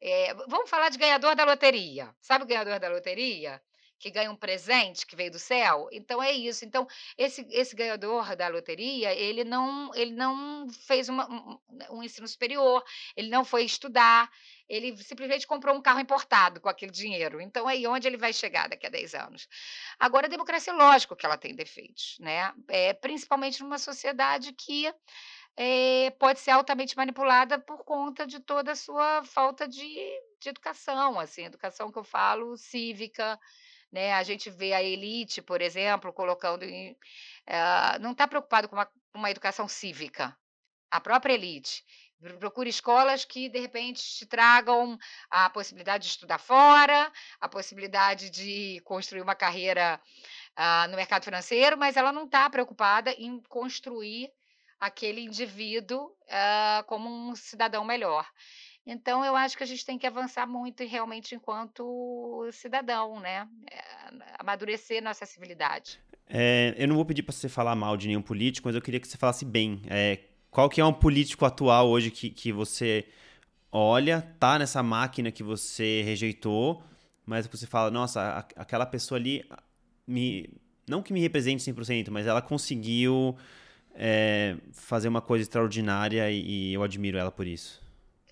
eh, 0.00 0.34
vamos 0.48 0.70
falar 0.70 0.88
de 0.90 0.98
ganhador 0.98 1.34
da 1.36 1.44
loteria, 1.44 2.14
sabe 2.20 2.44
o 2.44 2.46
ganhador 2.46 2.78
da 2.80 2.88
loteria? 2.88 3.60
Que 3.98 4.10
ganha 4.10 4.30
um 4.30 4.36
presente 4.36 5.06
que 5.06 5.14
veio 5.14 5.30
do 5.30 5.38
céu? 5.38 5.86
Então 5.92 6.22
é 6.22 6.32
isso, 6.32 6.64
então 6.64 6.86
esse 7.18 7.46
esse 7.50 7.76
ganhador 7.76 8.34
da 8.34 8.48
loteria, 8.48 9.12
ele 9.14 9.44
não 9.44 9.94
ele 9.94 10.12
não 10.12 10.66
fez 10.86 11.08
uma 11.10 11.28
um 11.90 12.02
ensino 12.02 12.26
superior, 12.26 12.82
ele 13.14 13.28
não 13.28 13.44
foi 13.44 13.62
estudar, 13.64 14.30
ele 14.68 14.96
simplesmente 14.96 15.46
comprou 15.46 15.74
um 15.76 15.82
carro 15.82 16.00
importado 16.00 16.60
com 16.60 16.68
aquele 16.68 16.92
dinheiro, 16.92 17.40
então 17.42 17.66
aí 17.68 17.86
onde 17.86 18.06
ele 18.08 18.16
vai 18.16 18.32
chegar 18.32 18.68
daqui 18.68 18.86
a 18.86 18.90
10 18.90 19.14
anos? 19.14 19.46
Agora 19.98 20.26
a 20.26 20.30
democracia 20.30 20.72
lógico 20.72 21.14
que 21.16 21.26
ela 21.26 21.36
tem 21.36 21.54
defeitos, 21.54 22.16
né, 22.20 22.52
eh, 22.68 22.94
principalmente 22.94 23.62
numa 23.62 23.78
sociedade 23.78 24.52
que, 24.54 24.92
eh, 25.56 26.10
pode 26.18 26.40
ser 26.40 26.52
altamente 26.52 26.96
manipulada 26.96 27.58
por 27.60 27.84
conta 27.84 28.26
de 28.26 28.40
toda 28.40 28.72
a 28.72 28.76
sua 28.76 29.24
falta 29.24 29.68
de 29.68 29.84
de 30.42 30.48
educação, 30.48 31.20
assim, 31.20 31.44
educação 31.44 31.92
que 31.92 31.98
eu 31.98 32.04
falo 32.04 32.56
cívica, 32.56 33.38
né, 33.92 34.12
a 34.14 34.22
gente 34.22 34.50
vê 34.50 34.72
a 34.74 34.82
elite, 34.82 35.42
por 35.42 35.62
exemplo, 35.62 36.12
colocando 36.12 36.64
em 36.64 36.96
hã, 37.48 37.98
não 38.00 38.12
está 38.12 38.28
preocupado 38.28 38.68
com 38.68 38.76
uma 38.76 38.90
uma 39.14 39.30
educação 39.30 39.68
cívica, 39.68 40.36
a 40.90 41.00
própria 41.00 41.34
elite. 41.34 41.84
Pro 42.20 42.38
procura 42.38 42.68
escolas 42.68 43.24
que 43.24 43.48
de 43.48 43.60
repente 43.60 44.02
te 44.02 44.26
tragam 44.26 44.98
a 45.30 45.50
possibilidade 45.50 46.04
de 46.04 46.10
estudar 46.10 46.38
fora, 46.38 47.12
a 47.40 47.48
possibilidade 47.48 48.30
de 48.30 48.80
construir 48.84 49.22
uma 49.22 49.34
carreira, 49.36 50.00
hã, 50.58 50.86
no 50.88 50.96
mercado 50.96 51.24
financeiro, 51.24 51.78
mas 51.78 51.96
ela 51.96 52.12
não 52.12 52.24
está 52.26 52.48
preocupada 52.50 53.12
em 53.12 53.40
construir 53.48 54.30
aquele 54.80 55.20
indivíduo, 55.20 56.10
hã, 56.30 56.82
como 56.84 57.08
um 57.08 57.36
cidadão 57.36 57.84
melhor. 57.84 58.26
Então 58.86 59.24
eu 59.24 59.36
acho 59.36 59.56
que 59.56 59.62
a 59.62 59.66
gente 59.66 59.84
tem 59.84 59.98
que 59.98 60.06
avançar 60.06 60.46
muito 60.46 60.82
realmente 60.84 61.34
enquanto 61.34 62.48
cidadão, 62.52 63.20
né, 63.20 63.46
eh, 63.70 64.34
amadurecer 64.38 65.02
nossa 65.02 65.26
civilidade. 65.26 66.00
Eh, 66.26 66.74
eu 66.78 66.88
não 66.88 66.96
vou 66.96 67.04
pedir 67.04 67.22
para 67.22 67.32
você 67.32 67.48
falar 67.48 67.76
mal 67.76 67.96
de 67.96 68.08
nenhum 68.08 68.22
político, 68.22 68.66
mas 68.66 68.74
eu 68.74 68.80
queria 68.80 68.98
que 68.98 69.06
você 69.06 69.18
falasse 69.18 69.44
bem, 69.44 69.82
eh, 69.88 70.20
qual 70.50 70.68
que 70.68 70.80
é 70.80 70.84
um 70.84 70.92
político 70.92 71.44
atual 71.44 71.88
hoje 71.88 72.10
que 72.10 72.30
que 72.30 72.50
você 72.50 73.06
olha, 73.70 74.26
está 74.34 74.58
nessa 74.58 74.82
máquina 74.82 75.30
que 75.30 75.42
você 75.42 76.02
rejeitou, 76.02 76.82
mas 77.26 77.46
você 77.46 77.66
fala: 77.66 77.90
"Nossa, 77.90 78.46
aquela 78.56 78.86
pessoa 78.86 79.18
ali 79.18 79.44
me 80.06 80.48
não 80.88 81.02
que 81.02 81.12
me 81.12 81.20
represente 81.20 81.62
100%, 81.62 82.10
mas 82.10 82.26
ela 82.26 82.42
conseguiu, 82.42 83.36
eh, 83.94 84.56
fazer 84.72 85.08
uma 85.08 85.20
coisa 85.22 85.42
extraordinária 85.42 86.30
e 86.30 86.70
e 86.70 86.74
eu 86.74 86.82
admiro 86.82 87.18
ela 87.18 87.30
por 87.32 87.46
isso"? 87.46 87.80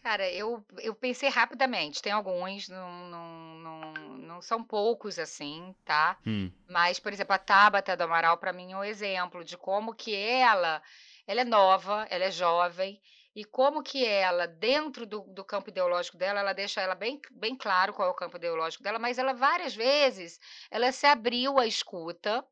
Cara, 0.03 0.31
eu 0.31 0.65
eu 0.79 0.95
pensei 0.95 1.29
rapidamente, 1.29 2.01
tem 2.03 2.13
alguns, 2.13 2.69
não 2.69 3.09
não 3.11 3.59
não 3.59 3.93
não 4.19 4.43
são 4.43 4.63
poucos 4.65 5.19
assim, 5.19 5.75
tá, 5.85 6.19
Hum. 6.27 6.53
mas, 6.69 6.99
por 7.01 7.13
exemplo, 7.13 7.35
a 7.35 7.39
Tabata 7.39 7.97
do 7.97 8.03
Amaral 8.05 8.39
para 8.39 8.53
mim 8.53 8.73
é 8.73 8.77
um 8.77 8.85
exemplo 8.85 9.45
de 9.45 9.57
como 9.57 9.95
que 9.95 10.15
ela 10.15 10.83
ela 11.27 11.41
é 11.43 11.45
nova, 11.45 12.07
ela 12.11 12.25
é 12.25 12.31
jovem, 12.31 13.01
e 13.35 13.45
como 13.45 13.83
que 13.83 14.05
ela 14.07 14.47
dentro 14.47 15.05
do 15.07 15.21
do 15.23 15.45
campo 15.45 15.69
ideológico 15.71 16.17
dela, 16.17 16.41
ela 16.41 16.53
deixa 16.55 16.81
ela 16.81 16.95
bem 16.95 17.21
bem 17.33 17.57
claro 17.57 17.93
qual 17.93 18.09
é 18.09 18.11
o 18.11 18.15
campo 18.15 18.37
ideológico 18.37 18.83
dela, 18.85 18.99
mas 18.99 19.19
ela 19.19 19.35
várias 19.35 19.75
vezes, 19.75 20.39
ela 20.71 20.91
se 20.93 21.07
abriu 21.07 21.59
à 21.59 21.67
escuta, 21.67 22.45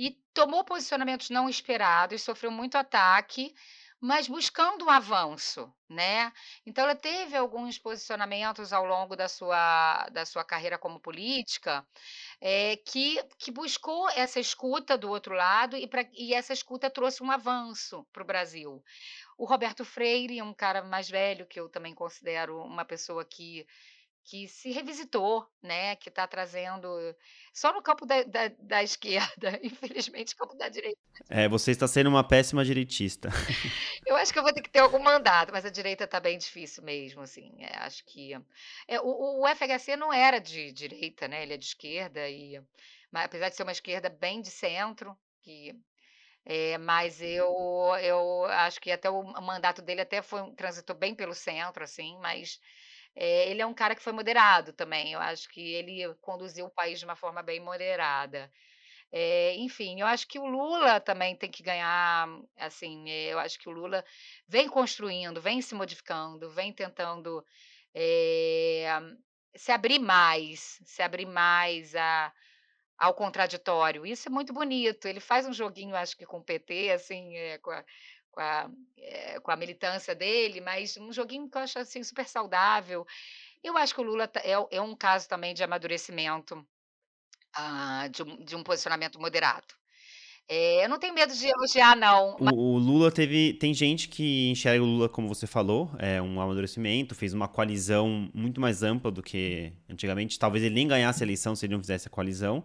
e 0.00 0.12
tomou 0.34 0.64
posicionamentos 0.64 1.28
não 1.30 1.48
esperados, 1.48 2.22
sofreu 2.22 2.50
muito 2.50 2.76
ataque, 2.76 3.54
mas 4.00 4.26
buscando 4.28 4.86
um 4.86 4.90
avanço, 4.90 5.70
né. 5.88 6.32
Então 6.64 6.84
ela 6.84 6.94
teve 6.96 7.36
alguns 7.36 7.78
posicionamentos 7.78 8.72
ao 8.72 8.86
longo 8.86 9.14
da 9.14 9.28
sua 9.28 10.08
da 10.10 10.24
sua 10.24 10.42
carreira 10.42 10.78
como 10.78 10.98
política, 11.00 11.86
eh, 12.40 12.76
que 12.78 13.22
que 13.38 13.50
buscou 13.52 14.08
essa 14.10 14.40
escuta 14.40 14.96
do 14.96 15.10
outro 15.10 15.34
lado 15.34 15.76
e 15.76 15.86
pra 15.86 16.02
e 16.14 16.32
essa 16.34 16.52
escuta 16.54 16.90
trouxe 16.90 17.22
um 17.22 17.30
avanço 17.30 18.06
para 18.12 18.22
o 18.22 18.26
Brasil. 18.26 18.82
O 19.38 19.46
Roberto 19.46 19.84
Freire, 19.84 20.42
um 20.42 20.54
cara 20.54 20.82
mais 20.84 21.08
velho, 21.10 21.46
que 21.46 21.60
eu 21.60 21.68
também 21.68 21.94
considero 21.94 22.58
uma 22.62 22.84
pessoa 22.86 23.24
que 23.24 23.66
que 24.30 24.46
se 24.46 24.70
revisitou, 24.70 25.44
né, 25.60 25.96
que 25.96 26.08
está 26.08 26.24
trazendo 26.24 26.88
só 27.52 27.72
no 27.72 27.82
campo 27.82 28.06
da 28.06 28.22
da 28.22 28.48
da 28.60 28.80
esquerda, 28.84 29.58
infelizmente 29.60 30.36
campo 30.36 30.56
da 30.56 30.68
direita 30.68 31.00
É, 31.28 31.48
você 31.48 31.72
está 31.72 31.88
sendo 31.88 32.08
uma 32.08 32.22
péssima 32.22 32.64
direitista. 32.64 33.28
Eu 34.06 34.14
acho 34.16 34.32
que 34.32 34.38
eu 34.38 34.42
vou 34.42 34.52
ter 34.52 34.62
que 34.62 34.70
ter 34.70 34.78
algum 34.80 35.00
mandato, 35.02 35.52
mas 35.52 35.64
a 35.64 35.70
direita 35.70 36.04
está 36.04 36.20
bem 36.20 36.38
difícil 36.38 36.82
mesmo, 36.82 37.22
assim, 37.22 37.52
eh, 37.60 37.76
acho 37.78 38.04
que 38.04 38.32
é, 38.88 39.00
o 39.00 39.40
o 39.42 39.48
FHC 39.48 39.96
não 39.96 40.12
era 40.12 40.38
de 40.40 40.72
direita, 40.72 41.26
né, 41.28 41.42
ele 41.42 41.54
é 41.54 41.56
de 41.56 41.64
esquerda 41.66 42.28
e 42.28 42.60
mas 43.12 43.24
apesar 43.24 43.48
de 43.48 43.56
ser 43.56 43.64
uma 43.64 43.72
esquerda 43.72 44.08
bem 44.08 44.40
de 44.40 44.50
centro, 44.50 45.16
que 45.42 45.74
eh, 46.44 46.78
mas 46.78 47.20
eu 47.20 47.52
eu 48.02 48.44
acho 48.46 48.80
que 48.80 48.90
até 48.90 49.10
o 49.10 49.22
mandato 49.42 49.82
dele 49.82 50.00
até 50.02 50.22
foi 50.22 50.42
um 50.42 50.54
transitou 50.54 50.96
bem 50.96 51.14
pelo 51.14 51.34
centro, 51.34 51.84
assim, 51.84 52.16
mas, 52.20 52.60
eh, 53.16 53.50
ele 53.50 53.62
é 53.62 53.66
um 53.66 53.74
cara 53.74 53.94
que 53.94 54.02
foi 54.02 54.12
moderado 54.12 54.72
também, 54.72 55.12
eu 55.12 55.20
acho 55.20 55.48
que 55.50 55.60
ele 55.74 56.14
conduziu 56.20 56.66
o 56.66 56.70
país 56.70 56.98
de 56.98 57.04
uma 57.04 57.16
forma 57.16 57.42
bem 57.42 57.60
moderada. 57.60 58.50
Eh, 59.12 59.56
enfim, 59.58 60.00
eu 60.00 60.06
acho 60.06 60.26
que 60.28 60.38
o 60.38 60.46
Lula 60.46 61.00
também 61.00 61.36
tem 61.36 61.50
que 61.50 61.62
ganhar, 61.62 62.28
assim, 62.58 63.10
eh, 63.10 63.32
eu 63.32 63.38
acho 63.40 63.58
que 63.58 63.68
o 63.68 63.72
Lula 63.72 64.04
vem 64.48 64.68
construindo, 64.68 65.40
vem 65.40 65.60
se 65.62 65.74
modificando, 65.74 66.50
vem 66.50 66.72
tentando, 66.72 67.44
eh, 67.94 68.86
se 69.56 69.72
abrir 69.72 69.98
mais, 69.98 70.78
se 70.84 71.02
abrir 71.02 71.26
mais 71.26 71.94
a 71.96 72.32
ao 72.98 73.14
contraditório, 73.14 74.06
isso 74.06 74.28
é 74.28 74.30
muito 74.32 74.52
bonito, 74.52 75.06
ele 75.08 75.20
faz 75.20 75.46
um 75.46 75.52
joguinho 75.52 75.96
acho 75.96 76.16
que 76.16 76.26
com 76.26 76.38
o 76.38 76.44
PT, 76.44 76.90
assim, 76.92 77.36
eh, 77.36 77.58
com 77.58 77.70
a 77.70 77.84
com 78.32 78.40
a 78.40 78.70
eh, 78.98 79.40
com 79.40 79.50
a 79.50 79.56
militância 79.56 80.14
dele, 80.14 80.60
mas 80.60 80.96
um 80.96 81.12
joguinho 81.12 81.48
que 81.50 81.56
eu 81.58 81.62
acho, 81.62 81.78
assim, 81.78 82.02
super 82.04 82.26
saudável. 82.28 83.06
Eu 83.62 83.76
acho 83.76 83.94
que 83.94 84.00
o 84.00 84.04
Lula 84.04 84.30
é 84.44 84.52
é 84.76 84.80
um 84.80 84.94
caso 84.96 85.28
também 85.28 85.54
de 85.54 85.62
amadurecimento, 85.64 86.66
ah, 87.54 88.08
de 88.10 88.22
um 88.22 88.44
de 88.44 88.56
um 88.56 88.62
posicionamento 88.62 89.20
moderado. 89.20 89.66
Eh, 90.48 90.84
eu 90.84 90.88
não 90.88 90.98
tenho 90.98 91.14
medo 91.14 91.32
de 91.34 91.46
elogiar 91.46 91.96
não, 91.96 92.36
O 92.40 92.74
o 92.74 92.78
Lula 92.78 93.10
teve 93.12 93.54
tem 93.54 93.72
gente 93.72 94.08
que 94.08 94.50
enxerga 94.50 94.82
o 94.82 94.86
Lula 94.86 95.08
como 95.08 95.28
você 95.28 95.46
falou, 95.46 95.90
eh, 95.98 96.20
um 96.20 96.40
amadurecimento, 96.40 97.14
fez 97.14 97.32
uma 97.34 97.46
coalizão 97.48 98.28
muito 98.34 98.60
mais 98.60 98.82
ampla 98.82 99.10
do 99.12 99.22
que 99.22 99.72
antigamente, 99.88 100.38
talvez 100.38 100.64
ele 100.64 100.74
nem 100.74 100.88
ganhasse 100.88 101.22
a 101.22 101.26
eleição 101.26 101.54
se 101.54 101.66
ele 101.66 101.74
não 101.74 101.80
fizesse 101.80 102.08
a 102.08 102.10
coalizão, 102.10 102.64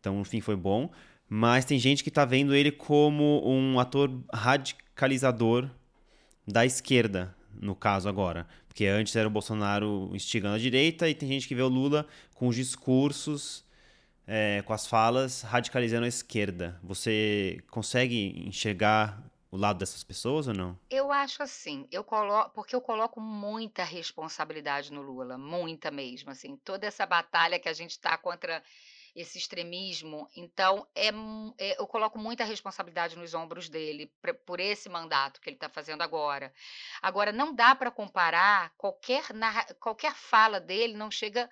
então 0.00 0.16
no 0.18 0.24
fim 0.24 0.40
foi 0.40 0.56
bom, 0.56 0.90
mas 1.28 1.64
tem 1.64 1.78
gente 1.78 2.02
que 2.02 2.08
está 2.08 2.24
vendo 2.24 2.54
ele 2.54 2.70
como 2.70 3.42
um 3.46 3.78
ator 3.78 4.10
radicalizador 4.32 5.68
da 6.46 6.64
esquerda, 6.64 7.34
no 7.60 7.74
caso 7.74 8.08
agora, 8.08 8.46
porque 8.68 8.86
antes 8.86 9.14
era 9.16 9.28
o 9.28 9.30
Bolsonaro 9.30 10.10
instigando 10.12 10.56
a 10.56 10.58
direita 10.58 11.08
e 11.08 11.14
tem 11.14 11.28
gente 11.28 11.48
que 11.48 11.54
vê 11.54 11.62
o 11.62 11.68
Lula 11.68 12.06
com 12.34 12.48
os 12.48 12.56
discursos, 12.56 13.64
eh, 14.26 14.62
com 14.66 14.72
as 14.72 14.86
falas 14.86 15.42
radicalizando 15.42 16.04
a 16.04 16.08
esquerda. 16.08 16.78
Você 16.82 17.62
consegue 17.70 18.46
enxergar 18.46 19.22
o 19.54 19.56
lado 19.56 19.78
dessas 19.78 20.02
pessoas 20.02 20.48
ou 20.48 20.54
não? 20.54 20.76
Eu 20.90 21.12
acho 21.12 21.40
assim, 21.40 21.86
eu 21.92 22.02
colo 22.02 22.48
porque 22.50 22.74
eu 22.74 22.80
coloco 22.80 23.20
muita 23.20 23.84
responsabilidade 23.84 24.92
no 24.92 25.00
Lula, 25.00 25.38
muita 25.38 25.92
mesmo, 25.92 26.30
assim, 26.30 26.56
toda 26.56 26.88
essa 26.88 27.06
batalha 27.06 27.58
que 27.60 27.68
a 27.68 27.72
gente 27.72 27.92
está 27.92 28.18
contra 28.18 28.60
esse 29.14 29.38
extremismo, 29.38 30.28
então 30.36 30.86
é 30.94 31.08
eh, 31.58 31.76
eu 31.78 31.86
coloco 31.86 32.18
muita 32.18 32.44
responsabilidade 32.44 33.16
nos 33.16 33.34
ombros 33.34 33.68
dele, 33.68 34.12
pra 34.20 34.34
por 34.34 34.60
esse 34.60 34.88
mandato 34.88 35.40
que 35.40 35.48
ele 35.50 35.56
está 35.56 35.68
fazendo 35.68 36.02
agora. 36.02 36.52
Agora 37.02 37.32
não 37.32 37.54
dá 37.54 37.74
para 37.74 37.90
comparar 37.90 38.72
qualquer 38.76 39.24
qualquer 39.80 40.14
fala 40.14 40.60
dele 40.60 40.94
não 40.96 41.10
chega 41.10 41.48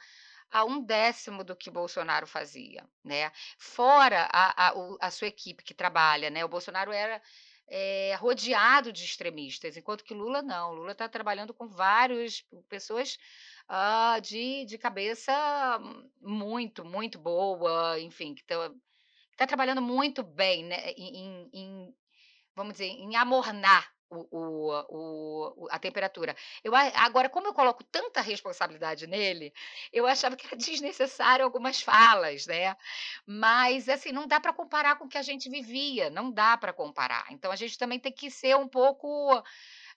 a 0.50 0.64
1/10 0.64 1.44
do 1.44 1.56
que 1.56 1.70
Bolsonaro 1.70 2.26
fazia, 2.26 2.84
né. 3.04 3.32
Fora 3.58 4.28
a 4.32 4.70
a 4.70 4.74
a 5.02 5.10
sua 5.10 5.28
equipe 5.28 5.62
que 5.64 5.74
trabalha, 5.74 6.30
né, 6.30 6.44
o 6.44 6.48
Bolsonaro 6.48 6.92
era, 6.92 7.22
eh, 7.68 8.14
rodeado 8.16 8.92
de 8.92 9.04
extremistas, 9.04 9.76
enquanto 9.76 10.04
que 10.04 10.14
Lula 10.14 10.42
não, 10.42 10.74
Lula 10.74 10.92
está 10.92 11.08
trabalhando 11.08 11.54
com 11.54 11.68
vários 11.68 12.44
pessoas, 12.68 13.18
hã, 13.72 14.20
de 14.22 14.66
de 14.66 14.78
cabeça 14.78 15.32
muito, 16.20 16.84
muito 16.84 17.18
boa, 17.18 17.98
enfim, 18.00 18.34
que 18.34 18.42
está 19.32 19.46
trabalhando 19.46 19.82
muito 19.82 20.22
bem, 20.22 20.64
né, 20.64 20.90
em 20.92 21.50
em 21.52 21.94
vamos 22.56 22.74
dizer, 22.74 22.86
em 22.88 23.16
amornar 23.16 23.90
o 24.10 24.26
o 24.32 25.64
o 25.64 25.68
a 25.70 25.78
temperatura. 25.78 26.36
Eu 26.64 26.74
agora 26.76 27.28
como 27.30 27.48
eu 27.48 27.54
coloco 27.54 27.84
tanta 27.84 28.20
responsabilidade 28.22 29.06
nele, 29.06 29.52
eu 29.92 30.06
achava 30.06 30.36
que 30.36 30.46
era 30.46 30.56
desnecessário 30.58 31.44
algumas 31.44 31.82
falas, 31.82 32.46
né, 32.46 32.76
mas 33.26 33.88
assim, 33.88 34.12
não 34.12 34.26
dá 34.26 34.40
para 34.40 34.52
comparar 34.52 34.96
com 34.98 35.06
o 35.06 35.08
que 35.08 35.18
a 35.18 35.22
gente 35.22 35.48
vivia, 35.50 36.10
não 36.10 36.30
dá 36.32 36.56
para 36.58 36.72
comparar, 36.72 37.26
então 37.30 37.50
a 37.52 37.56
gente 37.56 37.78
também 37.78 37.98
tem 38.00 38.12
que 38.12 38.30
ser 38.30 38.56
um 38.56 38.68
pouco, 38.68 39.42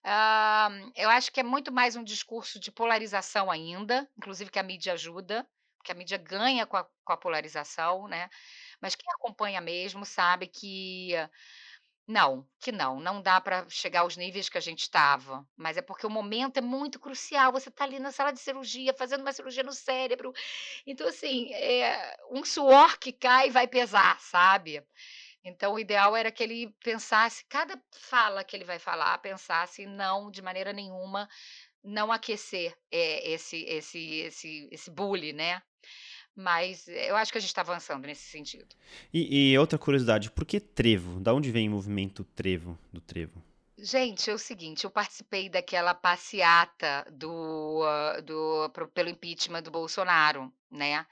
hã, 0.06 0.92
eu 0.96 1.10
acho 1.10 1.32
que 1.32 1.40
é 1.40 1.44
muito 1.44 1.72
mais 1.72 1.96
um 1.96 2.04
discurso 2.04 2.60
de 2.60 2.72
polarização 2.72 3.52
ainda, 3.52 4.10
inclusive 4.18 4.52
que 4.52 4.60
a 4.60 4.64
mídia 4.64 4.94
ajuda, 4.94 5.48
porque 5.78 5.92
a 5.92 5.96
mídia 5.96 6.18
ganha 6.18 6.66
com 6.66 6.78
a 6.78 6.86
com 7.06 7.14
a 7.14 7.18
polarização, 7.18 8.08
né, 8.08 8.30
mas 8.82 8.96
quem 8.96 9.06
acompanha 9.14 9.62
mesmo 9.62 10.06
sabe 10.06 10.48
que 10.48 11.12
não, 12.08 12.48
que 12.60 12.72
não, 12.72 13.00
não 13.00 13.20
dá 13.22 13.42
para 13.42 13.68
chegar 13.70 14.02
aos 14.02 14.16
níveis 14.16 14.48
que 14.48 14.58
a 14.60 14.62
gente 14.62 14.82
estava, 14.82 15.44
mas 15.58 15.76
é 15.78 15.82
porque 15.82 16.06
o 16.06 16.10
momento 16.10 16.58
é 16.58 16.62
muito 16.62 17.00
crucial, 17.00 17.52
você 17.52 17.70
está 17.70 17.84
ali 17.84 17.98
na 18.00 18.12
sala 18.12 18.32
de 18.32 18.40
cirurgia, 18.40 18.94
fazendo 18.94 19.22
uma 19.22 19.34
cirurgia 19.34 19.64
no 19.64 19.74
cérebro, 19.74 20.32
então 20.88 21.08
assim, 21.08 21.54
eh, 21.54 22.18
um 22.32 22.46
suor 22.46 23.00
que 23.00 23.14
cai 23.14 23.52
vai 23.52 23.68
pesar, 23.68 24.20
sabe. 24.22 24.84
Então 25.46 25.76
o 25.76 25.80
ideal 25.80 26.16
era 26.16 26.32
que 26.32 26.44
ele 26.44 26.76
pensasse 26.84 27.46
cada 27.48 27.80
fala 27.92 28.44
que 28.44 28.56
ele 28.56 28.66
vai 28.66 28.80
falar, 28.80 29.18
pensasse 29.20 29.86
não, 29.86 30.32
de 30.32 30.42
maneira 30.42 30.74
nenhuma, 30.74 31.30
não 31.84 32.12
aquecer, 32.12 32.76
eh, 32.92 33.32
esse 33.34 33.58
esse 33.66 34.00
esse 34.00 34.68
esse 34.72 34.90
bule, 34.92 35.34
né, 35.34 35.62
mas 36.36 36.88
eu 36.88 37.16
acho 37.16 37.32
que 37.32 37.38
a 37.38 37.42
gente 37.42 37.50
está 37.50 37.62
avançando 37.62 38.06
nesse 38.08 38.24
sentido. 38.24 38.76
E 39.14 39.52
e 39.52 39.58
outra 39.58 39.78
curiosidade, 39.78 40.32
por 40.32 40.46
que 40.46 40.60
trevo? 40.60 41.20
Da 41.20 41.34
onde 41.34 41.52
vem 41.52 41.70
o 41.70 41.72
movimento 41.72 42.24
trevo, 42.24 42.78
do 42.92 43.00
trevo? 43.00 43.42
Gente, 43.78 44.30
é 44.30 44.34
o 44.34 44.38
seguinte, 44.38 44.86
eu 44.86 44.90
participei 44.90 45.50
daquela 45.50 45.94
passeata 45.94 47.06
do 47.12 47.82
do 48.24 48.70
pro 48.72 48.88
pelo 48.88 49.10
impeachment 49.10 49.64
do 49.64 49.72
Bolsonaro, 49.72 50.52
né, 50.72 51.06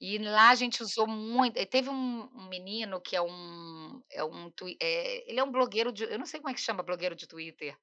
e 0.00 0.18
lá 0.18 0.50
a 0.50 0.54
gente 0.54 0.82
usou 0.82 1.06
muito 1.06 1.54
teve 1.66 1.88
um 1.90 2.28
um 2.34 2.48
menino 2.48 3.00
que 3.00 3.16
é 3.16 3.22
um 3.22 4.02
é 4.10 4.24
um 4.24 4.50
eh, 4.80 5.24
ele 5.30 5.40
é 5.40 5.44
um 5.44 5.50
blogueiro 5.52 5.92
de 5.92 6.04
eu 6.04 6.18
não 6.18 6.26
sei 6.26 6.40
como 6.40 6.50
é 6.50 6.54
que 6.54 6.60
chama 6.60 6.82
blogueiro 6.82 7.14
de 7.16 7.26
Twitter, 7.26 7.76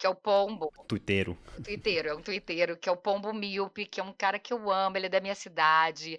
que 0.00 0.06
é 0.06 0.08
o 0.08 0.14
Pombo. 0.14 0.72
Tuiteiro. 0.88 1.36
Tuiteiro, 1.62 2.08
é 2.08 2.14
um 2.14 2.22
tuiteiro, 2.22 2.74
que 2.74 2.88
é 2.88 2.92
o 2.92 2.96
Pombo 2.96 3.34
Míope, 3.34 3.84
que 3.84 4.00
é 4.00 4.02
um 4.02 4.14
cara 4.14 4.38
que 4.38 4.50
eu 4.50 4.70
amo, 4.70 4.96
ele 4.96 5.06
é 5.06 5.08
da 5.10 5.20
minha 5.20 5.34
cidade, 5.34 6.18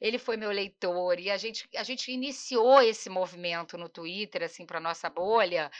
ele 0.00 0.18
foi 0.18 0.36
meu 0.36 0.50
leitor 0.50 1.20
e 1.20 1.30
a 1.30 1.36
gente 1.36 1.68
a 1.76 1.84
gente 1.84 2.10
iniciou 2.10 2.82
esse 2.82 3.08
movimento 3.08 3.78
no 3.78 3.88
Twitter, 3.88 4.42
assim, 4.42 4.66
para 4.66 4.80
nossa 4.80 5.08
bolha, 5.08 5.70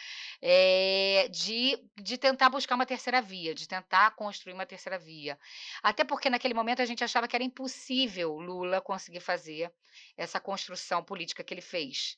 eh, 0.41 1.27
de 1.33 1.77
de 2.01 2.17
tentar 2.17 2.51
buscar 2.51 2.77
uma 2.77 2.87
terceira 2.87 3.21
via, 3.21 3.53
de 3.53 3.67
tentar 3.67 4.13
construir 4.13 4.53
uma 4.55 4.65
terceira 4.65 4.97
via. 4.97 5.37
Até 5.83 6.05
porque 6.05 6.31
naquele 6.31 6.55
momento 6.55 6.83
a 6.83 6.87
gente 6.87 7.03
achava 7.03 7.27
que 7.27 7.35
era 7.35 7.45
impossível 7.45 8.39
Lula 8.39 8.81
conseguir 8.81 9.21
fazer 9.21 9.73
essa 10.17 10.39
construção 10.39 11.03
política 11.03 11.43
que 11.43 11.53
ele 11.53 11.61
fez. 11.61 12.17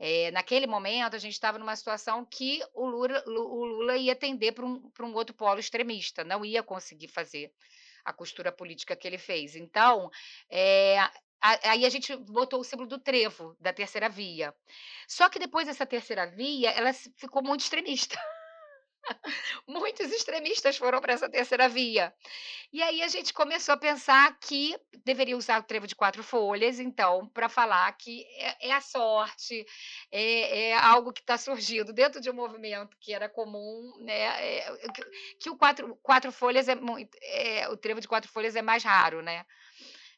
Eh, 0.00 0.30
naquele 0.30 0.66
momento 0.66 1.14
a 1.14 1.18
gente 1.18 1.34
estava 1.34 1.58
numa 1.58 1.76
situação 1.76 2.24
que 2.24 2.60
o 2.72 2.86
Lura 2.86 3.22
o 3.26 3.64
Lula 3.66 3.98
ia 3.98 4.16
tender 4.16 4.54
para 4.54 4.64
um 4.64 4.90
um 5.02 5.14
outro 5.14 5.34
polo 5.34 5.60
extremista, 5.60 6.24
não 6.24 6.42
ia 6.44 6.62
conseguir 6.62 7.08
fazer 7.08 7.52
a 8.02 8.12
costura 8.12 8.50
política 8.50 8.96
que 8.96 9.06
ele 9.06 9.18
fez, 9.18 9.54
então, 9.54 10.10
a 11.42 11.70
aí 11.70 11.84
a 11.86 11.88
gente 11.90 12.14
botou 12.16 12.60
o 12.60 12.64
símbolo 12.64 12.88
do 12.88 12.98
trevo, 12.98 13.56
da 13.60 13.72
terceira 13.72 14.08
via. 14.08 14.54
Só 15.08 15.28
que 15.28 15.38
depois 15.38 15.66
dessa 15.66 15.86
terceira 15.86 16.26
via, 16.26 16.70
ela 16.70 16.92
ficou 16.92 17.42
muito 17.42 17.60
extremista. 17.60 18.18
Muitos 19.66 20.10
extremistas 20.12 20.76
foram 20.76 21.00
para 21.00 21.12
essa 21.12 21.28
terceira 21.28 21.68
via. 21.68 22.12
E 22.72 22.82
aí 22.82 23.02
a 23.02 23.08
gente 23.08 23.32
começou 23.32 23.72
a 23.72 23.78
pensar 23.78 24.38
que 24.38 24.76
deveria 25.04 25.36
usar 25.36 25.60
o 25.60 25.64
trevo 25.64 25.86
de 25.86 25.96
quatro 25.96 26.22
folhas, 26.22 26.78
então, 26.78 27.26
para 27.28 27.48
falar 27.48 27.90
que 27.96 28.24
é, 28.36 28.68
é 28.68 28.72
a 28.72 28.80
sorte, 28.80 29.66
é, 30.10 30.68
é 30.68 30.74
algo 30.74 31.12
que 31.12 31.20
está 31.20 31.36
surgindo 31.36 31.92
dentro 31.92 32.20
de 32.20 32.30
um 32.30 32.34
movimento 32.34 32.96
que 33.00 33.12
era 33.12 33.28
comum, 33.28 33.92
né? 34.00 34.12
é, 34.22 34.88
que, 34.94 35.04
que 35.40 35.50
o 35.50 35.56
quatro, 35.56 35.96
quatro 36.02 36.30
folhas 36.30 36.68
é 36.68 36.74
muito, 36.74 37.16
é, 37.22 37.68
o 37.68 37.76
trevo 37.76 38.00
de 38.00 38.08
quatro 38.08 38.30
folhas 38.30 38.54
é 38.54 38.62
mais 38.62 38.84
raro, 38.84 39.20
né? 39.20 39.44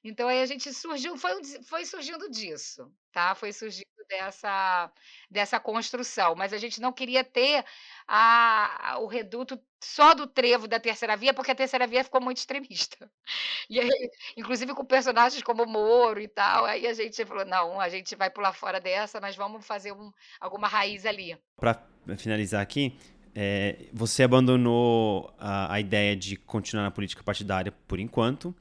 Então 0.04 0.28
aí 0.28 0.42
a 0.42 0.46
gente 0.46 0.72
surgiu, 0.72 1.16
foi, 1.16 1.32
foi 1.64 1.84
surgindo 1.84 2.28
disso, 2.30 2.90
tá? 3.12 3.34
Foi 3.34 3.52
surgindo 3.52 3.86
dessa, 4.08 4.90
dessa 5.30 5.60
construção, 5.60 6.34
mas 6.34 6.52
a 6.52 6.58
gente 6.58 6.80
não 6.80 6.92
queria 6.92 7.24
ter 7.24 7.64
a, 8.06 8.98
o 9.00 9.06
reduto 9.06 9.58
só 9.82 10.12
do 10.14 10.26
trevo 10.26 10.68
da 10.68 10.78
terceira 10.78 11.16
via, 11.16 11.32
porque 11.32 11.50
a 11.50 11.54
terceira 11.54 11.86
via 11.86 12.04
ficou 12.04 12.20
muito 12.20 12.38
extremista. 12.38 13.10
E 13.70 13.80
aí, 13.80 14.10
inclusive 14.36 14.74
com 14.74 14.84
personagens 14.84 15.42
como 15.42 15.64
Moro 15.64 16.20
e 16.20 16.28
tal, 16.28 16.66
aí 16.66 16.86
a 16.86 16.92
gente 16.92 17.24
falou, 17.24 17.44
não, 17.44 17.80
a 17.80 17.88
gente 17.88 18.14
vai 18.14 18.28
pular 18.28 18.52
fora 18.52 18.78
dessa, 18.80 19.20
mas 19.20 19.34
vamos 19.34 19.64
fazer 19.64 19.92
um, 19.92 20.12
alguma 20.38 20.68
raiz 20.68 21.06
ali. 21.06 21.38
Para 21.56 21.80
finalizar 22.18 22.60
aqui, 22.60 22.98
é, 23.34 23.86
você 23.92 24.24
abandonou 24.24 25.32
a, 25.38 25.72
a 25.72 25.80
ideia 25.80 26.14
de 26.14 26.36
continuar 26.36 26.82
na 26.82 26.90
política 26.90 27.22
partidária 27.22 27.72
por 27.86 27.98
enquanto, 27.98 28.54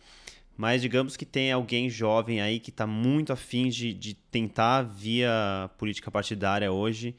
mas 0.57 0.81
digamos 0.81 1.17
que 1.17 1.25
tem 1.25 1.51
alguém 1.51 1.89
jovem 1.89 2.41
aí 2.41 2.59
que 2.59 2.69
está 2.69 2.85
muito 2.85 3.33
afim 3.33 3.69
de, 3.69 3.93
de 3.93 4.13
tentar 4.13 4.83
via 4.83 5.69
política 5.77 6.11
partidária 6.11 6.71
hoje. 6.71 7.15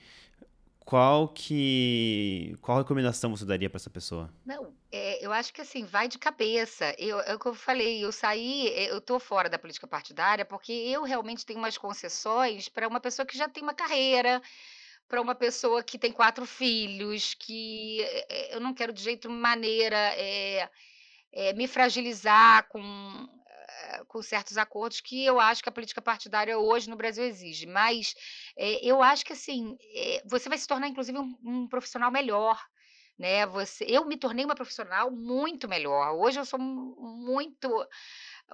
Qual 0.85 1.29
que 1.29 2.57
qual 2.61 2.79
recomendação 2.79 3.31
você 3.35 3.45
daria 3.45 3.71
para 3.71 3.79
essa 3.79 3.89
pessoa? 3.89 4.33
Não, 4.45 4.75
é, 4.91 5.25
eu 5.25 5.33
acho 5.33 5.53
que 5.53 5.61
assim, 5.61 5.85
vai 5.85 6.09
de 6.09 6.19
cabeça. 6.19 6.95
Eu, 6.99 7.21
é 7.21 7.35
o 7.35 7.39
que 7.39 7.47
eu 7.47 7.55
falei, 7.55 8.05
eu 8.05 8.13
saí, 8.13 8.69
eu 8.89 9.01
tô 9.01 9.19
fora 9.19 9.49
da 9.49 9.59
política 9.59 9.87
partidária 9.87 10.45
porque 10.45 10.73
eu 10.73 11.03
realmente 11.03 11.47
tenho 11.47 11.59
umas 11.59 11.79
concessões 11.79 12.69
para 12.69 12.87
uma 12.89 13.01
pessoa 13.01 13.25
que 13.25 13.39
já 13.39 13.49
tem 13.49 13.63
uma 13.63 13.75
carreira, 13.75 14.43
para 15.09 15.21
uma 15.21 15.35
pessoa 15.35 15.83
que 15.83 15.99
tem 15.99 16.13
quatro 16.13 16.45
filhos, 16.45 17.35
que 17.35 18.03
é, 18.03 18.55
eu 18.57 18.61
não 18.61 18.75
quero 18.75 18.93
de 18.93 19.03
jeito 19.03 19.31
maneira 19.31 19.97
é, 19.97 20.69
é, 21.33 21.53
me 21.55 21.67
fragilizar 21.67 22.69
com, 22.69 23.29
eh, 23.49 24.03
com 24.09 24.23
certos 24.23 24.59
acordos 24.59 25.01
que 25.01 25.25
eu 25.25 25.41
acho 25.41 25.63
que 25.63 25.69
a 25.69 25.73
política 25.73 26.03
partidária 26.03 26.59
hoje 26.59 26.91
no 26.91 26.97
Brasil 26.97 27.25
exige. 27.25 27.67
Mas 27.67 28.15
é, 28.57 28.85
eu 28.85 29.03
acho 29.03 29.25
que 29.25 29.33
assim 29.33 29.77
você 30.27 30.49
vai 30.49 30.59
se 30.59 30.67
tornar 30.67 30.89
inclusive 30.89 31.19
um, 31.19 31.37
um 31.45 31.69
profissional 31.69 32.11
melhor. 32.11 32.61
Né, 33.19 33.47
você, 33.47 33.85
eu 33.87 34.07
me 34.07 34.17
tornei 34.17 34.45
uma 34.45 34.55
profissional 34.55 35.11
muito 35.11 35.69
melhor. 35.69 36.15
Hoje 36.15 36.41
eu 36.41 36.45
sou 36.47 36.59
muito 36.59 37.69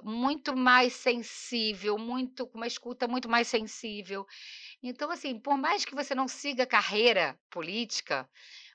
muito 0.03 0.55
mais 0.55 0.93
sensível, 0.93 1.97
muito 1.97 2.47
com 2.47 2.57
uma 2.57 2.67
escuta 2.67 3.07
muito 3.07 3.29
mais 3.29 3.47
sensível. 3.47 4.25
Então, 4.81 5.11
assim, 5.11 5.39
por 5.39 5.57
mais 5.57 5.85
que 5.85 5.95
você 5.95 6.15
não 6.15 6.27
siga 6.27 6.65
carreira 6.65 7.37
política, 7.49 8.29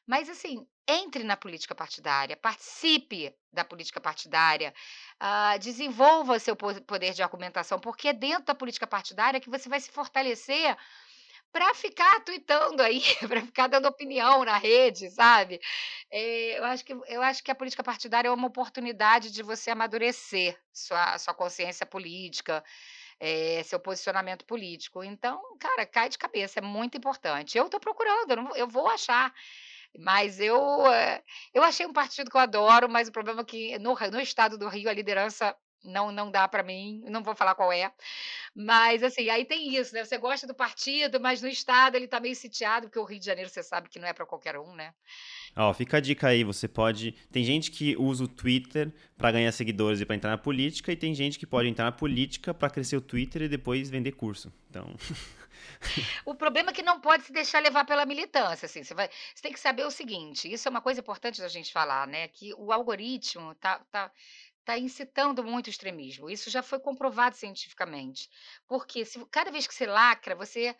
mas, 0.06 0.28
assim, 0.28 0.66
entre 0.86 1.24
na 1.24 1.36
política 1.36 1.74
partidária, 1.74 2.36
participe 2.36 3.34
da 3.52 3.64
política 3.64 4.00
partidária, 4.00 4.74
uh, 5.22 5.58
desenvolva 5.58 6.38
seu 6.38 6.54
poder 6.56 7.14
de 7.14 7.22
argumentação, 7.22 7.78
porque 7.78 8.08
é 8.08 8.12
dentro 8.12 8.44
da 8.44 8.54
política 8.54 8.86
partidária 8.86 9.40
que 9.40 9.50
você 9.50 9.68
vai 9.68 9.80
se 9.80 9.90
fortalecer 9.90 10.76
para 11.54 11.72
ficar 11.72 12.20
tweetando 12.24 12.82
aí, 12.82 13.00
para 13.28 13.40
ficar 13.40 13.68
dando 13.68 13.86
opinião 13.86 14.44
na 14.44 14.58
rede, 14.58 15.08
sabe? 15.10 15.60
É, 16.10 16.58
eu, 16.58 16.64
acho 16.64 16.84
que, 16.84 16.92
eu 16.92 17.22
acho 17.22 17.44
que 17.44 17.50
a 17.50 17.54
política 17.54 17.84
partidária 17.84 18.28
é 18.28 18.32
uma 18.32 18.48
oportunidade 18.48 19.30
de 19.30 19.40
você 19.40 19.70
amadurecer 19.70 20.58
sua, 20.72 21.16
sua 21.16 21.32
consciência 21.32 21.86
política, 21.86 22.62
é, 23.20 23.62
seu 23.62 23.78
posicionamento 23.78 24.44
político. 24.44 25.04
Então, 25.04 25.40
cara, 25.60 25.86
cai 25.86 26.08
de 26.08 26.18
cabeça, 26.18 26.58
é 26.58 26.62
muito 26.62 26.98
importante. 26.98 27.56
Eu 27.56 27.66
estou 27.66 27.78
procurando, 27.78 28.32
eu, 28.32 28.36
não, 28.36 28.56
eu 28.56 28.66
vou 28.66 28.88
achar. 28.88 29.32
Mas 29.98 30.40
eu, 30.40 30.86
eh, 30.86 31.22
eu 31.52 31.62
achei 31.62 31.86
um 31.86 31.92
partido 31.92 32.30
que 32.30 32.36
eu 32.36 32.40
adoro, 32.40 32.88
mas 32.88 33.08
o 33.08 33.12
problema 33.12 33.42
é 33.42 33.44
que 33.44 33.78
no, 33.78 33.94
no 33.94 34.20
estado 34.20 34.58
do 34.58 34.68
Rio 34.68 34.90
a 34.90 34.92
liderança 34.92 35.54
não 35.84 36.10
não 36.10 36.30
dá 36.30 36.48
para 36.48 36.62
mim, 36.62 37.02
não 37.06 37.22
vou 37.22 37.34
falar 37.34 37.54
qual 37.54 37.72
é. 37.72 37.92
Mas 38.54 39.02
assim, 39.02 39.28
aí 39.28 39.44
tem 39.44 39.76
isso, 39.76 39.94
né? 39.94 40.04
Você 40.04 40.16
gosta 40.18 40.46
do 40.46 40.54
partido, 40.54 41.20
mas 41.20 41.42
no 41.42 41.48
estado 41.48 41.96
ele 41.96 42.08
tá 42.08 42.18
meio 42.18 42.34
sitiado, 42.34 42.86
porque 42.86 42.98
o 42.98 43.04
Rio 43.04 43.18
de 43.18 43.26
Janeiro 43.26 43.50
você 43.50 43.62
sabe 43.62 43.88
que 43.88 43.98
não 43.98 44.08
é 44.08 44.12
para 44.12 44.26
qualquer 44.26 44.58
um, 44.58 44.74
né? 44.74 44.92
Ó, 45.56 45.72
fica 45.72 45.98
a 45.98 46.00
dica 46.00 46.28
aí, 46.28 46.42
você 46.42 46.66
pode, 46.66 47.12
tem 47.30 47.44
gente 47.44 47.70
que 47.70 47.96
usa 47.96 48.24
o 48.24 48.28
Twitter 48.28 48.92
para 49.16 49.30
ganhar 49.30 49.52
seguidores 49.52 50.00
e 50.00 50.06
para 50.06 50.16
entrar 50.16 50.30
na 50.30 50.38
política 50.38 50.90
e 50.90 50.96
tem 50.96 51.14
gente 51.14 51.38
que 51.38 51.46
pode 51.46 51.68
entrar 51.68 51.84
na 51.84 51.92
política 51.92 52.52
para 52.52 52.70
crescer 52.70 52.96
o 52.96 53.00
Twitter 53.00 53.42
e 53.42 53.48
depois 53.48 53.88
vender 53.88 54.12
curso. 54.12 54.52
Então, 54.68 54.94
O 56.24 56.34
problema 56.34 56.70
é 56.70 56.72
que 56.74 56.82
não 56.82 57.00
pode 57.00 57.24
se 57.24 57.32
deixar 57.32 57.60
levar 57.62 57.84
pela 57.84 58.06
militância, 58.06 58.66
assim, 58.66 58.82
você 58.82 58.94
vai 58.94 59.08
você 59.34 59.42
tem 59.42 59.52
que 59.52 59.60
saber 59.60 59.84
o 59.84 59.90
seguinte, 59.90 60.50
isso 60.52 60.68
é 60.68 60.70
uma 60.70 60.80
coisa 60.80 61.00
importante 61.00 61.40
da 61.40 61.48
gente 61.48 61.72
falar, 61.72 62.06
né, 62.06 62.28
que 62.28 62.52
o 62.54 62.72
algoritmo 62.72 63.54
tá 63.56 63.78
tá 63.90 64.10
tá 64.64 64.78
incitando 64.78 65.44
muito 65.44 65.66
o 65.66 65.70
extremismo, 65.70 66.30
isso 66.30 66.50
já 66.50 66.62
foi 66.62 66.80
comprovado 66.80 67.36
cientificamente, 67.36 68.30
porque 68.66 69.04
se 69.04 69.24
cada 69.26 69.50
vez 69.50 69.66
que 69.66 69.74
você 69.74 69.86
lacra, 69.86 70.34
você 70.34 70.74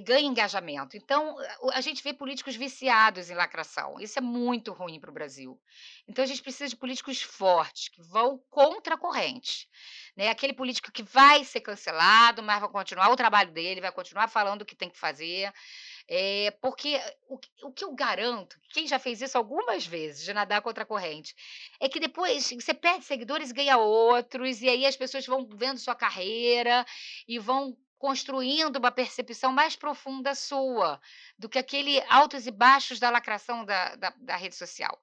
ganha 0.00 0.28
engajamento. 0.28 0.96
Então, 0.96 1.36
a 1.72 1.80
gente 1.80 2.02
vê 2.02 2.12
políticos 2.12 2.54
viciados 2.54 3.30
em 3.30 3.34
lacração. 3.34 3.98
Isso 3.98 4.18
é 4.18 4.22
muito 4.22 4.72
ruim 4.72 5.00
para 5.00 5.10
o 5.10 5.14
Brasil. 5.14 5.60
Então, 6.06 6.22
a 6.22 6.26
gente 6.26 6.42
precisa 6.42 6.68
de 6.68 6.76
políticos 6.76 7.22
fortes, 7.22 7.88
que 7.88 8.02
vão 8.02 8.38
contra 8.50 8.94
a 8.94 8.98
corrente. 8.98 9.68
Né? 10.16 10.28
Aquele 10.28 10.52
político 10.52 10.92
que 10.92 11.02
vai 11.02 11.44
ser 11.44 11.60
cancelado, 11.60 12.42
mas 12.42 12.60
vai 12.60 12.68
continuar 12.68 13.10
o 13.10 13.16
trabalho 13.16 13.52
dele, 13.52 13.80
vai 13.80 13.92
continuar 13.92 14.28
falando 14.28 14.62
o 14.62 14.66
que 14.66 14.76
tem 14.76 14.90
que 14.90 14.98
fazer. 14.98 15.52
É, 16.08 16.50
porque 16.60 17.00
o, 17.28 17.38
o 17.62 17.72
que 17.72 17.84
eu 17.84 17.94
garanto, 17.94 18.58
quem 18.70 18.86
já 18.86 18.98
fez 18.98 19.22
isso 19.22 19.38
algumas 19.38 19.86
vezes, 19.86 20.24
de 20.24 20.32
nadar 20.32 20.60
contra 20.60 20.82
a 20.82 20.86
corrente, 20.86 21.34
é 21.78 21.88
que 21.88 22.00
depois 22.00 22.50
você 22.50 22.74
perde 22.74 23.04
seguidores 23.04 23.50
e 23.50 23.54
ganha 23.54 23.78
outros, 23.78 24.60
e 24.60 24.68
aí 24.68 24.84
as 24.84 24.96
pessoas 24.96 25.24
vão 25.24 25.48
vendo 25.48 25.78
sua 25.78 25.94
carreira 25.94 26.84
e 27.28 27.38
vão 27.38 27.76
construindo 28.00 28.76
uma 28.76 28.90
percepção 28.90 29.52
mais 29.52 29.76
profunda 29.76 30.34
sua 30.34 30.98
do 31.38 31.50
que 31.50 31.58
aquele 31.58 32.02
altos 32.08 32.46
e 32.46 32.50
baixos 32.50 32.98
da 32.98 33.10
lacração 33.10 33.62
da, 33.62 33.94
da, 33.94 34.14
da 34.16 34.36
rede 34.36 34.56
social. 34.56 34.98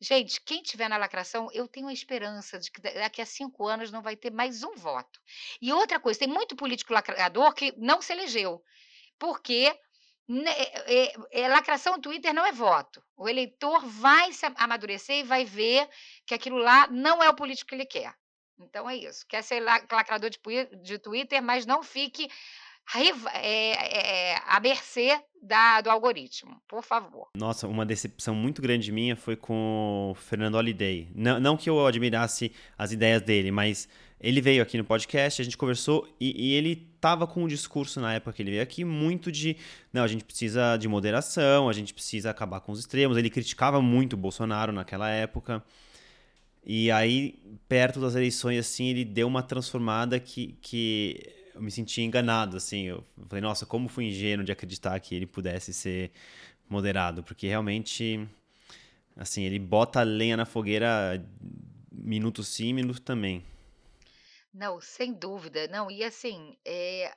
Gente, 0.00 0.40
quem 0.42 0.62
tiver 0.62 0.88
na 0.88 0.96
lacração, 0.96 1.50
eu 1.52 1.66
tenho 1.66 1.88
a 1.88 1.92
esperança 1.92 2.56
de 2.56 2.70
que 2.70 2.80
daqui 2.80 3.20
a 3.20 3.26
cinco 3.26 3.66
anos 3.66 3.90
não 3.90 4.00
vai 4.00 4.14
ter 4.14 4.30
mais 4.30 4.62
um 4.62 4.76
voto. 4.76 5.20
E 5.60 5.72
outra 5.72 5.98
coisa, 5.98 6.20
tem 6.20 6.28
muito 6.28 6.54
político 6.54 6.92
lacrador 6.92 7.52
que 7.52 7.74
não 7.76 8.00
se 8.00 8.12
elegeu, 8.12 8.62
porque 9.18 9.76
né, 10.28 10.52
é, 10.52 11.06
é, 11.06 11.14
é, 11.32 11.48
lacração 11.48 11.96
no 11.96 12.00
Twitter 12.00 12.32
não 12.32 12.46
é 12.46 12.52
voto. 12.52 13.02
O 13.16 13.28
eleitor 13.28 13.84
vai 13.84 14.32
se 14.32 14.46
amadurecer 14.54 15.16
e 15.16 15.24
vai 15.24 15.44
ver 15.44 15.88
que 16.24 16.34
aquilo 16.34 16.58
lá 16.58 16.86
não 16.86 17.20
é 17.20 17.28
o 17.28 17.34
político 17.34 17.70
que 17.70 17.74
ele 17.74 17.84
quer. 17.84 18.14
Então 18.60 18.88
é 18.88 18.96
isso. 18.96 19.24
Quer 19.26 19.42
ser 19.42 19.60
lacrador 19.60 20.30
de, 20.30 20.98
Twitter, 20.98 21.42
mas 21.42 21.66
não 21.66 21.82
fique 21.82 22.28
é, 23.34 24.32
é, 24.32 24.42
à 24.46 24.58
mercê 24.60 25.20
da, 25.42 25.80
do 25.80 25.90
algoritmo, 25.90 26.60
por 26.66 26.82
favor. 26.82 27.28
Nossa, 27.36 27.68
uma 27.68 27.84
decepção 27.84 28.34
muito 28.34 28.62
grande 28.62 28.90
minha 28.90 29.14
foi 29.14 29.36
com 29.36 30.10
o 30.10 30.14
Fernando 30.14 30.54
Holiday. 30.54 31.10
Não, 31.14 31.38
não 31.38 31.56
que 31.56 31.68
eu 31.68 31.86
admirasse 31.86 32.52
as 32.76 32.90
ideias 32.90 33.22
dele, 33.22 33.50
mas 33.50 33.88
ele 34.20 34.40
veio 34.40 34.62
aqui 34.62 34.76
no 34.76 34.84
podcast, 34.84 35.40
a 35.40 35.44
gente 35.44 35.56
conversou 35.56 36.08
e, 36.18 36.48
e 36.48 36.54
ele 36.54 36.90
estava 36.94 37.26
com 37.26 37.44
um 37.44 37.46
discurso 37.46 38.00
na 38.00 38.14
época 38.14 38.32
que 38.32 38.42
ele 38.42 38.50
veio 38.50 38.62
aqui 38.62 38.84
muito 38.84 39.30
de 39.30 39.56
não, 39.92 40.02
a 40.02 40.08
gente 40.08 40.24
precisa 40.24 40.76
de 40.76 40.88
moderação, 40.88 41.68
a 41.68 41.72
gente 41.72 41.94
precisa 41.94 42.30
acabar 42.30 42.60
com 42.60 42.72
os 42.72 42.80
extremos. 42.80 43.16
Ele 43.16 43.30
criticava 43.30 43.80
muito 43.80 44.14
o 44.14 44.16
Bolsonaro 44.16 44.72
naquela 44.72 45.08
época. 45.08 45.62
E 46.64 46.90
aí, 46.90 47.38
perto 47.68 48.00
das 48.00 48.14
eleições, 48.14 48.58
assim, 48.58 48.88
ele 48.88 49.04
deu 49.04 49.26
uma 49.26 49.42
transformada 49.42 50.20
que, 50.20 50.58
que 50.60 51.20
eu 51.54 51.62
me 51.62 51.70
senti 51.70 52.02
enganado, 52.02 52.56
assim. 52.56 52.84
Eu 52.84 53.04
falei, 53.28 53.42
nossa, 53.42 53.64
como 53.64 53.88
fui 53.88 54.06
ingênuo 54.06 54.44
de 54.44 54.52
acreditar 54.52 54.98
que 55.00 55.14
ele 55.14 55.26
pudesse 55.26 55.72
ser 55.72 56.10
moderado, 56.68 57.22
porque 57.22 57.46
realmente, 57.46 58.28
assim, 59.16 59.44
ele 59.44 59.58
bota 59.58 60.00
a 60.00 60.04
lenha 60.04 60.36
na 60.36 60.44
fogueira 60.44 61.24
minuto 61.90 62.44
sim, 62.44 62.72
minuto 62.72 63.00
também. 63.00 63.42
Não, 64.52 64.80
sem 64.80 65.12
dúvida. 65.12 65.68
Não, 65.68 65.90
e 65.90 66.02
assim, 66.02 66.56
é, 66.64 67.12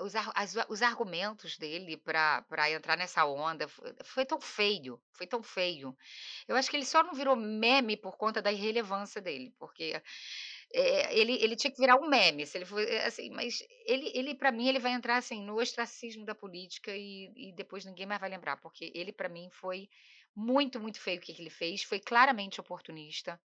os, 0.00 0.14
as- 0.14 0.56
os 0.68 0.82
argumentos 0.82 1.56
dele 1.58 1.96
para 1.96 2.70
entrar 2.70 2.96
nessa 2.96 3.24
onda 3.26 3.68
foi, 3.68 3.94
foi 4.04 4.24
tão 4.26 4.40
feio, 4.40 5.00
foi 5.12 5.26
tão 5.26 5.42
feio. 5.42 5.96
Eu 6.46 6.56
acho 6.56 6.70
que 6.70 6.76
ele 6.76 6.84
só 6.86 7.02
não 7.02 7.14
virou 7.14 7.36
meme 7.36 7.96
por 7.96 8.16
conta 8.16 8.42
da 8.42 8.52
irrelevância 8.52 9.20
dele, 9.20 9.54
porque 9.58 10.00
é, 10.72 11.16
ele, 11.18 11.32
ele 11.42 11.56
tinha 11.56 11.70
que 11.70 11.80
virar 11.80 11.96
um 11.96 12.08
meme, 12.08 12.46
se 12.46 12.58
ele 12.58 12.64
for, 12.64 12.80
é, 12.82 13.06
assim, 13.06 13.30
mas 13.30 13.62
ele, 13.86 14.10
ele 14.14 14.34
para 14.34 14.52
mim, 14.52 14.68
ele 14.68 14.78
vai 14.78 14.92
entrar 14.92 15.16
assim 15.16 15.42
no 15.44 15.56
ostracismo 15.56 16.24
da 16.24 16.34
política 16.34 16.94
e, 16.96 17.32
e 17.36 17.52
depois 17.54 17.84
ninguém 17.84 18.06
mais 18.06 18.20
vai 18.20 18.30
lembrar, 18.30 18.56
porque 18.58 18.92
ele 18.94 19.12
para 19.12 19.28
mim 19.28 19.48
foi 19.50 19.88
muito, 20.34 20.78
muito 20.80 21.00
feio 21.00 21.18
o 21.18 21.20
que 21.20 21.34
que 21.34 21.42
ele 21.42 21.50
fez, 21.50 21.82
foi 21.82 22.00
claramente 22.00 22.60
oportunista, 22.60 23.40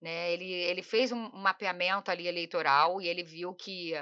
né, 0.00 0.32
ele 0.32 0.50
ele 0.52 0.82
fez 0.82 1.12
um 1.12 1.26
um 1.26 1.40
mapeamento 1.40 2.10
ali 2.10 2.26
eleitoral 2.26 3.00
e 3.00 3.08
ele 3.08 3.22
viu 3.24 3.54
que 3.54 3.92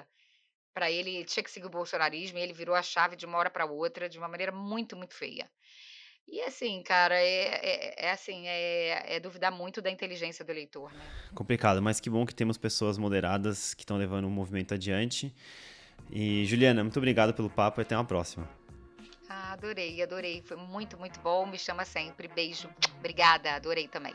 para 0.75 0.91
ele 0.91 1.25
tinha 1.25 1.43
que 1.43 1.51
seguir 1.51 1.67
o 1.67 1.71
bolsonarismo 1.71 2.37
e 2.37 2.43
ele 2.43 2.53
virou 2.53 2.75
a 2.75 2.83
chave 2.83 3.15
de 3.15 3.25
uma 3.25 3.39
hora 3.39 3.49
para 3.49 3.65
outra 3.65 4.09
de 4.09 4.19
uma 4.19 4.29
maneira 4.29 4.51
muito, 4.51 4.97
muito 4.97 5.15
feia. 5.15 5.49
E 6.27 6.41
assim, 6.41 6.83
cara, 6.83 7.15
é 7.15 7.61
é 7.63 8.07
é 8.07 8.11
assim, 8.11 8.47
é 8.47 9.17
é 9.17 9.21
duvidar 9.21 9.53
muito 9.53 9.81
da 9.81 9.91
inteligência 9.91 10.45
do 10.45 10.51
eleitor, 10.51 10.93
né. 10.93 11.05
Complicado, 11.35 11.81
mas 11.81 12.01
que 12.01 12.11
bom 12.11 12.27
que 12.27 12.35
temos 12.35 12.59
pessoas 12.59 12.99
moderadas 12.99 13.75
que 13.75 13.83
estão 13.83 13.97
levando 13.97 14.25
o 14.25 14.31
movimento 14.31 14.75
adiante. 14.75 15.33
E 16.11 16.45
Juliana, 16.47 16.83
muito 16.83 16.97
obrigado 16.99 17.33
pelo 17.33 17.51
papo 17.51 17.81
e 17.81 17.83
até 17.83 17.97
uma 17.97 18.05
próxima. 18.05 18.49
Ah, 19.29 19.53
adorei, 19.53 20.03
adorei, 20.03 20.43
foi 20.43 20.57
muito, 20.57 20.99
muito 20.99 21.21
bom, 21.21 21.47
me 21.47 21.59
chama 21.59 21.85
sempre. 21.85 22.29
Beijo. 22.29 22.69
Obrigada, 22.99 23.55
adorei 23.55 23.89
também. 23.89 24.15